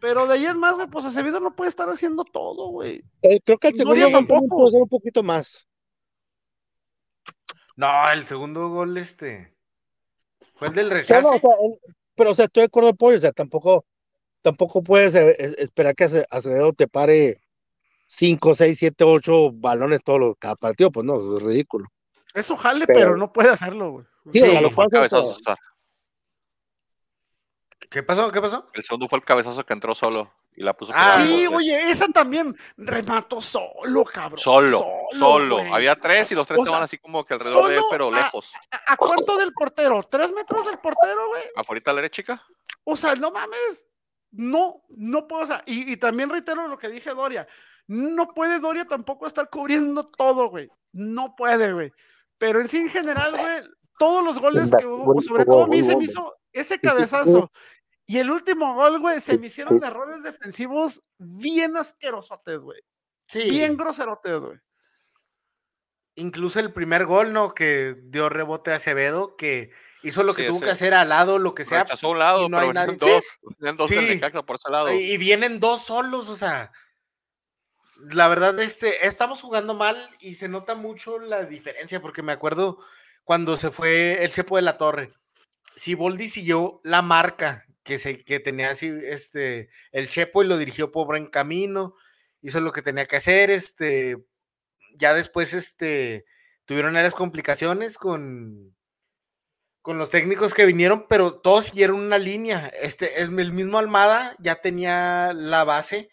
[0.00, 3.02] Pero de ahí en más, güey, pues Acevedo no puede estar haciendo todo, güey.
[3.22, 4.48] Eh, creo que el segundo tampoco.
[4.48, 5.66] pudo ser un poquito más.
[7.76, 9.54] No, el segundo gol, este,
[10.54, 11.22] fue el del rechace.
[11.22, 13.86] no, o sea, en- pero, o sea, estoy de acuerdo, Pollo, o sea, tampoco,
[14.42, 17.42] tampoco puedes eh, es- esperar que Ace- Acevedo te pare
[18.08, 21.86] 5, 6, 7, 8 balones todos los, cada partido, pues no, eso es ridículo.
[22.34, 24.06] Es su jale, Pero- pero no puede hacerlo, güey.
[24.32, 25.54] Sí, Sí, lo Fue el puede hacer, cabezazo,
[27.90, 28.30] ¿Qué pasó?
[28.30, 28.68] ¿Qué pasó?
[28.74, 32.06] el segundo fue el cabezazo que entró solo y la puso Ah, Sí, oye, esa
[32.08, 34.38] también remató solo, cabrón.
[34.38, 34.84] Solo,
[35.18, 35.58] solo.
[35.74, 38.08] Había tres y los tres O sea, estaban así como que alrededor de él, pero
[38.08, 38.52] a- lejos.
[38.70, 40.02] ¿A, a cuánto del portero?
[40.02, 41.42] ¿Tres metros del portero, güey?
[41.56, 42.46] ¿Afuera la derecha, chica?
[42.84, 43.86] O sea, no mames.
[44.32, 45.44] No, no puedo.
[45.44, 47.46] O sea, y, y también reitero lo que dije Doria.
[47.86, 50.68] No puede Doria tampoco estar cubriendo todo, güey.
[50.92, 51.90] No puede, güey.
[52.36, 53.62] Pero en sí, en general, güey,
[53.98, 57.50] todos los goles que hubo, sobre todo a mí se me hizo ese cabezazo.
[58.10, 62.82] Y el último gol, güey, se me hicieron errores defensivos bien asquerosotes, güey.
[63.28, 63.48] Sí.
[63.48, 64.58] Bien groserotes, güey.
[66.16, 67.54] Incluso el primer gol, ¿no?
[67.54, 69.70] Que dio rebote a Acevedo, que
[70.02, 71.84] hizo lo que Sí, tuvo que hacer al lado, lo que sea.
[71.84, 73.14] Rechazó a un lado, y no hay pero venían nadie.
[73.14, 73.24] dos.
[73.60, 74.92] Venían dos del por ese lado.
[74.92, 76.72] Y vienen dos solos, o sea.
[78.10, 82.80] La verdad, este, estamos jugando mal y se nota mucho la diferencia, porque me acuerdo
[83.22, 85.14] cuando se fue el Chepo de la Torre.
[85.76, 90.58] Si Boldi siguió la marca que, se, que tenía así, este, el Chepo y lo
[90.58, 91.94] dirigió por buen camino,
[92.42, 94.16] hizo lo que tenía que hacer, este,
[94.96, 96.24] ya después, este,
[96.64, 98.76] tuvieron varias complicaciones con,
[99.82, 102.68] con los técnicos que vinieron, pero todos siguieron una línea.
[102.68, 106.10] Este es el mismo Almada, ya tenía la base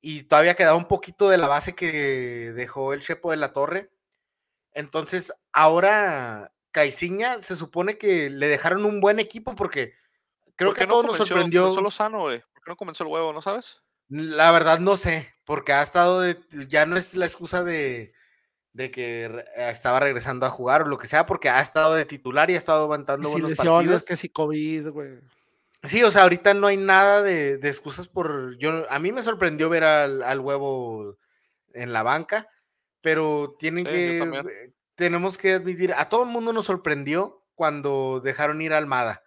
[0.00, 3.90] y todavía quedaba un poquito de la base que dejó el Chepo de la Torre.
[4.72, 9.94] Entonces, ahora Caiciña se supone que le dejaron un buen equipo porque
[10.58, 11.62] creo ¿Por que no todos nos sorprendió.
[11.62, 12.40] comenzó Lozano, güey?
[12.52, 13.80] ¿Por qué no comenzó el huevo, no sabes?
[14.10, 18.12] La verdad no sé, porque ha estado de, ya no es la excusa de,
[18.72, 22.04] de que eh, estaba regresando a jugar o lo que sea, porque ha estado de
[22.04, 24.04] titular y ha estado aguantando Si buenos lesiones, partidos.
[24.06, 25.18] que si COVID, güey.
[25.84, 28.56] Sí, o sea, ahorita no hay nada de, de excusas por.
[28.58, 31.16] Yo, a mí me sorprendió ver al, al huevo
[31.72, 32.48] en la banca,
[33.00, 34.18] pero tienen Sí, que.
[34.18, 39.22] eh, Tenemos que admitir, a todo el mundo nos sorprendió cuando dejaron ir a Almada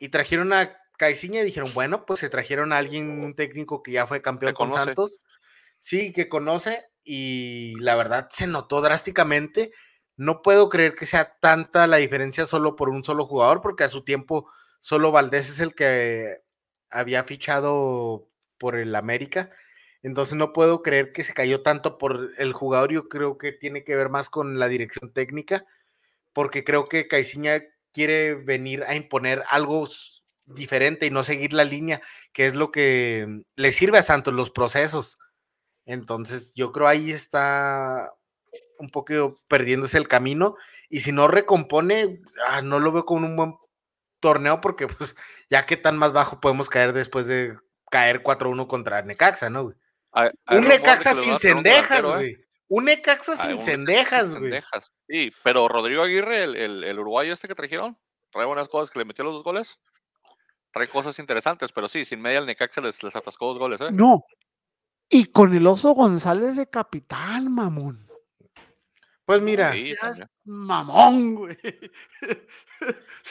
[0.00, 3.92] y trajeron a Caiciña y dijeron, bueno, pues se trajeron a alguien, un técnico que
[3.92, 4.86] ya fue campeón con conoce.
[4.86, 5.20] Santos,
[5.78, 9.72] sí, que conoce y la verdad se notó drásticamente.
[10.16, 13.88] No puedo creer que sea tanta la diferencia solo por un solo jugador, porque a
[13.88, 14.50] su tiempo
[14.80, 16.42] solo Valdés es el que
[16.90, 18.28] había fichado
[18.58, 19.50] por el América.
[20.02, 22.92] Entonces no puedo creer que se cayó tanto por el jugador.
[22.92, 25.66] Yo creo que tiene que ver más con la dirección técnica,
[26.32, 29.88] porque creo que Caiciña quiere venir a imponer algo
[30.46, 32.00] diferente y no seguir la línea,
[32.32, 35.18] que es lo que mm, le sirve a Santos, los procesos.
[35.86, 38.12] Entonces yo creo ahí está
[38.78, 40.56] un poco perdiéndose el camino
[40.88, 43.54] y si no recompone, ah, no lo veo como un buen
[44.20, 45.14] torneo porque pues
[45.50, 47.56] ya que tan más bajo podemos caer después de
[47.90, 49.64] caer 4-1 contra Necaxa, ¿no?
[49.64, 49.76] güey?
[50.12, 52.36] Hay- hay Un Necaxa sin cendejas, güey.
[52.72, 54.52] Un Necaxa Hay sin un cendejas, sin güey.
[54.52, 54.92] cendejas.
[55.08, 57.98] Sí, pero Rodrigo Aguirre, el, el, el uruguayo este que trajeron,
[58.30, 59.78] trae buenas cosas que le metió los dos goles.
[60.70, 63.88] Trae cosas interesantes, pero sí, sin media el Necaxa les, les atascó dos goles, ¿eh?
[63.90, 64.22] No.
[65.08, 68.06] Y con el oso González de capitán, mamón.
[69.24, 70.28] Pues mira, Sí, Seas también.
[70.44, 71.58] mamón, güey.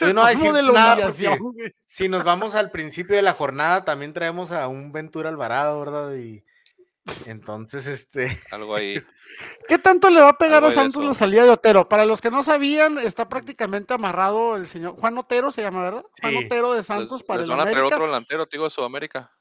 [0.00, 1.12] Yo no voy a decir de nada
[1.86, 6.14] si nos vamos al principio de la jornada, también traemos a un Ventura Alvarado, ¿verdad?
[6.14, 6.44] Y
[7.26, 9.02] entonces, este, Algo ahí.
[9.68, 11.88] ¿Qué tanto le va a pegar a Santos la salida de Otero?
[11.88, 16.04] Para los que no sabían, está prácticamente amarrado el señor Juan Otero, se llama, ¿verdad?
[16.20, 16.36] Juan.
[16.46, 19.32] Otero de Les, Santos para les el van a traer otro delantero, tío, de Sudamérica.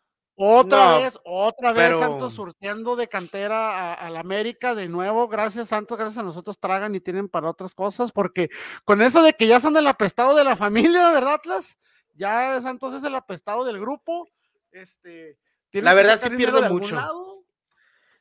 [0.42, 5.28] Otra No, vez, otra vez pero- Santos surtiendo de cantera a- al América de nuevo.
[5.28, 8.50] Gracias, Santos, gracias a nosotros tragan y tienen para otras cosas, porque
[8.86, 10.56] con eso de que ya son el apestado de la
[10.96, 11.78] familia, ¿verdad, Atlas?
[12.14, 14.30] Ya Santos es el apestado del grupo.
[14.72, 15.38] Este,
[15.74, 16.96] La verdad sí algún mucho.
[16.96, 17.44] lado.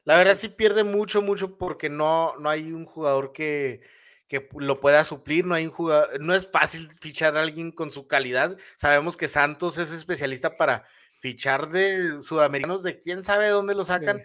[0.08, 3.82] La verdad sí pierde mucho, mucho porque no, no hay un jugador que,
[4.26, 7.90] que lo pueda suplir, no hay un jugador, no es fácil fichar a alguien con
[7.90, 8.56] su calidad.
[8.74, 10.86] Sabemos que Santos es especialista para
[11.20, 14.24] fichar de sudamericanos de quién sabe dónde lo sacan.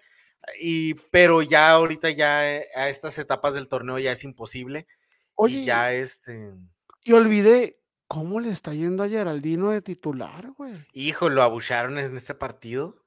[0.57, 4.87] Y, pero ya ahorita ya eh, a estas etapas del torneo ya es imposible.
[5.35, 6.53] Oye, y ya este,
[7.03, 10.75] y olvidé cómo le está yendo a Geraldino de titular, güey.
[10.93, 13.02] hijo, lo abucharon en este partido.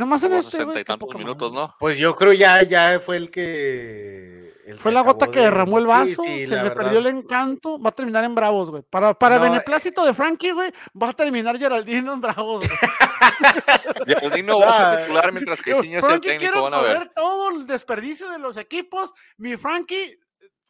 [0.00, 0.76] Nomás en este, sesenta güey.
[0.76, 1.66] y qué tantos poca minutos, madre.
[1.68, 1.76] ¿no?
[1.78, 4.54] Pues yo creo ya, ya fue el que.
[4.64, 7.06] el Fue que la gota que de- derramó el vaso, sí, se le perdió el
[7.06, 8.82] encanto, va a terminar en Bravos, güey.
[8.88, 12.78] Para, para No, eh beneplácito de Frankie, güey, va a terminar Geraldino en Bravos, güey.
[14.06, 17.10] Geraldino va a ser titular mientras que Ciña es el técnico, van a ver.
[17.14, 19.12] todo el desperdicio de los equipos.
[19.36, 20.18] Mi Frankie,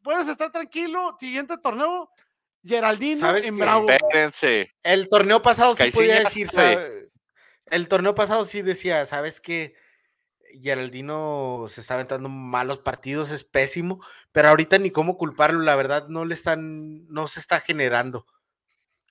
[0.02, 2.10] puedes estar tranquilo, siguiente torneo,
[2.64, 3.62] Geraldino ¿Sabes en qué?
[3.62, 3.90] Bravos.
[3.90, 4.74] Espérense.
[4.82, 6.48] El torneo pasado sí podía decir,
[7.70, 9.74] el torneo pasado sí decía, ¿sabes qué?
[10.62, 16.08] Geraldino se está aventando malos partidos, es pésimo, pero ahorita ni cómo culparlo, la verdad
[16.08, 18.26] no le están, no se está generando.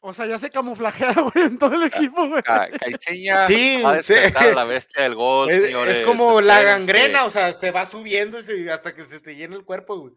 [0.02, 2.41] O sea, ya se camuflajea, güey, en todo el equipo, güey.
[2.44, 4.14] Ca- Caixinha Sí, va a sí.
[4.14, 5.98] despertar a la bestia del gol, Es, señores.
[5.98, 9.36] es como la gangrena, o sea, se va subiendo y se- hasta que se te
[9.36, 10.14] llena el cuerpo, güey.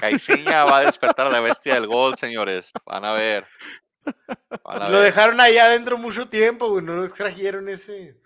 [0.00, 2.72] Caixinha va a despertar a la bestia del gol, señores.
[2.84, 3.46] Van a ver.
[4.90, 8.16] Lo dejaron ahí adentro mucho tiempo, güey, no lo extrajeron ese.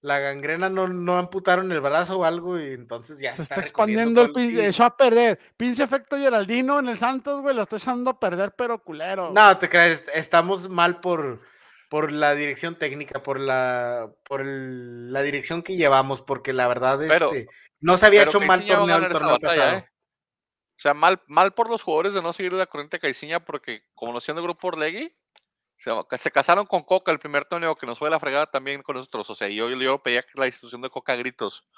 [0.00, 4.20] La gangrena no, no amputaron el brazo o algo y entonces ya Se está recorriendo
[4.22, 5.40] expandiendo el pinche, echó a perder.
[5.56, 9.32] Pinche efecto Geraldino en el Santos, güey, lo está echando a perder, pero culero.
[9.34, 11.40] No, te crees, estamos mal por,
[11.88, 17.00] por la dirección técnica, por la por el- la dirección que llevamos, porque la verdad
[17.08, 17.48] Pero- este,
[17.80, 19.78] no se había hecho mal torneo el torneo batalla, pasado.
[19.78, 19.84] ¿eh?
[20.78, 23.82] O sea, mal, mal por los jugadores de no seguir la corriente de Caixinha porque
[23.96, 25.12] conociendo el grupo Orlegui,
[25.74, 28.94] se, se casaron con Coca el primer torneo que nos fue la fregada también con
[28.94, 29.28] nosotros.
[29.28, 31.68] O sea, yo, yo pedía que la institución de Coca a gritos.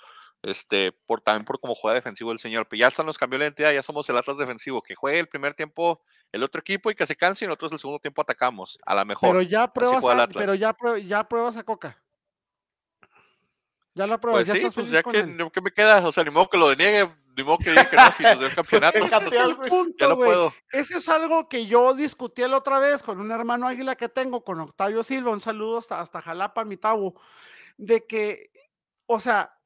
[0.42, 2.66] Este, por, también por cómo juega defensivo el señor.
[2.68, 5.28] Pero ya hasta nos cambió la identidad, ya somos el Atlas defensivo, que juegue el
[5.28, 8.78] primer tiempo el otro equipo y que se canse y nosotros el segundo tiempo atacamos.
[8.84, 9.30] A la mejor.
[9.30, 12.02] pero ya pruebas, a, pero ya, prue- ya pruebas a Coca.
[13.94, 15.50] Ya la pruebas, Pues ya sí, pues ya que.
[15.52, 16.06] ¿qué me queda?
[16.06, 17.08] O sea, ni modo que lo deniegue,
[17.40, 18.98] ni modo que diga que no, si nos dio el campeonato.
[18.98, 20.54] Ese es el punto, Ya no puedo.
[20.70, 24.44] Ese es algo que yo discutí la otra vez con un hermano águila que tengo,
[24.44, 27.14] con Octavio Silva, un saludo hasta, hasta Jalapa, mi tabo,
[27.76, 28.50] de que,
[29.06, 29.56] o sea,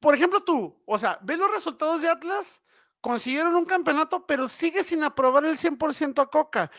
[0.00, 2.60] por ejemplo tú, o sea, ves los resultados de Atlas,
[3.00, 6.70] consiguieron un campeonato, pero sigue sin aprobar el 100% a Coca.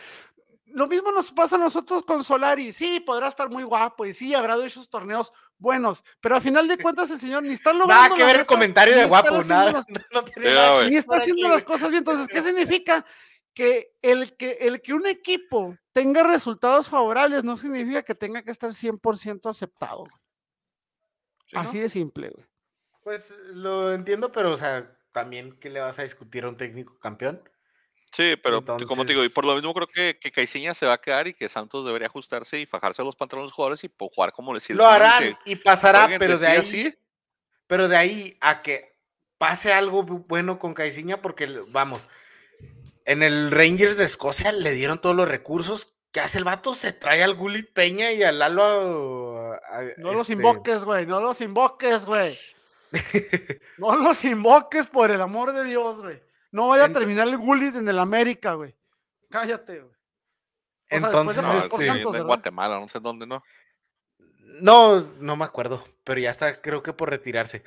[0.73, 2.73] Lo mismo nos pasa a nosotros con Solari.
[2.73, 6.77] Sí, podrá estar muy guapo y sí, habrá hecho torneos buenos, pero a final de
[6.77, 9.71] cuentas el señor ni está logrando Nada que ver el comentario de guapo, nada.
[9.73, 11.99] las- no tiene nada ni está haciendo aquí, las cosas bien.
[11.99, 13.05] Entonces, ¿qué significa?
[13.53, 18.51] Que el, que el que un equipo tenga resultados favorables no significa que tenga que
[18.51, 20.05] estar 100% aceptado.
[21.53, 22.45] Así de simple, güey.
[23.03, 26.97] Pues lo entiendo, pero o sea, también, ¿qué le vas a discutir a un técnico
[26.99, 27.41] campeón?
[28.11, 30.93] Sí, pero como te digo, y por lo mismo creo que, que Caiciña se va
[30.93, 33.91] a quedar y que Santos debería ajustarse y fajarse los pantalones a los jugadores y
[33.97, 36.87] jugar como le si el Lo harán dice, y pasará, "Jueguen pero de ahí, así,
[36.87, 36.97] así".
[37.67, 38.93] pero de ahí a que
[39.37, 42.07] pase algo bu- bueno con Caiciña, porque vamos,
[43.05, 45.93] en el Rangers de Escocia le dieron todos los recursos.
[46.11, 46.73] ¿Qué hace el vato?
[46.75, 49.53] Se trae al Gullit Peña y al Lalo.
[49.53, 51.05] a- a- No los este, invoques, güey.
[51.05, 52.37] No los invoques, güey.
[53.77, 56.21] No los invoques por el amor de Dios, güey.
[56.51, 58.75] No vaya a terminar el Gullit en el América, güey.
[59.29, 59.93] Cállate, güey.
[60.89, 62.23] sea, Entonces, No, sí, este, Santos, en.
[62.27, 63.41] Guatemala, no sé dónde, ¿no?
[64.59, 67.63] no, no me acuerdo, pero ya está, creo que por retirarse.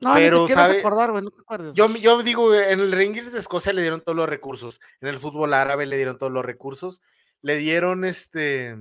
[0.00, 0.78] No, Pero, ni te ¿sabe?
[0.78, 1.22] acordar, güey.
[1.22, 1.74] No te acuerdes.
[1.74, 4.80] Yo, yo digo, en el Rangers de Escocia le dieron todos los recursos.
[5.02, 7.02] En el fútbol árabe le dieron todos los recursos.
[7.42, 8.74] Le dieron este.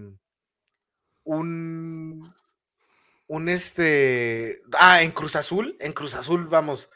[1.26, 2.34] Un.
[3.28, 4.62] Un este.
[4.80, 5.76] Ah, en Cruz Azul.
[5.82, 6.90] En Cruz Azul, vamos.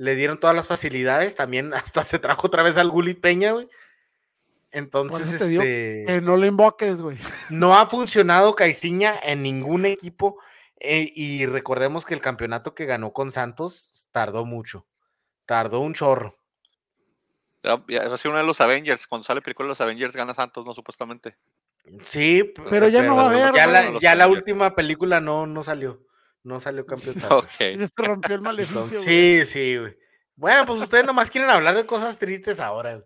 [0.00, 1.34] Le dieron todas las facilidades.
[1.34, 3.68] También hasta se trajo otra vez al Gulit Peña, güey.
[4.72, 6.04] Entonces, este.
[6.06, 7.18] Que no lo invoques, güey.
[7.50, 10.40] No ha funcionado Caiciña en ningún equipo.
[10.78, 14.86] eh, y recordemos que el campeonato que ganó con Santos tardó mucho.
[15.44, 16.38] Tardó un chorro.
[17.62, 19.06] Ya, ya va a ser uno de los Avengers.
[19.06, 20.72] Cuando sale película de los Avengers gana Santos, ¿no?
[20.72, 21.36] Supuestamente.
[22.02, 25.62] Sí, Pero ya no va a haber, Ya, la, ya la última película no, no
[25.62, 26.00] salió.
[26.42, 27.14] No salió campeón.
[27.20, 27.44] Santos.
[27.44, 27.50] Ok.
[27.78, 29.96] Ya se rompió el maleficio, Entonces, sí, sí, güey.
[30.36, 32.94] Bueno, pues ustedes nomás quieren hablar de cosas tristes ahora.
[32.94, 33.04] güey.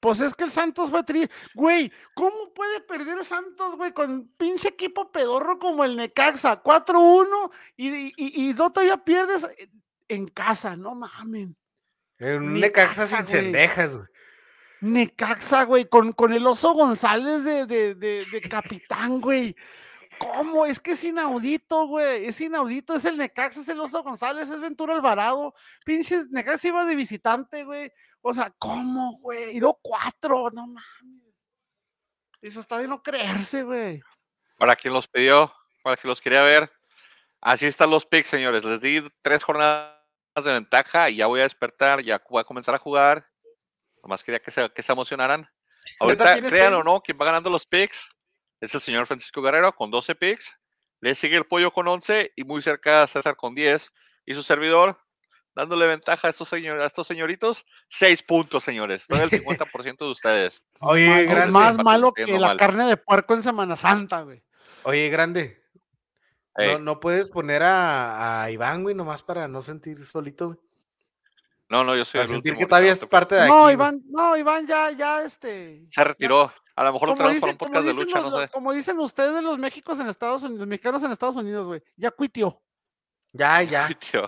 [0.00, 1.26] Pues es que el Santos fue tri...
[1.54, 6.62] Güey, ¿cómo puede perder Santos, güey, con pinche equipo pedorro como el Necaxa?
[6.62, 9.46] 4-1 y, y, y, y no todavía pierdes
[10.08, 11.56] en casa, no mamen.
[12.18, 13.26] En un Necaxa sin güey.
[13.26, 14.08] cendejas, güey.
[14.80, 19.56] Necaxa, güey, con, con el oso González de, de, de, de capitán, güey.
[20.18, 20.64] ¿Cómo?
[20.66, 22.26] Es que es inaudito, güey.
[22.26, 22.94] Es inaudito.
[22.94, 25.54] Es el Necaxa, es el oso González, es Ventura Alvarado.
[25.84, 27.92] Pinches, Necaxa iba de visitante, güey.
[28.22, 29.56] O sea, ¿cómo, güey?
[29.56, 31.34] Y luego cuatro, no mames.
[32.40, 34.00] Eso está de no creerse, güey.
[34.58, 35.52] Para quien los pidió,
[35.82, 36.70] para quien los quería ver,
[37.40, 38.64] así están los picks, señores.
[38.64, 39.94] Les di tres jornadas
[40.36, 43.28] de ventaja y ya voy a despertar, ya voy a comenzar a jugar.
[44.02, 45.48] Nomás quería que se, que se emocionaran.
[46.00, 48.08] Ahorita, crean que- o no, quien va ganando los picks
[48.60, 50.58] es el señor Francisco Guerrero con 12 picks.
[51.00, 53.92] Le sigue el pollo con 11 y muy cerca a César con 10.
[54.24, 54.98] Y su servidor
[55.54, 57.64] dándole ventaja a estos, señor, a estos señoritos.
[57.88, 59.02] 6 puntos, señores.
[59.02, 60.62] Estoy el 50% de ustedes.
[60.80, 61.52] Oye, grande.
[61.52, 62.56] más malo que la mal.
[62.56, 64.42] carne de puerco en Semana Santa, güey.
[64.84, 65.62] Oye, grande.
[66.58, 70.58] No, no puedes poner a, a Iván, güey, nomás para no sentir solito, güey.
[71.68, 72.58] no, no, yo soy Para el sentir último.
[72.58, 73.50] que todavía no es te parte de aquí.
[73.50, 73.74] No, güey.
[73.74, 75.84] Iván, no, Iván ya, ya, este.
[75.90, 76.52] Se retiró.
[76.76, 78.48] A lo mejor lo traemos para un podcast de lucha, los- no sé.
[78.48, 81.82] como dicen ustedes los Méxicos en Estados Unidos, los mexicanos en Estados Unidos, güey.
[81.96, 82.62] Ya cuitió.
[83.32, 83.88] Ya, ya.
[83.88, 84.22] Tío.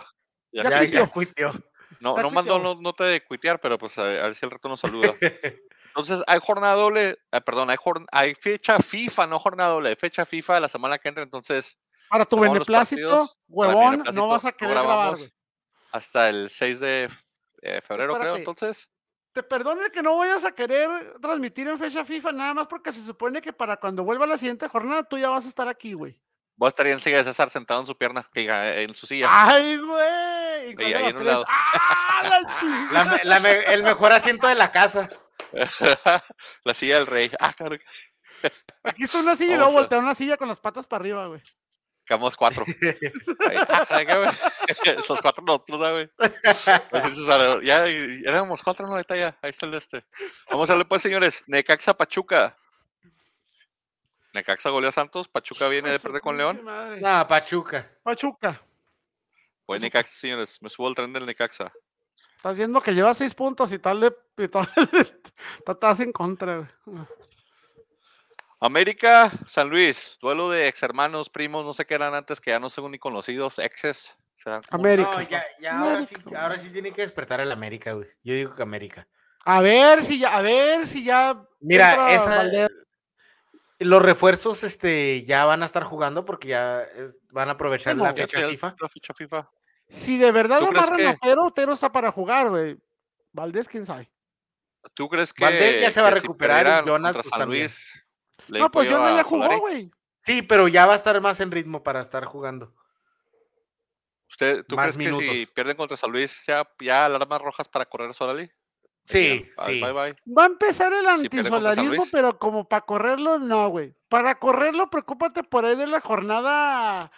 [0.51, 1.01] Ya Ya Ya, cuitió.
[1.01, 1.53] ya, cuitió.
[2.01, 4.51] No, Ya no mandó no, nota de cuitear, pero pues a, a ver si el
[4.51, 5.15] reto nos saluda.
[5.89, 10.25] Entonces, hay jornada doble, ah, perdón, hay, jorn- hay fecha FIFA, no jornada doble, fecha
[10.25, 11.77] FIFA de la semana que entra, entonces
[12.09, 15.17] Para tu beneplácito, partidos, huevón, beneplácito, no vas a querer grabar,
[15.91, 17.09] hasta el 6 de
[17.63, 18.39] eh, febrero, creo, Espérate.
[18.39, 18.91] entonces.
[19.39, 23.01] Te perdone que no vayas a querer transmitir en fecha FIFA, nada más porque se
[23.01, 26.21] supone que para cuando vuelva la siguiente jornada tú ya vas a estar aquí, güey.
[26.57, 29.29] Voy a estar en silla de César sentado en su pierna, diga, en su silla.
[29.31, 30.71] ¡Ay, güey!
[30.71, 31.45] ¿Y cuál Ahí- en un lado.
[31.47, 32.41] ¡Ah, la!
[32.93, 35.09] La me- la me- el mejor asiento de la casa.
[36.65, 37.31] la silla del rey.
[37.39, 37.77] Ah, claro,
[38.83, 41.41] Aquí está una silla y luego voltea una silla con las patas para arriba, güey.
[42.09, 42.65] Quedamos cuatro.
[42.67, 44.35] Ahí, ah.
[45.09, 46.11] Los cuatro nosotros, ¿no, güey.
[46.91, 47.17] Pues
[47.63, 49.39] Ya, ya éramos cuatro, no, ahorita ya.
[49.43, 50.05] Ahí está el de este.
[50.51, 51.45] Vamos a darle pues, señores.
[51.47, 52.57] Necaxa Pachuca.
[54.33, 55.29] Necaxa goleó a Santos.
[55.29, 56.65] Pachuca viene de perder con León.
[56.65, 57.01] madre.
[57.01, 57.91] No, Pachuca.
[58.03, 58.61] Pachuca.
[59.67, 60.61] Voy Necaxa, señores.
[60.63, 61.73] Me subo al tren del Necaxa.
[62.37, 64.17] Estás viendo que lleva seis puntos y tal de.
[64.39, 64.69] Y tal,
[65.67, 66.57] estás en contra,
[66.87, 67.07] güey.
[68.61, 70.19] América, San Luis.
[70.21, 72.99] Duelo de ex hermanos, primos, no sé qué eran antes, que ya no son ni
[72.99, 73.59] conocidos.
[73.59, 74.17] Exes.
[74.71, 75.11] América.
[75.13, 76.43] No, ya, ya ahora sí, América.
[76.43, 78.09] ahora sí tiene que despertar el América, güey.
[78.23, 79.09] Yo digo que América.
[79.45, 81.43] A ver si ya, a ver si ya.
[81.61, 82.69] Mira, esa, Valdés.
[83.81, 88.13] los refuerzos este, ya van a estar jugando porque ya es- van a aprovechar la
[88.15, 88.77] fecha te- FIFA.
[88.81, 89.51] La fecha FIFA.
[89.89, 92.77] Si de verdad ¿Tú lo crees amarran que- a Otero, Otero está para jugar, güey.
[93.33, 94.11] Valdés, quién sabe.
[94.95, 97.39] ¿Tú crees que, Valdés ya se va a que si recuperar y contra pues, San
[97.41, 97.69] también.
[98.49, 99.91] Le No, pues yo no ya jugó, güey.
[100.23, 102.75] Sí, pero ya va a estar más en ritmo para estar jugando.
[104.31, 107.87] ¿Usted, ¿Tú Más crees que si pierden contra San Luis sea ya alarmas rojas para
[107.87, 108.51] correr a Solari?
[109.07, 109.81] Sí, Ya, sí.
[109.81, 110.17] Bye bye.
[110.37, 113.95] Va a empezar el antisolarismo, pero como para correrlo, no, güey.
[114.09, 117.11] Para correrlo, preocúpate por ahí de la jornada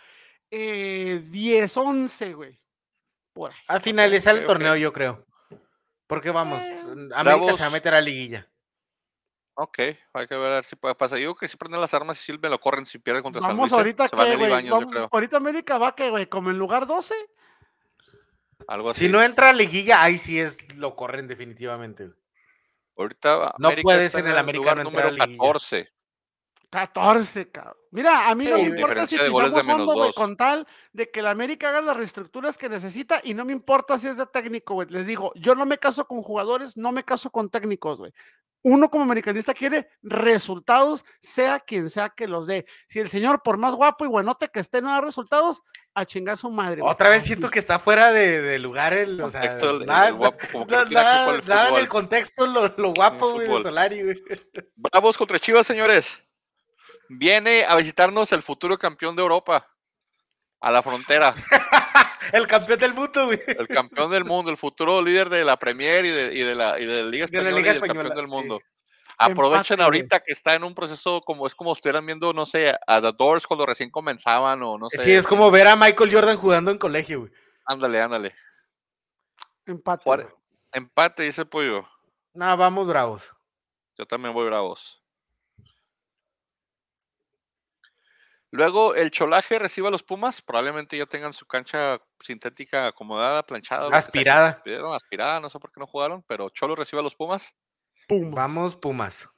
[0.52, 2.60] eh, 10-11, güey.
[3.32, 3.56] Por ahí.
[3.66, 5.26] A finalizar el torneo, yo creo.
[6.06, 7.56] Porque vamos, Eh, América Bravos.
[7.56, 8.48] se va a meter a liguilla.
[9.62, 9.78] Ok,
[10.14, 11.18] hay que ver si puede pasar.
[11.18, 13.50] Yo digo que si prenden las armas y Silve lo corren si pierde contra San
[13.50, 13.72] Vamos Luis.
[13.72, 13.76] ¿eh?
[13.76, 15.08] ahorita Se va que, güey.
[15.12, 17.14] Ahorita América va que, güey, como en lugar 12.
[18.66, 19.00] Algo así.
[19.04, 22.04] Si no entra a liguilla, ahí sí es lo corren definitivamente.
[22.06, 22.16] güey.
[22.96, 25.42] Ahorita No América puedes está en el América lugar no entrar a número liguilla.
[25.42, 25.92] 14.
[26.70, 27.76] 14, cabrón.
[27.90, 31.26] Mira, a mí no me importa si pisamos fondo, güey, con tal de que el
[31.26, 34.88] América haga las reestructuras que necesita y no me importa si es de técnico, güey.
[34.88, 38.12] Les digo, yo no me caso con jugadores, no me caso con técnicos, güey.
[38.62, 42.66] Uno como americanista quiere resultados, sea quien sea que los dé.
[42.88, 45.62] Si el señor, por más guapo y buenote que esté, no da resultados,
[45.94, 46.82] a chingar su madre.
[46.82, 46.92] güey.
[46.92, 50.38] Otra vez siento que está fuera de, de lugar el, o sea, el nada, guapo,
[50.52, 52.92] como que nada- no tiene que ver con el nada en el contexto lo, lo
[52.92, 53.62] guapo, güey, de.
[53.62, 54.22] Solari, güey.
[54.76, 56.22] Bravos contra Chivas, señores.
[57.08, 59.66] Viene a visitarnos el futuro campeón de Europa.
[60.60, 61.34] A la frontera.
[62.32, 63.40] El campeón del mundo, güey.
[63.46, 66.78] El campeón del mundo, el futuro líder de la Premier y de, y de la,
[66.78, 68.32] y de la Liga De la Española y el campeón del sí.
[68.32, 68.60] mundo.
[69.18, 72.74] Aprovechen Empate, ahorita que está en un proceso como es como estuvieran viendo, no sé,
[72.86, 74.98] a The Doors cuando recién comenzaban o no sé.
[74.98, 77.32] Sí, es como ver a Michael Jordan jugando en colegio, güey.
[77.66, 78.34] Ándale, ándale.
[79.66, 80.28] Empate.
[80.72, 81.84] Empate, dice Pollo.
[82.32, 83.30] Nada, vamos bravos.
[83.98, 84.99] Yo también voy bravos.
[88.52, 90.42] Luego el Cholaje recibe a los Pumas.
[90.42, 93.88] Probablemente ya tengan su cancha sintética acomodada, planchada.
[93.96, 94.60] Aspirada.
[94.62, 97.54] pidieron, aspirada, no sé por qué no jugaron, pero Cholo recibe a los Pumas.
[98.08, 98.34] Pumas.
[98.34, 99.28] Vamos, Pumas.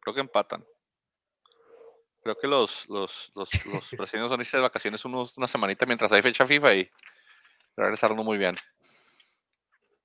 [0.00, 0.64] Creo que empatan.
[2.22, 5.84] Creo que los, los, los, los brasileños van a irse de vacaciones unos, una semanita
[5.84, 6.90] mientras hay fecha FIFA y
[7.76, 8.54] regresaron muy bien.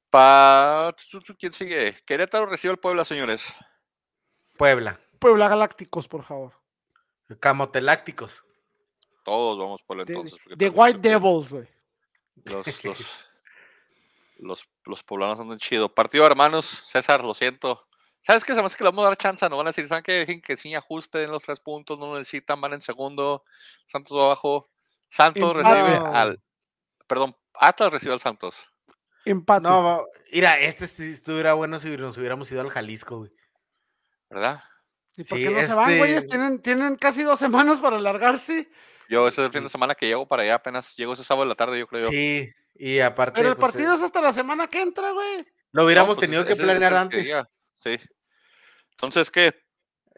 [0.09, 0.93] Pa...
[1.39, 1.97] ¿Quién sigue?
[2.05, 3.55] Querétaro recibe al Puebla, señores.
[4.57, 4.99] Puebla.
[5.22, 6.53] Puebla Galácticos, por favor.
[7.39, 8.43] Camotelácticos.
[9.23, 10.39] Todos vamos por De, entonces.
[10.57, 10.98] se White.
[10.98, 11.68] Devils, güey.
[12.45, 13.27] Los, los,
[14.39, 15.93] los, los poblanos andan chido.
[15.93, 17.88] Partido hermanos, César, lo siento.
[18.23, 18.56] ¿Sabes qué?
[18.56, 20.14] Se me hace que le vamos a dar chance, no van a decir, ¿saben qué?
[20.14, 23.43] Dejen que sí ajusten los tres puntos, no necesitan, van en segundo.
[23.85, 24.72] Santos va abajo.
[25.07, 25.84] Santos Empate.
[25.84, 26.41] recibe al.
[27.06, 28.56] Perdón, Atlas recibe al Santos.
[29.23, 29.61] Empate.
[29.61, 30.03] No,
[30.34, 33.31] mira, este sí estuviera bueno si nos hubiéramos ido al Jalisco, güey.
[34.27, 34.64] ¿Verdad?
[35.17, 36.17] ¿Y por sí, qué no se van, güeyes?
[36.17, 38.69] este- Tienen, tienen casi dos semanas para alargarse.
[39.09, 41.43] Yo ese es el fin de semana que llego para allá, apenas llego ese sábado
[41.45, 42.09] de la tarde, yo creo.
[42.09, 43.38] Sí, y aparte.
[43.38, 45.45] Pero el pues, partido eh, es hasta la semana que entra, güey.
[45.73, 47.23] lo hubiéramos No, pues, tenido que planear que antes.
[47.25, 47.97] diga, Sí.
[48.91, 49.53] Entonces, ¿qué?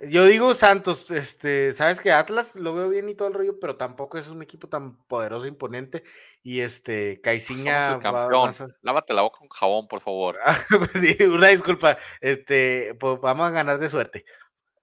[0.10, 3.78] Yo digo Santos, este, sabes que Atlas lo veo bien y todo el rollo, pero
[3.78, 6.04] tampoco es un equipo tan poderoso e imponente.
[6.42, 8.50] Y este, Somos Caiciña campeón.
[8.50, 10.38] a- Lávate la boca con jabón, por favor.
[11.32, 14.26] Una disculpa, este, pues vamos a ganar de suerte.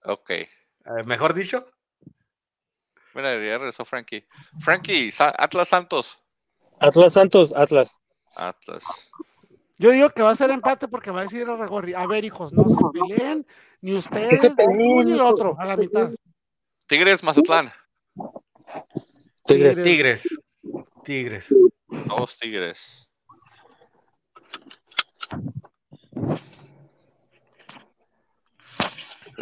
[0.04, 0.30] Ok.
[0.30, 0.48] Eh,
[1.06, 1.66] Mejor dicho,
[3.12, 4.24] Mira, ya regresó Frankie.
[4.60, 6.18] Frankie, Sa- Atlas Santos.
[6.78, 7.90] Atlas Santos, Atlas.
[8.36, 8.84] Atlas.
[9.78, 12.24] Yo digo que va a ser empate porque va a decir a Regorri, a ver,
[12.24, 13.44] hijos, no se peleen,
[13.82, 16.10] ni ustedes, ni el otro, a la mitad.
[16.86, 17.72] Tigres, Mazatlán.
[19.46, 19.82] Tigres.
[19.82, 20.28] Tigres.
[21.04, 21.54] Tigres.
[21.88, 23.08] Dos Tigres.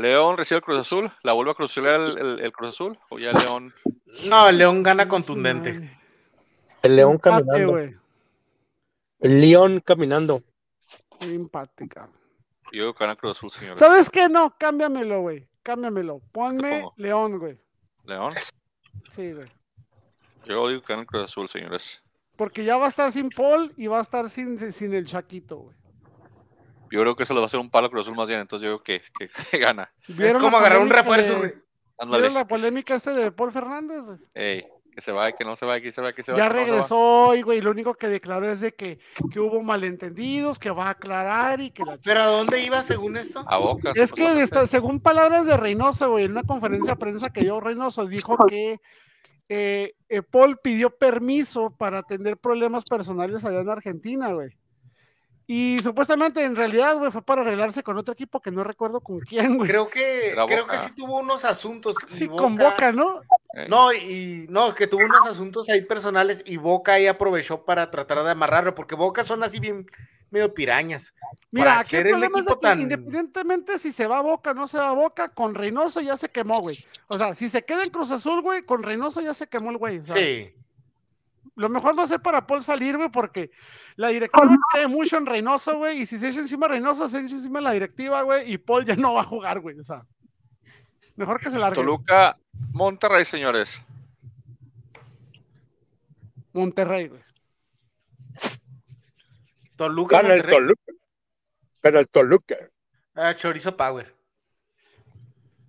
[0.03, 1.11] León recibe el Cruz Azul.
[1.23, 2.99] ¿La vuelve a crucear el, el- el Cruz Azul?
[3.11, 3.75] ¿O ya León?
[4.27, 5.99] No, León gana contundente.
[6.83, 7.79] El León Empate, caminando.
[9.20, 10.43] El León caminando.
[11.20, 12.15] Empate, cabrón.
[12.73, 13.79] Yo gana Cruz Azul, señores.
[13.79, 14.29] ¿Sabes qué?
[14.29, 15.49] No, cámbiamelo, güey.
[15.62, 16.20] Cámbiamelo.
[16.33, 16.85] Ponme?
[16.97, 17.59] León, güey.
[18.05, 18.35] León.
[19.09, 19.49] Sí, güey.
[20.45, 22.03] Yo digo que gana Cruz Azul, señores.
[22.37, 25.57] Porque ya va a estar sin Paul y va a estar sin, sin el Chaquito,
[25.57, 25.77] güey.
[26.90, 28.40] Yo creo que eso le va a hacer un palo Cruz Azul más bien.
[28.40, 29.89] Entonces yo digo que, que- que gana.
[30.09, 31.59] Es ¿Vieron como agarrar un refuerzo, de-.
[32.06, 34.02] ¿Vieron la polémica este de Paul Fernández?
[34.05, 34.19] güey?
[34.35, 36.48] Ey, que se vaya, que no se vaya, que se vaya, que se Ya vaya.
[36.48, 36.66] que no va.
[36.66, 37.59] regresó hoy, güey.
[37.59, 38.98] y Lo único que declaró es de que,
[39.32, 43.16] que hubo malentendidos, que va a aclarar y que la ¿Pero a dónde iba según
[43.16, 43.44] esto?
[43.48, 43.93] A boca.
[43.94, 48.06] Es que según palabras de Reynoso, güey, en una conferencia de prensa que dio Reynoso,
[48.06, 48.81] dijo que
[49.48, 54.51] eh, eh, Paul pidió permiso para atender problemas personales allá en Argentina, güey.
[55.51, 59.20] Y supuestamente, en realidad, güey, fue para arreglarse con otro equipo que no recuerdo con
[59.20, 59.66] quién, güey.
[59.66, 61.97] Creo que, creo que sí tuvo unos asuntos.
[62.07, 63.23] Sí, con Boca, ¿no?
[63.55, 63.66] Ey.
[63.66, 68.23] No, y no, que tuvo unos asuntos ahí personales y Boca ahí aprovechó para tratar
[68.25, 69.87] de amarrarlo, porque Boca son así bien
[70.31, 71.15] medio pirañas.
[71.51, 74.19] Mira, aquí el ser el problema es de equipo que tan- independientemente si se va
[74.19, 76.77] a Boca o no se va a Boca, con Reynoso ya se quemó, güey.
[77.07, 79.79] O sea, si se queda en Cruz Azul, güey, con Reynoso ya se quemó el
[79.79, 80.03] güey.
[80.05, 80.53] Sí.
[81.56, 83.51] Lo mejor va a ser para Paul salir, güey, porque
[83.97, 87.19] la directiva cree mucho en Reynoso, güey, y si se echa encima a Reynoso, se
[87.19, 90.06] echa encima la directiva, güey, y Paul ya no va a jugar, güey, o sea.
[91.16, 91.74] Mejor que se largue.
[91.74, 92.39] Toluca,
[92.73, 93.82] Monterrey, señores.
[96.52, 97.23] Monterrey, güey.
[99.74, 100.59] Toluca, Gana el Monterrey.
[100.59, 100.93] Toluca.
[101.82, 102.56] Gana el Toluca.
[103.15, 104.15] Ah, Chorizo Power.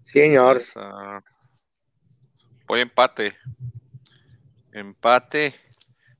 [0.03, 0.57] Señor.
[0.57, 1.21] Pues, ah,
[2.67, 3.35] voy a empate.
[4.71, 5.53] Empate.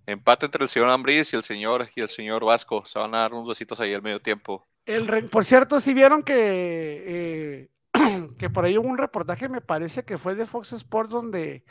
[0.06, 2.84] Empate entre el señor Ambriz y el señor y el señor Vasco.
[2.86, 4.68] Se van a dar unos besitos ahí al medio tiempo.
[4.86, 10.04] El por cierto, si vieron que, eh, que por ahí hubo un reportaje, me parece
[10.04, 11.64] que fue de Fox Sports, donde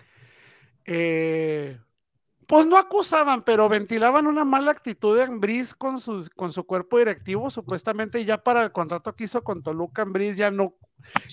[0.85, 1.79] eh,
[2.47, 6.99] pues no acusaban, pero ventilaban una mala actitud de Ambriz con, sus, con su cuerpo
[6.99, 10.73] directivo, supuestamente ya para el contrato que hizo con Toluca, Ambriz ya no,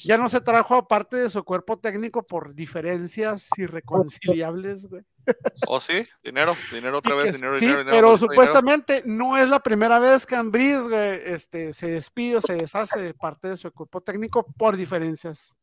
[0.03, 5.03] ya no se trajo aparte de su cuerpo técnico por diferencias irreconciliables, güey.
[5.68, 6.06] ¿Oh, sí?
[6.23, 7.95] Dinero, dinero otra vez, dinero, sí, dinero, dinero.
[7.97, 8.18] pero dinero.
[8.18, 12.99] supuestamente no es la primera vez que Ambriz güey, este, se despide o se deshace
[12.99, 15.56] de parte de su cuerpo técnico por diferencias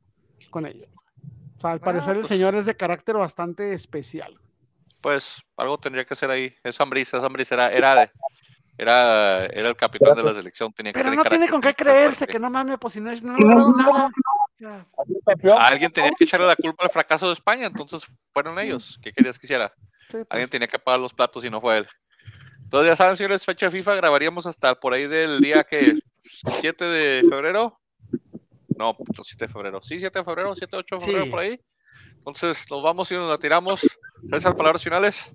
[0.50, 0.88] con ellos.
[1.58, 4.38] O sea, al parecer el pues- señor es de carácter bastante especial.
[5.00, 6.54] Pues algo tendría que ser ahí.
[6.62, 7.50] Es Ambriz, es Ambriz.
[7.50, 8.12] Era, era,
[8.78, 10.72] era, era el capitán de la selección.
[10.72, 13.22] Tenía que Pero no tiene con qué creerse, que no mames, pues si no, es-
[13.22, 14.10] no nada.
[14.10, 14.10] Ya.
[15.58, 18.98] Alguien tenía que echarle la culpa al fracaso de España, entonces fueron ellos.
[19.02, 19.72] ¿Qué querías que hiciera?
[20.06, 21.86] Sí, pues, Alguien tenía que pagar los platos y no fue él.
[22.62, 25.98] Entonces, ya saben, señores, fecha FIFA, grabaríamos hasta por ahí del día que
[26.60, 27.78] 7 de febrero.
[28.76, 29.82] No, puto, 7 de febrero.
[29.82, 31.30] Sí, 7 de febrero, 7, 8 de febrero Sí.
[31.30, 31.60] por ahí.
[32.16, 33.82] Entonces, nos vamos y nos la tiramos.
[34.32, 35.30] Esas palabras finales.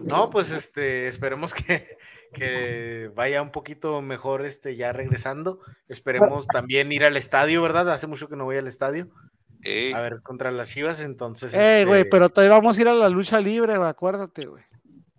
[0.00, 1.96] No, pues este, esperemos que,
[2.34, 5.60] que vaya un poquito mejor este ya regresando.
[5.88, 7.90] Esperemos también ir al estadio, ¿verdad?
[7.90, 9.08] Hace mucho que no voy al estadio.
[9.62, 11.54] Ey, A ver, contra las Chivas, entonces.
[11.54, 14.62] Ey, este, güey, pero todavía vamos a ir a la lucha libre, acuérdate, güey.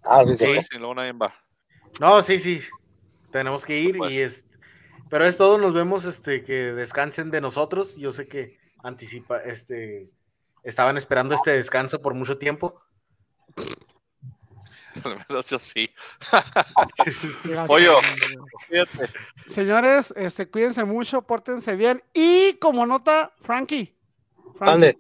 [0.03, 0.61] Ah, sí, sí, sí.
[0.71, 1.33] sí, luego nadie va.
[1.99, 2.61] No, sí, sí.
[3.31, 4.11] Tenemos que ir Pues.
[4.11, 4.55] y este.
[5.09, 7.95] Pero es todo, nos vemos, este, que descansen de nosotros.
[7.95, 10.09] Yo sé que anticipa, este,
[10.63, 12.81] estaban esperando este descanso por mucho tiempo.
[15.03, 15.89] Al menos yo sí.
[17.67, 17.97] Pollo.
[19.47, 22.03] Señores, este, cuídense mucho, pórtense bien.
[22.13, 23.95] Y como nota, Frankie.
[24.57, 24.97] Frankie.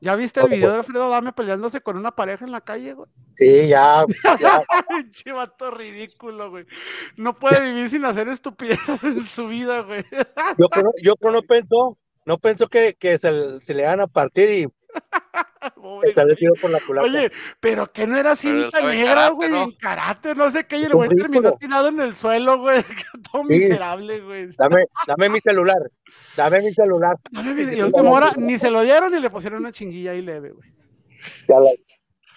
[0.00, 3.10] ¿Ya viste el video de Alfredo Dame peleándose con una pareja en la calle, güey?
[3.34, 4.04] Sí, ya,
[4.38, 4.62] ya.
[4.88, 6.66] Pinche vato ridículo, güey.
[7.16, 10.04] No puede vivir sin hacer estupideces en su vida, güey.
[10.58, 14.06] Yo creo, yo creo no pensó, no pensó que, que se, se le iban a
[14.06, 14.68] partir y
[16.38, 17.06] Tiro por la culata.
[17.06, 19.64] Oye, pero que no era cinta negra, güey, ¿no?
[19.64, 22.82] en karate, no sé qué, y el güey terminó tirado en el suelo, güey.
[23.32, 23.48] Todo Sí.
[23.48, 24.48] miserable, güey.
[24.56, 25.76] Dame, dame mi celular,
[26.36, 27.16] dame mi celular.
[27.30, 30.12] Dame mi- Y a última hora ni se lo dieron ni le pusieron una chinguilla
[30.12, 30.70] ahí leve, güey.
[31.48, 31.70] Ya, la-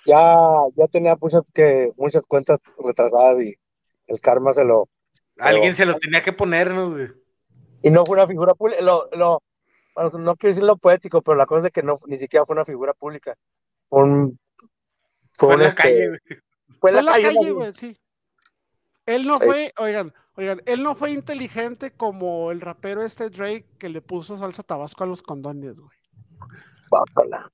[0.05, 0.37] ya,
[0.75, 3.55] ya tenía muchas, que, muchas cuentas retrasadas y
[4.07, 4.87] el karma se lo...
[5.37, 7.07] Alguien se lo tenía que poner, ¿no, güey?
[7.81, 9.41] Y no fue una figura pública, lo, lo,
[10.03, 12.55] bueno, no quiero decir lo poético, pero la cosa es que no, ni siquiera fue
[12.55, 13.35] una figura pública.
[13.89, 14.39] Fue un...
[15.33, 16.19] Fue en un, la este, calle, güey.
[16.79, 17.97] Fue la en la calle, calle, güey, sí.
[19.05, 23.89] Él no fue, oigan, oigan, él no fue inteligente como el rapero este Drake que
[23.89, 25.97] le puso salsa tabasco a los condones, güey.
[26.89, 27.51] Guácala.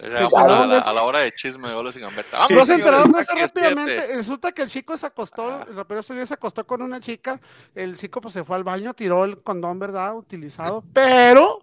[0.00, 2.30] Sí, vamos a, la, es- a la hora de chisme de goles y gambeta.
[2.48, 4.16] Sí, ¿No Vámonos, se sí, enteraron de señores, eso rápidamente?
[4.16, 5.66] Resulta que el chico se acostó, Ah.
[5.68, 7.40] el rapero se acostó con una chica,
[7.74, 10.16] el chico pues se fue al baño, tiró el condón, ¿verdad?
[10.16, 11.62] Utilizado, pero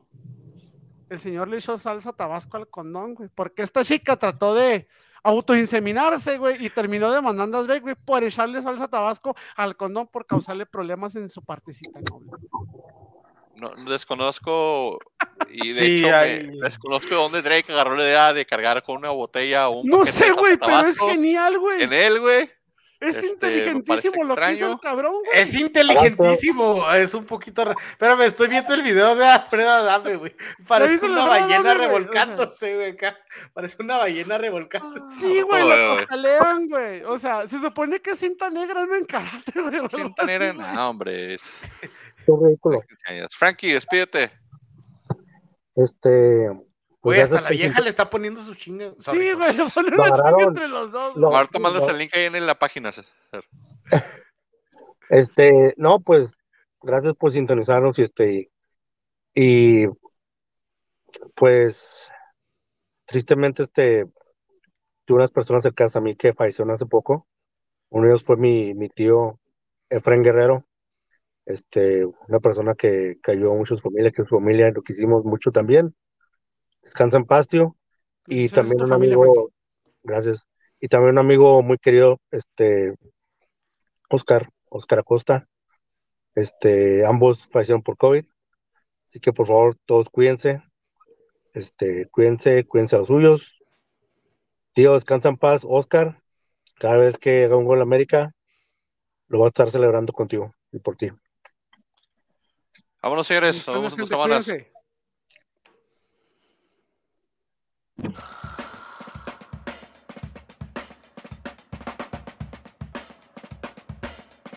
[1.10, 4.88] el señor le echó salsa tabasco al condón, güey, porque esta chica trató de
[5.24, 10.26] autoinseminarse, güey, y terminó demandando a Drake, güey, por echarle salsa tabasco al condón por
[10.26, 12.32] causarle problemas en su partecita noble.
[13.58, 15.00] No, desconozco
[15.50, 18.98] y de Sí, hecho me- desconozco de dónde Drake agarró la idea de cargar con
[18.98, 21.84] una botella o un No sé, güey, pero es genial, güey.
[21.84, 22.52] En él, güey.
[23.00, 25.40] Es este, me inteligentísimo lo que hizo el cabrón, güey.
[25.40, 27.64] Es inteligentísimo, es un poquito.
[27.64, 30.36] ra- Espérame, estoy viendo el video de Alfredo Adame, güey.
[30.68, 31.68] Parece una ballena Adame, güey?
[31.68, 32.92] O sea- revolcándose, güey.
[32.94, 33.18] acá.
[33.54, 35.20] Parece una ballena revolcándose.
[35.20, 37.04] Sí, güey, lo costalean, güey.
[37.04, 39.90] O sea, se supone que es cinta negra, no en karate, güey.
[39.90, 40.68] Cinta negra, güey.
[40.74, 41.36] no, hombre.
[41.36, 41.60] Es...
[42.28, 42.82] Qué ridículo.
[43.32, 44.32] Frankie, despídete.
[45.76, 46.50] Este.
[47.00, 48.96] pues hasta la vieja le está poniendo sus chingas.
[49.00, 51.16] Sí, güey, le ponen Lo una chinga entre los dos.
[51.16, 51.38] Lo- güey.
[51.38, 51.92] Ahorita mandas no.
[51.92, 52.92] el link ahí en la página.
[52.92, 53.16] César.
[55.10, 56.36] Este, no, pues,
[56.82, 58.52] gracias por sintonizarnos y este,
[59.34, 59.86] y
[61.34, 62.12] pues,
[63.06, 64.06] tristemente, este,
[65.06, 67.26] tuve unas personas cercanas a mí que fallecieron hace poco.
[67.88, 69.40] Uno de ellos fue mi, mi tío
[69.90, 70.67] Efren Guerrero,
[71.48, 75.24] este, una persona que, que ayudó mucho a su familia, que su familia lo quisimos
[75.24, 75.96] mucho también.
[76.84, 77.76] Descansa en paz, tío.
[78.28, 79.52] Y también un familia, amigo,
[80.04, 80.48] gracias,
[80.82, 82.94] y también un amigo muy querido, este,
[84.10, 85.48] Oscar, Oscar Acosta,
[86.36, 88.26] este, ambos fallecieron por COVID,
[89.06, 90.62] así que por favor todos cuídense,
[91.54, 93.64] este, cuídense, cuídense a los suyos,
[94.74, 96.22] tío, descansa en paz, Oscar,
[96.76, 98.34] cada vez que haga un gol América,
[99.28, 101.12] lo voy a estar celebrando contigo y por ti.
[103.02, 103.68] Vámonos, señores.
[103.68, 104.52] Nos vemos en dos semanas.